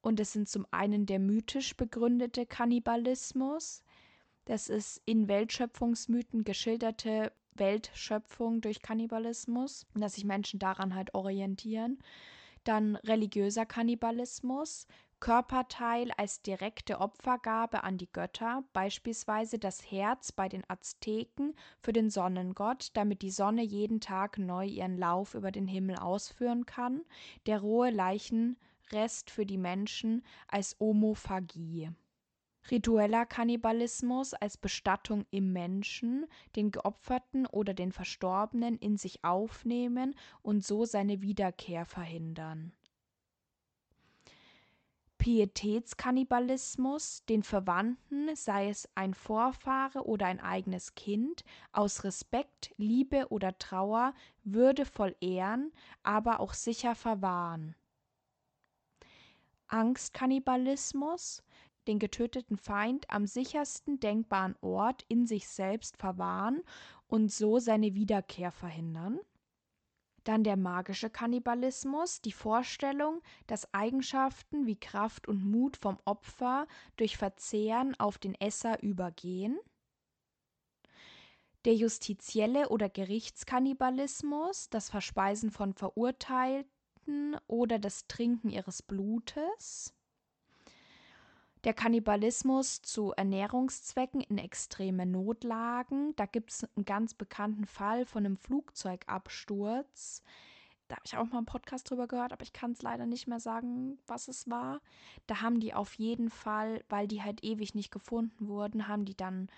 Und 0.00 0.20
es 0.20 0.32
sind 0.32 0.48
zum 0.48 0.66
einen 0.70 1.06
der 1.06 1.18
mythisch 1.18 1.76
begründete 1.76 2.46
Kannibalismus. 2.46 3.82
Das 4.44 4.68
ist 4.68 5.02
in 5.04 5.28
Weltschöpfungsmythen 5.28 6.44
geschilderte 6.44 7.32
Weltschöpfung 7.54 8.60
durch 8.60 8.80
Kannibalismus, 8.82 9.86
dass 9.94 10.14
sich 10.14 10.24
Menschen 10.24 10.58
daran 10.58 10.94
halt 10.94 11.14
orientieren. 11.14 11.98
Dann 12.64 12.96
religiöser 12.96 13.66
Kannibalismus, 13.66 14.86
Körperteil 15.20 16.12
als 16.16 16.42
direkte 16.42 17.00
Opfergabe 17.00 17.82
an 17.82 17.98
die 17.98 18.10
Götter, 18.12 18.62
beispielsweise 18.72 19.58
das 19.58 19.90
Herz 19.90 20.30
bei 20.30 20.48
den 20.48 20.62
Azteken 20.68 21.56
für 21.80 21.92
den 21.92 22.08
Sonnengott, 22.08 22.90
damit 22.94 23.22
die 23.22 23.32
Sonne 23.32 23.62
jeden 23.62 24.00
Tag 24.00 24.38
neu 24.38 24.64
ihren 24.64 24.96
Lauf 24.96 25.34
über 25.34 25.50
den 25.50 25.66
Himmel 25.66 25.96
ausführen 25.96 26.66
kann, 26.66 27.02
der 27.46 27.60
rohe 27.60 27.90
Leichenrest 28.88 29.30
für 29.30 29.46
die 29.46 29.58
Menschen 29.58 30.22
als 30.46 30.76
Omophagie. 30.80 31.90
Ritueller 32.70 33.24
Kannibalismus 33.24 34.34
als 34.34 34.58
Bestattung 34.58 35.24
im 35.30 35.52
Menschen, 35.52 36.26
den 36.56 36.70
Geopferten 36.70 37.46
oder 37.46 37.72
den 37.72 37.92
Verstorbenen 37.92 38.76
in 38.76 38.96
sich 38.96 39.24
aufnehmen 39.24 40.14
und 40.42 40.64
so 40.64 40.84
seine 40.84 41.22
Wiederkehr 41.22 41.86
verhindern. 41.86 42.72
Pietätskannibalismus, 45.18 47.24
den 47.26 47.42
Verwandten, 47.42 48.34
sei 48.36 48.68
es 48.68 48.88
ein 48.94 49.14
Vorfahre 49.14 50.06
oder 50.06 50.26
ein 50.26 50.40
eigenes 50.40 50.94
Kind, 50.94 51.44
aus 51.72 52.04
Respekt, 52.04 52.72
Liebe 52.76 53.28
oder 53.30 53.58
Trauer 53.58 54.14
würdevoll 54.44 55.16
ehren, 55.20 55.72
aber 56.02 56.40
auch 56.40 56.54
sicher 56.54 56.94
verwahren. 56.94 57.74
Angstkannibalismus, 59.68 61.42
den 61.86 61.98
getöteten 61.98 62.56
Feind 62.56 63.10
am 63.10 63.26
sichersten 63.26 63.98
denkbaren 64.00 64.56
Ort 64.60 65.04
in 65.08 65.26
sich 65.26 65.48
selbst 65.48 65.96
verwahren 65.96 66.62
und 67.06 67.32
so 67.32 67.58
seine 67.58 67.94
Wiederkehr 67.94 68.50
verhindern. 68.52 69.18
Dann 70.24 70.44
der 70.44 70.56
magische 70.56 71.08
Kannibalismus, 71.08 72.20
die 72.20 72.32
Vorstellung, 72.32 73.22
dass 73.46 73.72
Eigenschaften 73.72 74.66
wie 74.66 74.78
Kraft 74.78 75.26
und 75.26 75.42
Mut 75.42 75.78
vom 75.78 75.98
Opfer 76.04 76.66
durch 76.96 77.16
Verzehren 77.16 77.98
auf 77.98 78.18
den 78.18 78.34
Esser 78.34 78.82
übergehen. 78.82 79.58
Der 81.64 81.74
justizielle 81.74 82.68
oder 82.68 82.90
Gerichtskannibalismus, 82.90 84.68
das 84.68 84.90
Verspeisen 84.90 85.50
von 85.50 85.72
Verurteilten 85.72 86.77
oder 87.46 87.78
das 87.78 88.06
Trinken 88.06 88.50
ihres 88.50 88.82
Blutes 88.82 89.94
der 91.64 91.74
Kannibalismus 91.74 92.82
zu 92.82 93.12
Ernährungszwecken 93.12 94.20
in 94.20 94.38
extreme 94.38 95.06
Notlagen. 95.06 96.14
Da 96.16 96.26
gibt 96.26 96.50
es 96.50 96.64
einen 96.76 96.84
ganz 96.84 97.14
bekannten 97.14 97.66
Fall 97.66 98.06
von 98.06 98.24
einem 98.24 98.36
Flugzeugabsturz. 98.36 100.22
Da 100.86 100.96
habe 100.96 101.04
ich 101.04 101.16
auch 101.16 101.26
mal 101.26 101.38
einen 101.38 101.46
Podcast 101.46 101.90
drüber 101.90 102.06
gehört, 102.06 102.32
aber 102.32 102.42
ich 102.42 102.52
kann 102.52 102.72
es 102.72 102.82
leider 102.82 103.06
nicht 103.06 103.26
mehr 103.26 103.40
sagen, 103.40 103.98
was 104.06 104.28
es 104.28 104.48
war. 104.48 104.80
Da 105.26 105.42
haben 105.42 105.60
die 105.60 105.74
auf 105.74 105.94
jeden 105.94 106.30
Fall, 106.30 106.82
weil 106.88 107.08
die 107.08 107.22
halt 107.22 107.44
ewig 107.44 107.74
nicht 107.74 107.90
gefunden 107.90 108.48
wurden, 108.48 108.88
haben 108.88 109.04
die 109.04 109.16
dann 109.16 109.48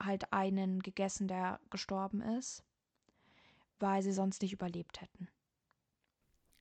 halt 0.00 0.32
einen 0.32 0.80
gegessen, 0.80 1.28
der 1.28 1.60
gestorben 1.70 2.22
ist, 2.22 2.64
weil 3.80 4.02
sie 4.02 4.12
sonst 4.12 4.40
nicht 4.40 4.54
überlebt 4.54 5.00
hätten. 5.02 5.28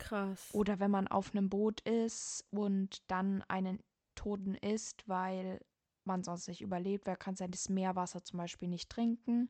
Krass. 0.01 0.49
Oder 0.53 0.79
wenn 0.79 0.91
man 0.91 1.07
auf 1.07 1.31
einem 1.33 1.49
Boot 1.49 1.81
ist 1.81 2.45
und 2.51 3.01
dann 3.07 3.43
einen 3.47 3.79
Toten 4.15 4.55
isst, 4.55 5.07
weil 5.07 5.59
man 6.03 6.23
sonst 6.23 6.47
nicht 6.47 6.61
überlebt. 6.61 7.05
Wer 7.05 7.15
kann 7.15 7.35
sein 7.35 7.51
das 7.51 7.69
Meerwasser 7.69 8.23
zum 8.23 8.37
Beispiel 8.37 8.67
nicht 8.67 8.89
trinken 8.89 9.49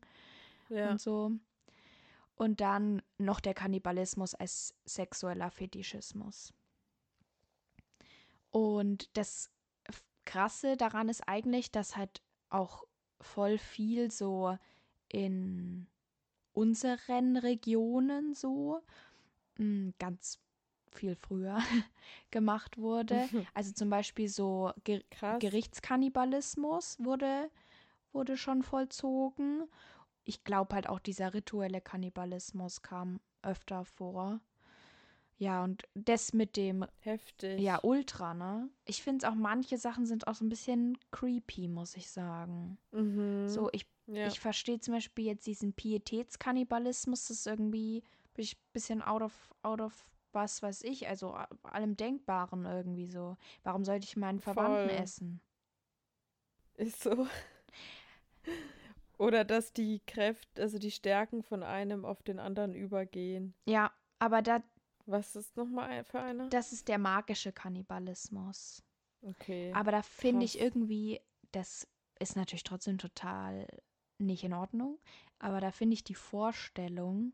ja. 0.68 0.90
und 0.90 1.00
so. 1.00 1.32
Und 2.34 2.60
dann 2.60 3.02
noch 3.18 3.40
der 3.40 3.54
Kannibalismus 3.54 4.34
als 4.34 4.74
sexueller 4.84 5.50
Fetischismus. 5.50 6.52
Und 8.50 9.08
das 9.16 9.50
Krasse 10.24 10.76
daran 10.76 11.08
ist 11.08 11.26
eigentlich, 11.26 11.70
dass 11.70 11.96
halt 11.96 12.22
auch 12.50 12.84
voll 13.20 13.58
viel 13.58 14.10
so 14.10 14.56
in 15.08 15.86
unseren 16.52 17.36
Regionen 17.36 18.34
so 18.34 18.82
hm, 19.62 19.94
ganz 19.98 20.40
viel 20.90 21.14
früher 21.14 21.58
gemacht 22.30 22.78
wurde. 22.78 23.28
Also 23.54 23.72
zum 23.72 23.90
Beispiel 23.90 24.28
so 24.28 24.72
Ger 24.84 25.00
Krass. 25.10 25.40
Gerichtskannibalismus 25.40 26.98
wurde, 26.98 27.50
wurde 28.12 28.36
schon 28.36 28.62
vollzogen. 28.62 29.68
Ich 30.24 30.44
glaube 30.44 30.74
halt 30.74 30.88
auch 30.88 30.98
dieser 30.98 31.32
rituelle 31.32 31.80
Kannibalismus 31.80 32.82
kam 32.82 33.20
öfter 33.42 33.84
vor. 33.84 34.40
Ja, 35.38 35.64
und 35.64 35.84
das 35.94 36.32
mit 36.32 36.56
dem. 36.56 36.84
Heftig. 37.00 37.60
Ja, 37.60 37.80
ultra, 37.82 38.34
ne? 38.34 38.68
Ich 38.84 39.02
finde 39.02 39.28
auch, 39.28 39.34
manche 39.34 39.78
Sachen 39.78 40.06
sind 40.06 40.26
auch 40.26 40.34
so 40.34 40.44
ein 40.44 40.48
bisschen 40.48 40.98
creepy, 41.10 41.68
muss 41.68 41.96
ich 41.96 42.10
sagen. 42.10 42.78
Mhm. 42.92 43.48
So, 43.48 43.68
ich, 43.72 43.86
ja. 44.06 44.28
ich 44.28 44.38
verstehe 44.38 44.78
zum 44.78 44.94
Beispiel 44.94 45.26
jetzt 45.26 45.46
diesen 45.46 45.72
Pietätskannibalismus, 45.72 47.26
das 47.26 47.38
ist 47.38 47.46
irgendwie 47.46 48.04
bin 48.34 48.44
ich 48.44 48.56
ein 48.56 48.72
bisschen 48.72 49.02
out 49.02 49.22
of, 49.22 49.54
out 49.62 49.80
of 49.80 50.06
was 50.32 50.62
weiß 50.62 50.82
ich, 50.82 51.08
also 51.08 51.36
allem 51.62 51.96
Denkbaren 51.96 52.64
irgendwie 52.64 53.06
so. 53.06 53.36
Warum 53.62 53.84
sollte 53.84 54.06
ich 54.06 54.16
meinen 54.16 54.40
Verwandten 54.40 54.88
Voll. 54.88 54.98
essen? 54.98 55.40
Ist 56.74 57.02
so. 57.02 57.26
Oder 59.18 59.44
dass 59.44 59.72
die 59.72 60.00
Kräfte, 60.06 60.62
also 60.62 60.78
die 60.78 60.90
Stärken 60.90 61.42
von 61.42 61.62
einem 61.62 62.04
auf 62.04 62.22
den 62.22 62.38
anderen 62.38 62.74
übergehen. 62.74 63.54
Ja, 63.66 63.92
aber 64.18 64.42
da. 64.42 64.62
Was 65.04 65.34
ist 65.34 65.56
nochmal 65.56 66.04
für 66.04 66.20
einer? 66.20 66.48
Das 66.48 66.72
ist 66.72 66.86
der 66.86 66.98
magische 66.98 67.52
Kannibalismus. 67.52 68.84
Okay. 69.20 69.72
Aber 69.74 69.90
da 69.90 70.02
finde 70.02 70.44
ich 70.44 70.60
irgendwie, 70.60 71.20
das 71.50 71.88
ist 72.20 72.36
natürlich 72.36 72.62
trotzdem 72.62 72.98
total 72.98 73.66
nicht 74.18 74.44
in 74.44 74.52
Ordnung. 74.52 75.00
Aber 75.40 75.60
da 75.60 75.72
finde 75.72 75.94
ich 75.94 76.04
die 76.04 76.14
Vorstellung, 76.14 77.32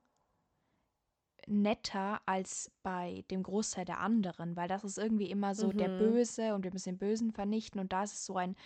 netter 1.49 2.20
als 2.26 2.70
bei 2.82 3.24
dem 3.30 3.42
Großteil 3.42 3.84
der 3.84 4.01
anderen, 4.01 4.57
weil 4.57 4.68
das 4.68 4.84
ist 4.84 4.99
irgendwie 4.99 5.30
immer 5.30 5.55
so 5.55 5.68
mhm. 5.68 5.78
der 5.78 5.88
Böse 5.88 6.55
und 6.55 6.64
wir 6.64 6.72
müssen 6.72 6.90
den 6.90 6.99
Bösen 6.99 7.32
vernichten 7.32 7.80
und 7.80 7.92
da 7.92 8.05
ist 8.05 8.14
es 8.14 8.26
so 8.26 8.36
ein, 8.36 8.57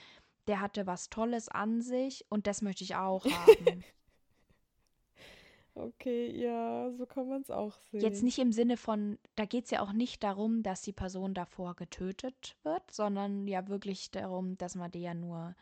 der 0.47 0.61
hatte 0.61 0.87
was 0.87 1.09
Tolles 1.11 1.49
an 1.49 1.81
sich 1.81 2.25
und 2.29 2.47
das 2.47 2.63
möchte 2.63 2.85
ich 2.85 2.97
auch 2.97 3.25
haben. 3.25 3.85
okay, 5.75 6.31
ja, 6.37 6.91
so 6.93 7.07
kann 7.07 7.29
man 7.29 7.43
es 7.43 7.51
auch 7.51 7.79
sehen. 7.91 8.01
Jetzt 8.01 8.23
nicht 8.23 8.39
im 8.39 8.53
Sinne 8.53 8.77
von, 8.77 9.19
da 9.37 9.45
geht 9.45 9.65
es 9.65 9.71
ja 9.71 9.81
auch 9.81 9.93
nicht 9.93 10.23
darum, 10.23 10.63
dass 10.63 10.83
die 10.83 10.93
Person 10.93 11.35
davor 11.35 11.75
getötet 11.75 12.57
wird, 12.63 12.91
sondern 12.91 13.47
ja 13.47 13.69
wirklich 13.69 14.11
darum, 14.11 14.59
dass 14.59 14.75
man 14.75 14.91
die 14.91 15.03
ja 15.03 15.15
nur 15.15 15.55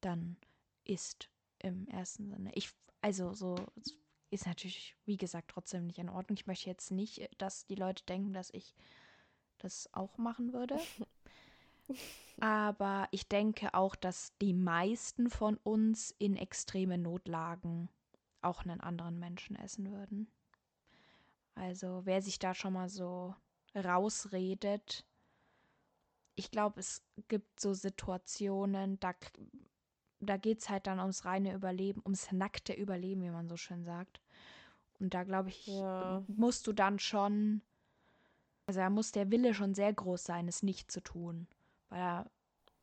dann 0.00 0.36
isst 0.84 1.30
im 1.58 1.86
ersten 1.88 2.28
Sinne. 2.28 2.50
Ich, 2.54 2.70
also 3.02 3.34
so 3.34 3.56
ist 4.30 4.46
natürlich, 4.46 4.96
wie 5.04 5.16
gesagt, 5.16 5.50
trotzdem 5.50 5.86
nicht 5.86 5.98
in 5.98 6.08
Ordnung. 6.08 6.36
Ich 6.36 6.46
möchte 6.46 6.68
jetzt 6.68 6.90
nicht, 6.90 7.28
dass 7.38 7.66
die 7.66 7.74
Leute 7.74 8.04
denken, 8.04 8.32
dass 8.32 8.50
ich 8.50 8.74
das 9.58 9.88
auch 9.92 10.18
machen 10.18 10.52
würde. 10.52 10.78
Aber 12.40 13.08
ich 13.12 13.28
denke 13.28 13.72
auch, 13.74 13.94
dass 13.94 14.36
die 14.38 14.52
meisten 14.52 15.30
von 15.30 15.56
uns 15.58 16.14
in 16.18 16.36
extreme 16.36 16.98
Notlagen 16.98 17.88
auch 18.42 18.62
einen 18.64 18.80
anderen 18.80 19.18
Menschen 19.18 19.56
essen 19.56 19.90
würden. 19.90 20.30
Also 21.54 22.02
wer 22.04 22.20
sich 22.20 22.38
da 22.38 22.54
schon 22.54 22.74
mal 22.74 22.88
so 22.88 23.34
rausredet, 23.74 25.06
ich 26.34 26.50
glaube, 26.50 26.80
es 26.80 27.02
gibt 27.28 27.60
so 27.60 27.72
Situationen, 27.72 29.00
da 29.00 29.14
da 30.26 30.36
geht 30.36 30.60
es 30.60 30.68
halt 30.68 30.86
dann 30.86 31.00
ums 31.00 31.24
reine 31.24 31.54
Überleben, 31.54 32.02
ums 32.04 32.30
nackte 32.32 32.72
Überleben, 32.72 33.22
wie 33.22 33.30
man 33.30 33.48
so 33.48 33.56
schön 33.56 33.84
sagt. 33.84 34.20
Und 34.98 35.14
da 35.14 35.24
glaube 35.24 35.50
ich, 35.50 35.66
ja. 35.66 36.22
musst 36.28 36.66
du 36.66 36.72
dann 36.72 36.98
schon, 36.98 37.62
also 38.66 38.80
da 38.80 38.90
muss 38.90 39.12
der 39.12 39.30
Wille 39.30 39.54
schon 39.54 39.74
sehr 39.74 39.92
groß 39.92 40.24
sein, 40.24 40.48
es 40.48 40.62
nicht 40.62 40.90
zu 40.90 41.00
tun. 41.00 41.46
Weil 41.88 42.24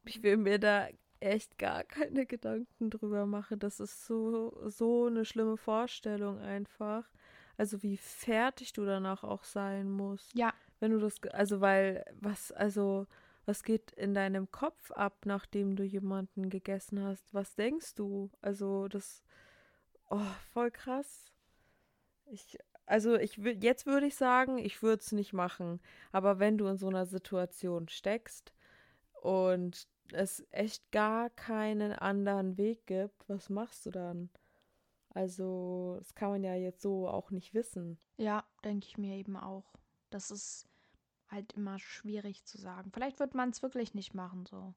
ich 0.06 0.22
will 0.22 0.38
mir 0.38 0.60
da 0.60 0.88
echt 1.20 1.58
gar 1.58 1.84
keine 1.84 2.26
Gedanken 2.26 2.90
drüber 2.90 3.26
machen. 3.26 3.60
Das 3.60 3.80
ist 3.80 4.06
so, 4.06 4.70
so 4.70 5.08
eine 5.08 5.26
schlimme 5.26 5.58
Vorstellung 5.58 6.40
einfach. 6.40 7.10
Also 7.58 7.82
wie 7.84 7.98
fertig 7.98 8.74
du 8.74 8.86
danach 8.86 9.24
auch 9.24 9.44
sein 9.44 9.90
musst. 9.90 10.36
Ja. 10.36 10.54
Wenn 10.80 10.92
du 10.92 11.00
das, 11.00 11.22
also 11.32 11.62
weil, 11.62 12.04
was, 12.20 12.52
also 12.52 13.08
was 13.46 13.64
geht 13.64 13.92
in 13.92 14.14
deinem 14.14 14.52
Kopf 14.52 14.92
ab, 14.92 15.26
nachdem 15.26 15.76
du 15.76 15.84
jemanden 15.84 16.50
gegessen 16.50 17.04
hast? 17.04 17.34
Was 17.34 17.56
denkst 17.56 17.96
du? 17.96 18.30
Also 18.42 18.88
das, 18.88 19.24
oh, 20.10 20.20
voll 20.52 20.72
krass. 20.72 21.32
Ich, 22.26 22.58
also 22.86 23.16
ich 23.16 23.38
jetzt 23.38 23.86
würde 23.86 24.08
ich 24.08 24.16
sagen, 24.16 24.58
ich 24.58 24.82
würde 24.82 25.02
es 25.02 25.12
nicht 25.12 25.34
machen. 25.34 25.82
Aber 26.12 26.40
wenn 26.40 26.58
du 26.58 26.68
in 26.68 26.78
so 26.78 26.88
einer 26.88 27.06
Situation 27.06 27.90
steckst 27.90 28.54
und 29.22 29.88
es 30.12 30.46
echt 30.52 30.92
gar 30.92 31.30
keinen 31.30 31.92
anderen 31.94 32.58
Weg 32.58 32.86
gibt, 32.86 33.28
was 33.28 33.50
machst 33.50 33.86
du 33.86 33.92
dann? 33.92 34.30
Also, 35.10 35.98
das 36.00 36.16
kann 36.16 36.32
man 36.32 36.44
ja 36.44 36.56
jetzt 36.56 36.82
so 36.82 37.08
auch 37.08 37.30
nicht 37.30 37.54
wissen. 37.54 38.00
Ja, 38.18 38.44
denke 38.64 38.88
ich 38.88 38.98
mir 38.98 39.16
eben 39.16 39.38
auch. 39.38 39.76
Das 40.10 40.32
ist 40.32 40.68
halt 41.34 41.54
immer 41.54 41.80
schwierig 41.80 42.46
zu 42.46 42.58
sagen. 42.58 42.92
Vielleicht 42.92 43.20
wird 43.20 43.36
man 43.36 43.50
es 43.50 43.62
wirklich 43.62 43.94
nicht 43.94 44.14
machen, 44.14 44.46
so. 44.46 44.74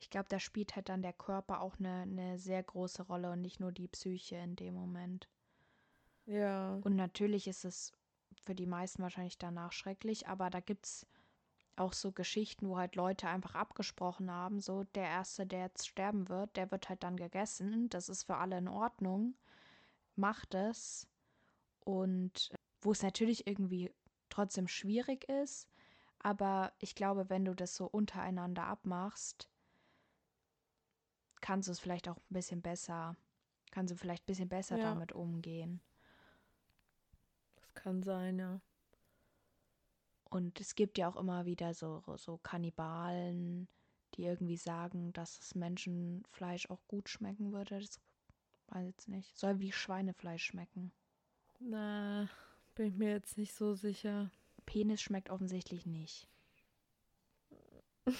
Ich 0.00 0.08
glaube, 0.08 0.28
da 0.28 0.38
spielt 0.38 0.76
halt 0.76 0.88
dann 0.88 1.02
der 1.02 1.12
Körper 1.12 1.60
auch 1.60 1.78
eine, 1.78 2.02
eine 2.02 2.38
sehr 2.38 2.62
große 2.62 3.02
Rolle 3.02 3.32
und 3.32 3.42
nicht 3.42 3.60
nur 3.60 3.72
die 3.72 3.88
Psyche 3.88 4.36
in 4.36 4.56
dem 4.56 4.74
Moment. 4.74 5.28
Ja. 6.24 6.78
Und 6.82 6.96
natürlich 6.96 7.46
ist 7.48 7.64
es 7.64 7.92
für 8.42 8.54
die 8.54 8.66
meisten 8.66 9.02
wahrscheinlich 9.02 9.36
danach 9.36 9.72
schrecklich, 9.72 10.26
aber 10.26 10.48
da 10.48 10.60
gibt 10.60 10.86
es 10.86 11.06
auch 11.76 11.92
so 11.92 12.12
Geschichten, 12.12 12.68
wo 12.68 12.78
halt 12.78 12.94
Leute 12.96 13.28
einfach 13.28 13.54
abgesprochen 13.54 14.30
haben, 14.30 14.60
so 14.60 14.84
der 14.94 15.04
Erste, 15.04 15.46
der 15.46 15.60
jetzt 15.60 15.88
sterben 15.88 16.28
wird, 16.28 16.56
der 16.56 16.70
wird 16.70 16.88
halt 16.88 17.02
dann 17.02 17.16
gegessen. 17.16 17.88
Das 17.88 18.08
ist 18.08 18.24
für 18.24 18.36
alle 18.36 18.58
in 18.58 18.68
Ordnung. 18.68 19.34
Macht 20.16 20.54
es. 20.54 21.06
Und 21.80 22.52
wo 22.82 22.92
es 22.92 23.02
natürlich 23.02 23.46
irgendwie 23.46 23.92
trotzdem 24.30 24.68
schwierig 24.68 25.28
ist, 25.28 25.68
aber 26.18 26.72
ich 26.78 26.94
glaube, 26.94 27.30
wenn 27.30 27.44
du 27.44 27.54
das 27.54 27.74
so 27.74 27.86
untereinander 27.86 28.64
abmachst, 28.64 29.50
kannst 31.40 31.68
du 31.68 31.72
es 31.72 31.80
vielleicht 31.80 32.08
auch 32.08 32.16
ein 32.16 32.34
bisschen 32.34 32.62
besser, 32.62 33.16
kannst 33.70 33.92
du 33.92 33.96
vielleicht 33.96 34.24
ein 34.24 34.26
bisschen 34.26 34.48
besser 34.48 34.76
ja. 34.76 34.84
damit 34.84 35.12
umgehen. 35.12 35.80
Das 37.56 37.74
kann 37.74 38.02
sein, 38.02 38.38
ja. 38.38 38.60
Und 40.24 40.60
es 40.60 40.74
gibt 40.74 40.96
ja 40.98 41.08
auch 41.08 41.16
immer 41.16 41.44
wieder 41.44 41.74
so, 41.74 42.02
so 42.16 42.38
Kannibalen, 42.38 43.68
die 44.14 44.24
irgendwie 44.24 44.56
sagen, 44.56 45.12
dass 45.12 45.38
das 45.38 45.54
Menschenfleisch 45.54 46.70
auch 46.70 46.86
gut 46.86 47.08
schmecken 47.08 47.52
würde. 47.52 47.80
Das 47.80 48.00
weiß 48.68 48.82
ich 48.82 48.94
jetzt 48.94 49.08
nicht. 49.08 49.36
Soll 49.36 49.58
wie 49.58 49.72
Schweinefleisch 49.72 50.44
schmecken. 50.44 50.92
Na, 51.58 52.28
bin 52.80 52.88
ich 52.88 52.96
mir 52.96 53.10
jetzt 53.10 53.36
nicht 53.36 53.52
so 53.52 53.74
sicher. 53.74 54.30
Penis 54.64 55.02
schmeckt 55.02 55.28
offensichtlich 55.28 55.84
nicht. 55.84 56.26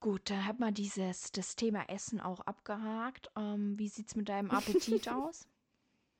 Gut, 0.00 0.28
dann 0.30 0.44
hat 0.44 0.58
man 0.58 0.74
dieses 0.74 1.30
das 1.30 1.54
Thema 1.54 1.88
Essen 1.88 2.20
auch 2.20 2.40
abgehakt. 2.40 3.30
Ähm, 3.36 3.78
wie 3.78 3.86
sieht's 3.86 4.16
mit 4.16 4.28
deinem 4.28 4.50
Appetit 4.50 5.08
aus? 5.12 5.46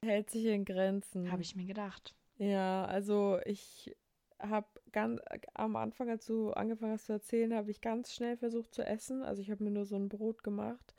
Hält 0.05 0.30
sich 0.30 0.45
in 0.45 0.64
Grenzen. 0.64 1.32
Habe 1.32 1.42
ich 1.42 1.57
mir 1.57 1.66
gedacht. 1.66 2.14
Ja, 2.36 2.84
also 2.84 3.40
ich 3.45 3.97
habe 4.38 4.68
ganz 4.92 5.20
am 5.55 5.74
Anfang, 5.74 6.09
als 6.09 6.26
du 6.26 6.53
angefangen 6.53 6.92
hast 6.92 7.07
zu 7.07 7.14
erzählen, 7.14 7.55
habe 7.55 7.72
ich 7.72 7.80
ganz 7.80 8.14
schnell 8.14 8.36
versucht 8.36 8.72
zu 8.72 8.86
essen. 8.86 9.24
Also 9.24 9.42
ich 9.42 9.51
habe 9.51 9.64
mir 9.64 9.72
nur 9.72 9.84
so 9.84 9.97
ein 9.97 10.09
Brot 10.09 10.45
gemacht. 10.45 10.95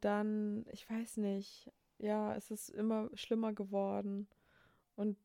Dann, 0.00 0.64
ich 0.72 0.88
weiß 0.88 1.18
nicht, 1.18 1.70
ja, 1.98 2.34
es 2.34 2.50
ist 2.50 2.70
immer 2.70 3.10
schlimmer 3.12 3.52
geworden. 3.52 4.28
Und 4.96 5.16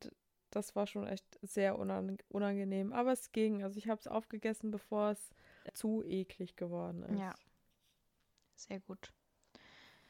das 0.52 0.76
war 0.76 0.86
schon 0.86 1.08
echt 1.08 1.26
sehr 1.42 1.80
unangenehm. 1.80 2.94
Aber 2.94 3.12
es 3.12 3.32
ging. 3.32 3.64
Also 3.64 3.78
ich 3.78 3.88
habe 3.88 4.00
es 4.00 4.08
aufgegessen, 4.08 4.70
bevor 4.70 5.12
es 5.12 5.30
zu 5.74 6.04
eklig 6.04 6.56
geworden 6.56 7.04
ist. 7.04 7.20
Ja. 7.20 7.34
Sehr 8.56 8.80
gut. 8.82 9.12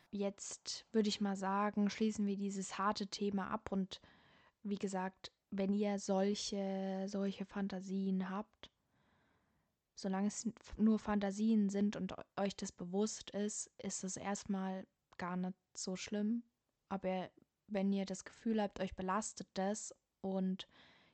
Jetzt 0.09 0.85
würde 0.91 1.07
ich 1.07 1.21
mal 1.21 1.37
sagen, 1.37 1.89
schließen 1.89 2.25
wir 2.25 2.35
dieses 2.35 2.77
harte 2.77 3.07
Thema 3.07 3.49
ab 3.49 3.71
und 3.71 4.01
wie 4.63 4.75
gesagt, 4.75 5.31
wenn 5.51 5.73
ihr 5.73 5.99
solche, 5.99 7.05
solche 7.07 7.45
Fantasien 7.45 8.29
habt, 8.29 8.71
solange 9.95 10.27
es 10.27 10.49
nur 10.77 10.99
Fantasien 10.99 11.69
sind 11.69 11.95
und 11.95 12.13
euch 12.37 12.55
das 12.55 12.71
bewusst 12.71 13.29
ist, 13.31 13.69
ist 13.77 14.03
es 14.03 14.17
erstmal 14.17 14.85
gar 15.17 15.37
nicht 15.37 15.57
so 15.73 15.95
schlimm. 15.95 16.43
Aber 16.89 17.29
wenn 17.73 17.91
ihr 17.93 18.05
das 18.05 18.25
Gefühl 18.25 18.61
habt, 18.61 18.79
euch 18.79 18.95
belastet 18.95 19.47
das 19.53 19.95
und 20.21 20.67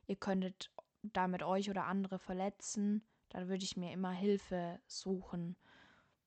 ihr 0.08 0.16
könntet 0.16 0.72
damit 1.03 1.43
euch 1.43 1.70
oder 1.70 1.86
andere 1.86 2.20
verletzen, 2.20 3.03
dann 3.30 3.47
würde 3.47 3.64
ich 3.64 3.78
mir 3.78 3.91
immer 3.91 4.12
Hilfe 4.12 4.80
suchen. 4.88 5.55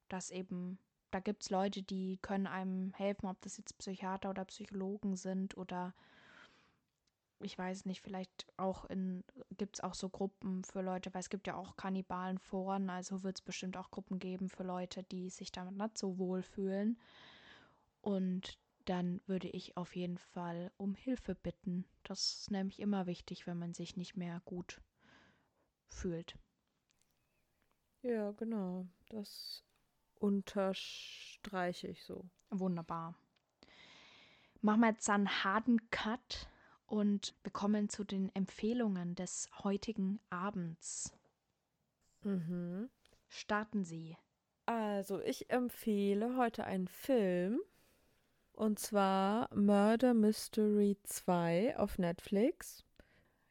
Dass 0.08 0.30
eben, 0.30 0.78
da 1.10 1.20
gibt 1.20 1.42
es 1.42 1.50
Leute, 1.50 1.82
die 1.82 2.18
können 2.22 2.46
einem 2.46 2.92
helfen, 2.94 3.26
ob 3.26 3.40
das 3.42 3.56
jetzt 3.56 3.78
Psychiater 3.78 4.30
oder 4.30 4.44
Psychologen 4.44 5.16
sind 5.16 5.56
oder 5.56 5.94
ich 7.42 7.56
weiß 7.56 7.86
nicht, 7.86 8.02
vielleicht 8.02 8.46
auch 8.58 8.84
in, 8.86 9.24
gibt 9.56 9.76
es 9.76 9.80
auch 9.82 9.94
so 9.94 10.08
Gruppen 10.08 10.62
für 10.62 10.82
Leute, 10.82 11.12
weil 11.14 11.20
es 11.20 11.30
gibt 11.30 11.46
ja 11.46 11.56
auch 11.56 11.76
Kannibalenforen, 11.76 12.90
also 12.90 13.22
wird 13.22 13.38
es 13.38 13.42
bestimmt 13.42 13.76
auch 13.76 13.90
Gruppen 13.90 14.18
geben 14.18 14.50
für 14.50 14.62
Leute, 14.62 15.02
die 15.04 15.30
sich 15.30 15.50
damit 15.50 15.76
nicht 15.76 15.96
so 15.96 16.18
wohl 16.18 16.42
fühlen. 16.42 16.98
Und 18.02 18.58
dann 18.90 19.20
würde 19.26 19.46
ich 19.48 19.76
auf 19.76 19.94
jeden 19.94 20.18
Fall 20.18 20.72
um 20.76 20.96
Hilfe 20.96 21.36
bitten. 21.36 21.84
Das 22.02 22.40
ist 22.40 22.50
nämlich 22.50 22.80
immer 22.80 23.06
wichtig, 23.06 23.46
wenn 23.46 23.56
man 23.56 23.72
sich 23.72 23.96
nicht 23.96 24.16
mehr 24.16 24.42
gut 24.44 24.82
fühlt. 25.88 26.36
Ja, 28.02 28.32
genau. 28.32 28.88
Das 29.08 29.62
unterstreiche 30.16 31.86
ich 31.86 32.02
so. 32.02 32.28
Wunderbar. 32.50 33.14
Machen 34.60 34.80
wir 34.80 34.88
jetzt 34.90 35.08
einen 35.08 35.44
harten 35.44 35.88
Cut 35.90 36.48
und 36.86 37.36
wir 37.44 37.52
kommen 37.52 37.88
zu 37.88 38.02
den 38.02 38.34
Empfehlungen 38.34 39.14
des 39.14 39.48
heutigen 39.62 40.18
Abends. 40.30 41.12
Mhm. 42.22 42.90
Starten 43.28 43.84
Sie. 43.84 44.16
Also, 44.66 45.20
ich 45.20 45.48
empfehle 45.48 46.36
heute 46.36 46.64
einen 46.64 46.88
Film. 46.88 47.60
Und 48.60 48.78
zwar 48.78 49.48
Murder 49.54 50.12
Mystery 50.12 50.98
2 51.04 51.78
auf 51.78 51.98
Netflix. 51.98 52.84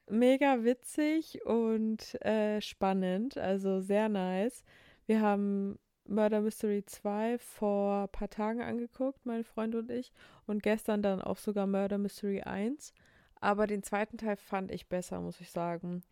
Mega 0.07 0.63
witzig 0.63 1.43
und 1.47 2.13
äh, 2.23 2.61
spannend, 2.61 3.35
also 3.35 3.81
sehr 3.81 4.07
nice. 4.07 4.63
Wir 5.07 5.19
haben 5.19 5.79
Murder 6.05 6.41
Mystery 6.41 6.85
2 6.85 7.39
vor 7.39 8.03
ein 8.03 8.09
paar 8.09 8.29
Tagen 8.29 8.61
angeguckt, 8.61 9.25
mein 9.25 9.43
Freund 9.43 9.73
und 9.73 9.89
ich. 9.89 10.11
Und 10.45 10.61
gestern 10.61 11.01
dann 11.01 11.23
auch 11.23 11.39
sogar 11.39 11.65
Murder 11.65 11.97
Mystery 11.97 12.41
1. 12.41 12.93
Aber 13.41 13.65
den 13.65 13.81
zweiten 13.81 14.19
Teil 14.19 14.37
fand 14.37 14.69
ich 14.69 14.89
besser, 14.89 15.21
muss 15.21 15.41
ich 15.41 15.49
sagen. 15.49 16.03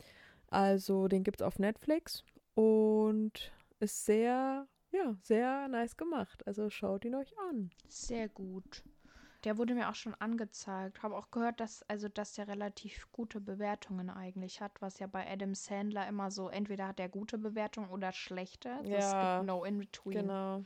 Also, 0.48 1.08
den 1.08 1.24
gibt 1.24 1.41
es 1.41 1.45
auf 1.45 1.60
Netflix 1.60 2.24
und 2.56 3.52
ist 3.80 4.06
sehr, 4.08 4.66
ja, 4.92 5.16
sehr 5.22 5.68
nice 5.68 5.98
gemacht. 5.98 6.46
Also 6.48 6.70
schaut 6.70 7.06
ihn 7.06 7.16
euch 7.16 7.38
an. 7.50 7.72
Sehr 7.88 8.30
gut. 8.30 8.84
Der 9.44 9.58
wurde 9.58 9.76
mir 9.76 9.90
auch 9.90 9.96
schon 9.96 10.16
angezeigt. 10.16 11.04
Habe 11.04 11.16
auch 11.16 11.32
gehört, 11.32 11.60
dass 11.60 11.84
also 11.84 12.10
dass 12.10 12.34
der 12.34 12.48
relativ 12.48 13.12
gute 13.12 13.40
Bewertungen 13.40 14.10
eigentlich 14.10 14.62
hat, 14.62 14.82
was 14.82 15.00
ja 15.00 15.08
bei 15.08 15.30
Adam 15.32 15.54
Sandler 15.54 16.08
immer 16.08 16.32
so 16.32 16.50
entweder 16.50 16.88
hat 16.88 17.00
er 17.00 17.08
gute 17.08 17.38
Bewertungen 17.38 17.90
oder 17.90 18.12
schlechte. 18.12 18.72
Also 18.74 18.92
ja, 18.92 18.98
es 18.98 19.38
gibt 19.38 19.48
no 19.48 19.64
in 19.64 19.78
between. 19.78 20.20
Genau. 20.20 20.64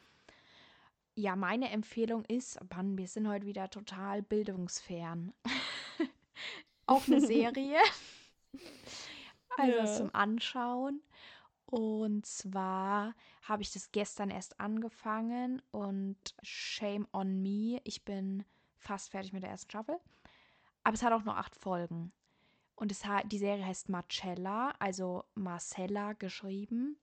Ja, 1.16 1.36
meine 1.36 1.70
Empfehlung 1.70 2.24
ist, 2.26 2.60
Mann, 2.74 2.98
wir 2.98 3.08
sind 3.08 3.28
heute 3.28 3.46
wieder 3.46 3.70
total 3.70 4.22
bildungsfern. 4.22 5.34
auch 6.86 7.06
eine 7.08 7.20
Serie. 7.28 7.78
also 9.58 9.78
ja. 9.78 9.86
zum 9.86 10.16
Anschauen. 10.16 11.02
Und 11.72 12.24
zwar 12.26 13.16
habe 13.44 13.62
ich 13.64 13.72
das 13.72 13.94
gestern 13.94 14.30
erst 14.30 14.60
angefangen 14.60 15.62
und 15.72 16.18
Shame 16.44 17.08
on 17.14 17.42
Me. 17.42 17.80
Ich 17.86 18.04
bin 18.04 18.44
fast 18.78 19.10
fertig 19.10 19.32
mit 19.32 19.44
der 19.44 19.52
ersten 19.52 19.72
Staffel. 19.72 19.98
Aber 20.84 20.94
es 20.94 21.02
hat 21.02 21.14
auch 21.14 21.24
nur 21.24 21.38
acht 21.38 21.56
Folgen. 21.56 22.12
Und 22.76 22.92
es 22.92 23.06
hat, 23.06 23.32
die 23.32 23.38
Serie 23.38 23.66
heißt 23.66 23.88
Marcella, 23.88 24.74
also 24.80 25.24
Marcella 25.34 26.12
geschrieben. 26.12 26.98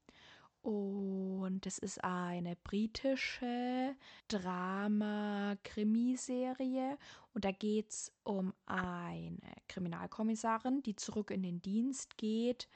Und 0.61 1.65
es 1.65 1.79
ist 1.79 2.05
eine 2.05 2.55
britische 2.57 3.97
Drama-Krimiserie. 4.27 6.99
Und 7.33 7.47
da 7.47 7.53
geht 7.53 7.89
es 7.89 8.13
um 8.23 8.53
eine 8.67 9.39
Kriminalkommissarin, 9.69 10.83
die 10.83 10.95
zurück 10.95 11.31
in 11.31 11.43
den 11.43 11.63
Dienst 11.63 12.19
geht, 12.19 12.69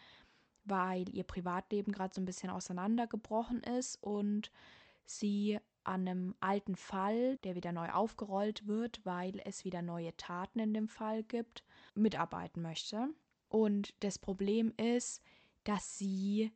weil 0.65 1.09
ihr 1.15 1.25
Privatleben 1.25 1.93
gerade 1.93 2.15
so 2.15 2.21
ein 2.21 2.27
bisschen 2.27 2.51
auseinandergebrochen 2.51 3.63
ist 3.63 4.03
und 4.03 4.51
sie 5.05 5.59
an 5.85 6.07
einem 6.07 6.35
alten 6.41 6.77
Fall, 6.77 7.39
der 7.39 7.55
wieder 7.55 7.73
neu 7.73 7.91
aufgerollt 7.91 8.67
wird, 8.67 9.05
weil 9.05 9.41
es 9.45 9.65
wieder 9.65 9.83
neue 9.83 10.17
Taten 10.17 10.61
in 10.61 10.75
dem 10.75 10.89
Fall 10.89 11.25
gibt, 11.25 11.65
mitarbeiten 11.95 12.63
möchte. 12.63 13.09
Und 13.49 13.95
das 14.01 14.19
Problem 14.19 14.73
ist, 14.77 15.23
dass 15.65 15.99
sie 15.99 16.53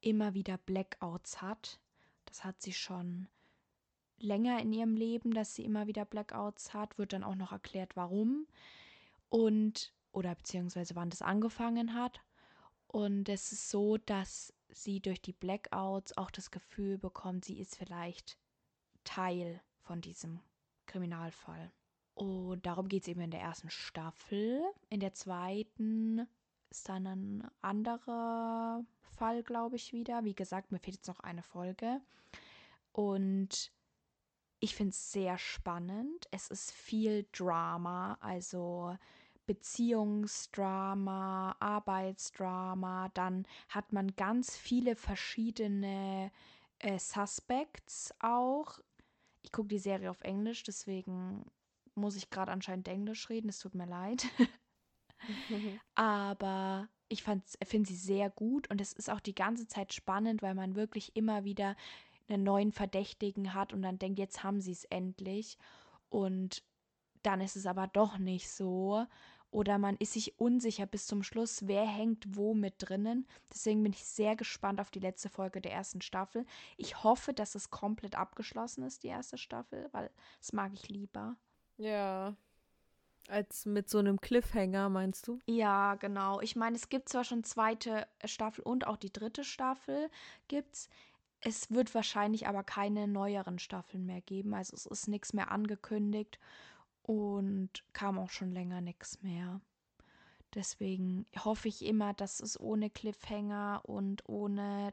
immer 0.00 0.34
wieder 0.34 0.58
Blackouts 0.58 1.40
hat. 1.42 1.80
Das 2.26 2.44
hat 2.44 2.60
sie 2.60 2.72
schon 2.72 3.28
länger 4.18 4.60
in 4.60 4.72
ihrem 4.72 4.94
Leben, 4.94 5.32
dass 5.32 5.54
sie 5.54 5.64
immer 5.64 5.86
wieder 5.86 6.04
Blackouts 6.04 6.74
hat. 6.74 6.98
Wird 6.98 7.12
dann 7.12 7.24
auch 7.24 7.34
noch 7.34 7.52
erklärt, 7.52 7.96
warum. 7.96 8.46
Und, 9.28 9.92
oder 10.12 10.34
beziehungsweise 10.34 10.94
wann 10.96 11.10
das 11.10 11.22
angefangen 11.22 11.94
hat. 11.94 12.20
Und 12.92 13.28
es 13.28 13.52
ist 13.52 13.70
so, 13.70 13.98
dass 13.98 14.52
sie 14.68 14.98
durch 14.98 15.22
die 15.22 15.32
Blackouts 15.32 16.16
auch 16.16 16.32
das 16.32 16.50
Gefühl 16.50 16.98
bekommt, 16.98 17.44
sie 17.44 17.60
ist 17.60 17.76
vielleicht 17.76 18.36
Teil 19.04 19.60
von 19.78 20.00
diesem 20.00 20.40
Kriminalfall. 20.86 21.70
Und 22.14 22.66
darum 22.66 22.88
geht 22.88 23.02
es 23.02 23.08
eben 23.08 23.20
in 23.20 23.30
der 23.30 23.42
ersten 23.42 23.70
Staffel. 23.70 24.60
In 24.88 24.98
der 24.98 25.14
zweiten 25.14 26.26
ist 26.68 26.88
dann 26.88 27.06
ein 27.06 27.50
anderer 27.62 28.84
Fall, 29.02 29.44
glaube 29.44 29.76
ich, 29.76 29.92
wieder. 29.92 30.24
Wie 30.24 30.34
gesagt, 30.34 30.72
mir 30.72 30.80
fehlt 30.80 30.96
jetzt 30.96 31.08
noch 31.08 31.20
eine 31.20 31.44
Folge. 31.44 32.00
Und 32.90 33.70
ich 34.58 34.74
finde 34.74 34.90
es 34.90 35.12
sehr 35.12 35.38
spannend. 35.38 36.26
Es 36.32 36.50
ist 36.50 36.72
viel 36.72 37.24
Drama, 37.30 38.18
also 38.20 38.96
Beziehungsdrama, 39.50 41.56
Arbeitsdrama. 41.58 43.08
Dann 43.14 43.48
hat 43.68 43.92
man 43.92 44.14
ganz 44.14 44.56
viele 44.56 44.94
verschiedene 44.94 46.30
äh, 46.78 47.00
Suspects 47.00 48.14
auch. 48.20 48.78
Ich 49.42 49.50
gucke 49.50 49.66
die 49.66 49.80
Serie 49.80 50.08
auf 50.08 50.20
Englisch, 50.20 50.62
deswegen 50.62 51.44
muss 51.96 52.14
ich 52.14 52.30
gerade 52.30 52.52
anscheinend 52.52 52.86
Englisch 52.86 53.28
reden. 53.28 53.48
Es 53.48 53.58
tut 53.58 53.74
mir 53.74 53.86
leid. 53.86 54.24
Aber 55.96 56.88
ich 57.08 57.24
finde 57.24 57.88
sie 57.88 57.96
sehr 57.96 58.30
gut 58.30 58.70
und 58.70 58.80
es 58.80 58.92
ist 58.92 59.10
auch 59.10 59.18
die 59.18 59.34
ganze 59.34 59.66
Zeit 59.66 59.92
spannend, 59.92 60.42
weil 60.42 60.54
man 60.54 60.76
wirklich 60.76 61.16
immer 61.16 61.42
wieder 61.42 61.74
einen 62.28 62.44
neuen 62.44 62.70
Verdächtigen 62.70 63.52
hat 63.52 63.72
und 63.72 63.82
dann 63.82 63.98
denkt, 63.98 64.20
jetzt 64.20 64.44
haben 64.44 64.60
sie 64.60 64.70
es 64.70 64.84
endlich. 64.84 65.58
Und 66.08 66.62
dann 67.22 67.40
ist 67.40 67.56
es 67.56 67.66
aber 67.66 67.88
doch 67.88 68.18
nicht 68.18 68.48
so. 68.48 69.06
Oder 69.50 69.78
man 69.78 69.96
ist 69.96 70.12
sich 70.12 70.38
unsicher 70.38 70.86
bis 70.86 71.06
zum 71.06 71.22
Schluss, 71.22 71.66
wer 71.66 71.84
hängt 71.84 72.36
wo 72.36 72.54
mit 72.54 72.74
drinnen. 72.78 73.26
Deswegen 73.52 73.82
bin 73.82 73.92
ich 73.92 74.04
sehr 74.04 74.36
gespannt 74.36 74.80
auf 74.80 74.90
die 74.90 75.00
letzte 75.00 75.28
Folge 75.28 75.60
der 75.60 75.72
ersten 75.72 76.00
Staffel. 76.02 76.46
Ich 76.76 77.02
hoffe, 77.02 77.34
dass 77.34 77.56
es 77.56 77.70
komplett 77.70 78.14
abgeschlossen 78.14 78.84
ist, 78.84 79.02
die 79.02 79.08
erste 79.08 79.38
Staffel, 79.38 79.88
weil 79.90 80.10
das 80.38 80.52
mag 80.52 80.72
ich 80.72 80.88
lieber. 80.88 81.36
Ja. 81.78 82.36
Als 83.28 83.66
mit 83.66 83.88
so 83.88 83.98
einem 83.98 84.20
Cliffhanger, 84.20 84.88
meinst 84.88 85.26
du? 85.26 85.40
Ja, 85.46 85.96
genau. 85.96 86.40
Ich 86.40 86.54
meine, 86.54 86.76
es 86.76 86.88
gibt 86.88 87.08
zwar 87.08 87.24
schon 87.24 87.42
zweite 87.42 88.06
Staffel 88.24 88.62
und 88.62 88.86
auch 88.86 88.96
die 88.96 89.12
dritte 89.12 89.42
Staffel 89.44 90.10
gibt's. 90.46 90.88
Es 91.40 91.70
wird 91.70 91.94
wahrscheinlich 91.94 92.46
aber 92.46 92.62
keine 92.62 93.08
neueren 93.08 93.58
Staffeln 93.58 94.04
mehr 94.06 94.20
geben. 94.20 94.54
Also 94.54 94.74
es 94.74 94.86
ist 94.86 95.08
nichts 95.08 95.32
mehr 95.32 95.50
angekündigt 95.50 96.38
und 97.02 97.70
kam 97.92 98.18
auch 98.18 98.30
schon 98.30 98.52
länger 98.52 98.80
nichts 98.80 99.22
mehr. 99.22 99.60
Deswegen 100.54 101.26
hoffe 101.38 101.68
ich 101.68 101.84
immer, 101.84 102.12
dass 102.14 102.40
es 102.40 102.58
ohne 102.58 102.90
Cliffhanger 102.90 103.82
und 103.84 104.28
ohne 104.28 104.92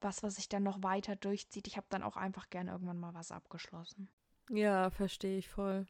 was, 0.00 0.22
was 0.22 0.36
sich 0.36 0.48
dann 0.48 0.62
noch 0.62 0.82
weiter 0.82 1.16
durchzieht. 1.16 1.66
Ich 1.66 1.76
habe 1.76 1.86
dann 1.90 2.02
auch 2.02 2.16
einfach 2.16 2.48
gern 2.48 2.68
irgendwann 2.68 2.98
mal 2.98 3.14
was 3.14 3.30
abgeschlossen. 3.30 4.08
Ja, 4.50 4.90
verstehe 4.90 5.38
ich 5.38 5.48
voll. 5.48 5.86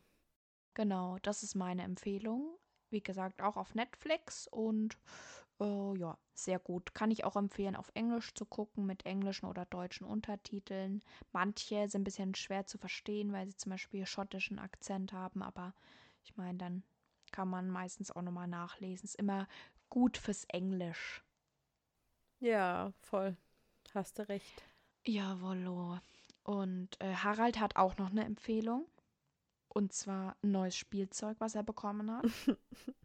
Genau, 0.74 1.18
das 1.22 1.42
ist 1.42 1.54
meine 1.54 1.82
Empfehlung. 1.82 2.56
Wie 2.90 3.02
gesagt, 3.02 3.42
auch 3.42 3.56
auf 3.56 3.74
Netflix 3.74 4.46
und 4.48 4.96
äh, 5.60 5.98
ja, 5.98 6.18
sehr 6.34 6.58
gut. 6.58 6.94
Kann 6.94 7.10
ich 7.10 7.24
auch 7.24 7.36
empfehlen, 7.36 7.76
auf 7.76 7.90
Englisch 7.94 8.34
zu 8.34 8.44
gucken 8.44 8.86
mit 8.86 9.06
englischen 9.06 9.46
oder 9.46 9.64
deutschen 9.66 10.06
Untertiteln. 10.06 11.02
Manche 11.32 11.88
sind 11.88 12.02
ein 12.02 12.04
bisschen 12.04 12.34
schwer 12.34 12.66
zu 12.66 12.78
verstehen, 12.78 13.32
weil 13.32 13.46
sie 13.46 13.56
zum 13.56 13.70
Beispiel 13.70 14.06
schottischen 14.06 14.58
Akzent 14.58 15.12
haben, 15.12 15.42
aber 15.42 15.74
ich 16.24 16.36
meine, 16.36 16.58
dann 16.58 16.82
kann 17.32 17.48
man 17.48 17.70
meistens 17.70 18.10
auch 18.10 18.22
nochmal 18.22 18.48
nachlesen. 18.48 19.06
Ist 19.06 19.16
immer 19.16 19.48
gut 19.88 20.16
fürs 20.16 20.44
Englisch. 20.44 21.22
Ja, 22.40 22.92
voll. 23.00 23.36
Hast 23.94 24.18
du 24.18 24.28
recht. 24.28 24.62
Jawollo. 25.06 25.98
Und 26.42 27.00
äh, 27.00 27.14
Harald 27.14 27.58
hat 27.60 27.76
auch 27.76 27.96
noch 27.96 28.10
eine 28.10 28.24
Empfehlung. 28.24 28.86
Und 29.76 29.92
zwar 29.92 30.38
ein 30.42 30.52
neues 30.52 30.74
Spielzeug, 30.74 31.36
was 31.38 31.54
er 31.54 31.62
bekommen 31.62 32.10
hat. 32.10 32.24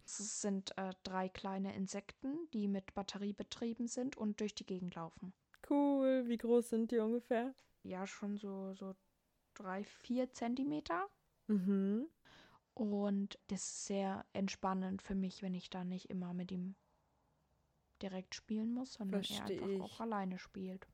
Es 0.05 0.41
sind 0.41 0.77
äh, 0.77 0.93
drei 1.03 1.27
kleine 1.27 1.75
Insekten, 1.75 2.49
die 2.53 2.69
mit 2.69 2.93
Batterie 2.93 3.33
betrieben 3.33 3.87
sind 3.87 4.15
und 4.15 4.39
durch 4.39 4.55
die 4.55 4.65
Gegend 4.65 4.95
laufen. 4.95 5.33
Cool. 5.69 6.23
Wie 6.27 6.37
groß 6.37 6.69
sind 6.69 6.91
die 6.91 6.99
ungefähr? 6.99 7.53
Ja, 7.83 8.07
schon 8.07 8.37
so, 8.37 8.73
so 8.73 8.95
drei, 9.53 9.83
vier 9.83 10.31
Zentimeter. 10.31 11.09
Mhm. 11.47 12.07
Und 12.73 13.37
das 13.47 13.63
ist 13.63 13.85
sehr 13.87 14.25
entspannend 14.31 15.01
für 15.01 15.15
mich, 15.15 15.41
wenn 15.41 15.53
ich 15.53 15.69
da 15.69 15.83
nicht 15.83 16.09
immer 16.09 16.33
mit 16.33 16.53
ihm 16.53 16.75
direkt 18.01 18.33
spielen 18.33 18.73
muss, 18.73 18.93
sondern 18.93 19.23
Versteh 19.23 19.57
er 19.57 19.63
einfach 19.63 19.67
ich. 19.75 19.81
auch 19.81 19.99
alleine 19.99 20.39
spielt. 20.39 20.87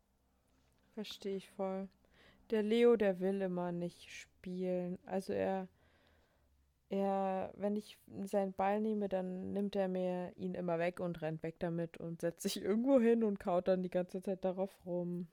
Verstehe 0.95 1.35
ich 1.37 1.49
voll. 1.51 1.87
Der 2.49 2.63
Leo, 2.63 2.95
der 2.95 3.19
will 3.19 3.41
immer 3.41 3.71
nicht 3.71 4.09
spielen. 4.09 4.99
Also 5.05 5.33
er, 5.33 5.67
er, 6.89 7.53
wenn 7.55 7.75
ich 7.75 7.97
seinen 8.23 8.53
Ball 8.53 8.79
nehme, 8.79 9.09
dann 9.09 9.51
nimmt 9.53 9.75
er 9.75 9.87
mir 9.87 10.31
ihn 10.37 10.53
immer 10.53 10.79
weg 10.79 10.99
und 10.99 11.21
rennt 11.21 11.43
weg 11.43 11.55
damit 11.59 11.97
und 11.97 12.21
setzt 12.21 12.43
sich 12.43 12.61
irgendwo 12.61 12.99
hin 12.99 13.23
und 13.23 13.39
kaut 13.39 13.67
dann 13.67 13.83
die 13.83 13.89
ganze 13.89 14.21
Zeit 14.21 14.45
darauf 14.45 14.73
rum. 14.85 15.27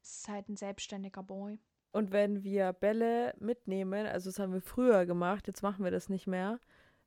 Das 0.00 0.20
ist 0.20 0.28
halt 0.28 0.48
ein 0.48 0.56
selbstständiger 0.56 1.22
Boy. 1.22 1.58
Und 1.92 2.12
wenn 2.12 2.44
wir 2.44 2.72
Bälle 2.72 3.34
mitnehmen, 3.38 4.06
also 4.06 4.30
das 4.30 4.38
haben 4.38 4.52
wir 4.52 4.60
früher 4.60 5.06
gemacht, 5.06 5.46
jetzt 5.46 5.62
machen 5.62 5.84
wir 5.84 5.90
das 5.90 6.08
nicht 6.08 6.26
mehr, 6.26 6.60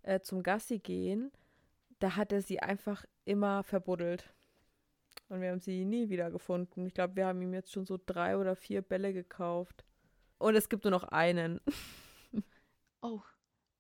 äh, 0.04 0.20
zum 0.20 0.44
Gassi 0.44 0.80
gehen, 0.80 1.32
da 2.00 2.16
hat 2.16 2.32
er 2.32 2.42
sie 2.42 2.60
einfach 2.60 3.06
immer 3.26 3.64
verbuddelt. 3.64 4.34
Und 5.30 5.42
wir 5.42 5.52
haben 5.52 5.60
sie 5.60 5.86
nie 5.86 6.10
wieder 6.10 6.30
gefunden. 6.30 6.86
Ich 6.86 6.94
glaube, 6.94 7.16
wir 7.16 7.28
haben 7.28 7.42
ihm 7.42 7.54
jetzt 7.54 7.72
schon 7.72 7.86
so 7.86 8.00
drei 8.06 8.38
oder 8.38 8.56
vier 8.56 8.82
Bälle 8.82 9.14
gekauft. 9.14 9.86
Und 10.38 10.56
es 10.56 10.70
gibt 10.70 10.84
nur 10.84 10.92
noch 10.92 11.04
einen. 11.04 11.60
oh. 13.02 13.22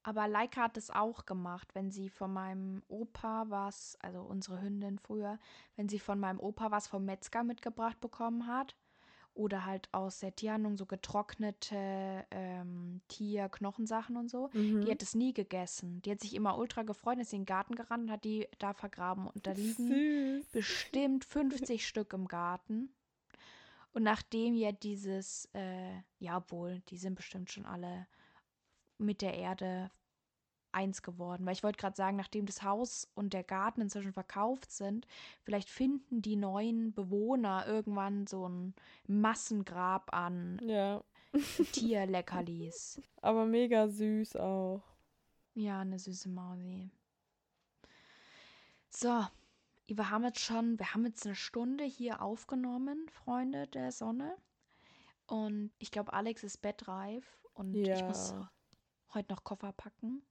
Aber 0.03 0.27
Leica 0.27 0.63
hat 0.63 0.77
es 0.77 0.89
auch 0.89 1.27
gemacht, 1.27 1.75
wenn 1.75 1.91
sie 1.91 2.09
von 2.09 2.33
meinem 2.33 2.81
Opa 2.87 3.45
was, 3.49 3.97
also 4.01 4.21
unsere 4.21 4.59
Hündin 4.59 4.97
früher, 4.97 5.37
wenn 5.75 5.89
sie 5.89 5.99
von 5.99 6.19
meinem 6.19 6.39
Opa 6.39 6.71
was 6.71 6.87
vom 6.87 7.05
Metzger 7.05 7.43
mitgebracht 7.43 7.99
bekommen 8.01 8.47
hat 8.47 8.75
oder 9.33 9.65
halt 9.65 9.89
aus 9.93 10.19
der 10.19 10.35
Tierhandlung 10.35 10.77
so 10.77 10.85
getrocknete 10.85 12.25
ähm, 12.31 13.01
Tierknochensachen 13.07 14.17
und 14.17 14.29
so. 14.29 14.49
Mhm. 14.53 14.85
Die 14.85 14.91
hat 14.91 15.01
es 15.01 15.15
nie 15.15 15.33
gegessen. 15.33 16.01
Die 16.01 16.11
hat 16.11 16.19
sich 16.19 16.35
immer 16.35 16.57
ultra 16.57 16.83
gefreut, 16.83 17.17
ist 17.19 17.33
in 17.33 17.41
den 17.41 17.45
Garten 17.45 17.75
gerannt 17.75 18.03
und 18.05 18.11
hat 18.11 18.23
die 18.23 18.47
da 18.59 18.73
vergraben. 18.73 19.27
Und 19.27 19.47
da 19.47 19.53
liegen 19.53 19.87
Süß. 19.87 20.47
bestimmt 20.51 21.25
50 21.25 21.87
Stück 21.87 22.13
im 22.13 22.27
Garten. 22.27 22.93
Und 23.93 24.03
nachdem 24.03 24.55
ja 24.55 24.71
dieses, 24.71 25.49
äh, 25.53 26.01
ja 26.19 26.43
wohl, 26.49 26.81
die 26.89 26.97
sind 26.97 27.15
bestimmt 27.15 27.51
schon 27.51 27.65
alle 27.65 28.07
mit 28.97 29.21
der 29.21 29.33
Erde 29.33 29.91
eins 30.73 31.01
geworden. 31.01 31.45
Weil 31.45 31.53
ich 31.53 31.63
wollte 31.63 31.79
gerade 31.79 31.95
sagen, 31.95 32.17
nachdem 32.17 32.45
das 32.45 32.63
Haus 32.63 33.07
und 33.15 33.33
der 33.33 33.43
Garten 33.43 33.81
inzwischen 33.81 34.13
verkauft 34.13 34.71
sind, 34.71 35.07
vielleicht 35.43 35.69
finden 35.69 36.21
die 36.21 36.35
neuen 36.35 36.93
Bewohner 36.93 37.65
irgendwann 37.67 38.27
so 38.27 38.47
ein 38.47 38.73
Massengrab 39.07 40.13
an 40.13 40.59
ja. 40.63 41.03
Tierleckerlis. 41.71 43.01
Aber 43.21 43.45
mega 43.45 43.87
süß 43.87 44.35
auch. 44.37 44.83
Ja, 45.53 45.81
eine 45.81 45.99
süße 45.99 46.29
Mausi. 46.29 46.89
So, 48.89 49.25
wir 49.87 50.09
haben 50.09 50.23
jetzt 50.23 50.39
schon, 50.39 50.79
wir 50.79 50.93
haben 50.93 51.05
jetzt 51.05 51.25
eine 51.25 51.35
Stunde 51.35 51.83
hier 51.83 52.21
aufgenommen, 52.21 53.07
Freunde 53.09 53.67
der 53.67 53.91
Sonne. 53.91 54.35
Und 55.27 55.71
ich 55.79 55.91
glaube, 55.91 56.13
Alex 56.13 56.43
ist 56.43 56.61
bettreif 56.61 57.39
und 57.53 57.73
ja. 57.73 57.95
ich 57.95 58.03
muss 58.03 58.33
heute 59.13 59.33
noch 59.33 59.43
Koffer 59.43 59.71
packen. 59.71 60.21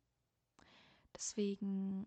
Deswegen 1.20 2.06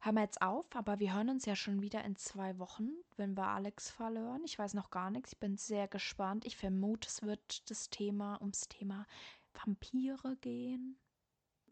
hören 0.00 0.14
wir 0.14 0.22
jetzt 0.22 0.40
auf, 0.42 0.64
aber 0.76 1.00
wir 1.00 1.14
hören 1.14 1.28
uns 1.28 1.44
ja 1.44 1.56
schon 1.56 1.82
wieder 1.82 2.04
in 2.04 2.14
zwei 2.14 2.56
Wochen, 2.60 2.90
wenn 3.16 3.36
wir 3.36 3.48
Alex 3.48 3.90
verlören. 3.90 4.42
Ich 4.44 4.56
weiß 4.56 4.74
noch 4.74 4.90
gar 4.90 5.10
nichts. 5.10 5.32
Ich 5.32 5.40
bin 5.40 5.56
sehr 5.56 5.88
gespannt. 5.88 6.46
Ich 6.46 6.56
vermute, 6.56 7.08
es 7.08 7.22
wird 7.22 7.68
das 7.68 7.90
Thema 7.90 8.40
ums 8.40 8.68
Thema 8.68 9.06
Vampire 9.54 10.36
gehen. 10.40 10.96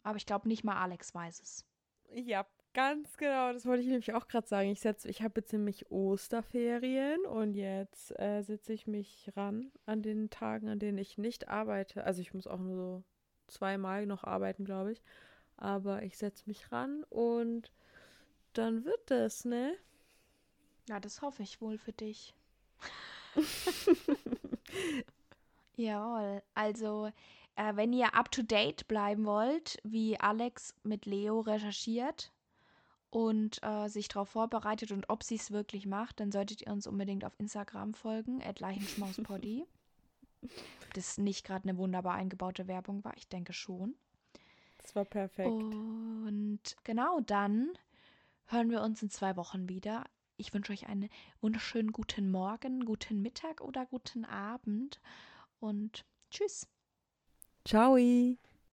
Aber 0.03 0.17
ich 0.17 0.27
glaube, 0.27 0.49
nicht 0.49 0.65
mal 0.65 0.77
Alex 0.77 1.15
weiß 1.15 1.41
es. 1.41 1.65
Ja, 2.13 2.45
ganz 2.75 3.17
genau. 3.17 3.53
Das 3.53 3.65
wollte 3.65 3.83
ich 3.83 3.89
nämlich 3.89 4.13
auch 4.13 4.27
gerade 4.27 4.49
sagen. 4.49 4.69
Ich, 4.71 4.85
ich 4.85 5.23
habe 5.23 5.41
jetzt 5.41 5.53
nämlich 5.53 5.89
Osterferien 5.93 7.25
und 7.27 7.55
jetzt 7.55 8.11
äh, 8.19 8.43
setze 8.43 8.73
ich 8.73 8.89
mich 8.89 9.31
ran 9.37 9.71
an 9.85 10.03
den 10.03 10.31
Tagen, 10.31 10.69
an 10.69 10.81
denen 10.81 10.99
ich 10.99 11.17
nicht 11.17 11.47
arbeite. 11.47 12.03
Also 12.03 12.21
ich 12.23 12.35
muss 12.35 12.49
auch 12.49 12.59
nur 12.59 12.75
so 12.75 13.05
zweimal 13.47 14.07
noch 14.07 14.25
arbeiten, 14.25 14.65
glaube 14.65 14.91
ich. 14.91 15.03
Aber 15.57 16.03
ich 16.03 16.19
setze 16.19 16.45
mich 16.47 16.71
ran 16.73 17.05
und 17.11 17.73
dann 18.53 18.85
wird 18.85 19.11
das, 19.11 19.45
ne? 19.45 19.75
Ja, 20.89 21.01
das 21.01 21.23
hoffe 21.23 21.43
ich 21.43 21.61
wohl 21.61 21.79
für 21.79 21.93
dich. 21.93 22.35
Jawohl. 25.77 26.43
Also, 26.55 27.11
Äh, 27.57 27.75
wenn 27.77 27.93
ihr 27.93 28.15
up 28.15 28.31
to 28.31 28.43
date 28.43 28.87
bleiben 28.87 29.25
wollt, 29.25 29.79
wie 29.83 30.21
Alex 30.21 30.75
mit 30.83 31.07
Leo 31.07 31.41
recherchiert 31.41 32.31
und 33.11 33.63
äh, 33.63 33.89
sich 33.89 34.09
darauf 34.09 34.29
vorbereitet 34.29 34.93
und 34.93 35.09
ob 35.09 35.23
sie 35.23 35.37
es 35.37 35.51
wirklich 35.51 35.87
macht, 35.87 36.21
dann 36.21 36.31
solltet 36.31 36.63
ihr 36.63 36.73
uns 36.73 36.87
unbedingt 36.87 37.25
auf 37.25 37.35
Instagram 37.39 37.95
folgen, 37.95 38.43
leichenschmauspoddy. 38.59 39.67
das 40.95 41.17
nicht 41.17 41.47
gerade 41.47 41.69
eine 41.69 41.79
wunderbar 41.79 42.15
eingebaute 42.15 42.69
Werbung 42.69 43.03
war, 43.05 43.17
ich 43.17 43.29
denke 43.29 43.55
schon. 43.55 43.95
Das 44.87 44.95
war 44.95 45.05
perfekt. 45.05 45.51
Und 45.51 46.61
genau 46.85 47.19
dann 47.19 47.77
hören 48.45 48.71
wir 48.71 48.83
uns 48.83 49.03
in 49.03 49.11
zwei 49.11 49.37
Wochen 49.37 49.69
wieder. 49.69 50.05
Ich 50.37 50.55
wünsche 50.55 50.73
euch 50.73 50.87
einen 50.87 51.09
wunderschönen 51.41 51.91
guten 51.91 52.31
Morgen, 52.31 52.85
guten 52.85 53.21
Mittag 53.21 53.63
oder 53.63 53.85
guten 53.87 54.25
Abend 54.25 55.01
und 55.59 56.05
tschüss. 56.31 56.69
Ciao. 57.65 57.97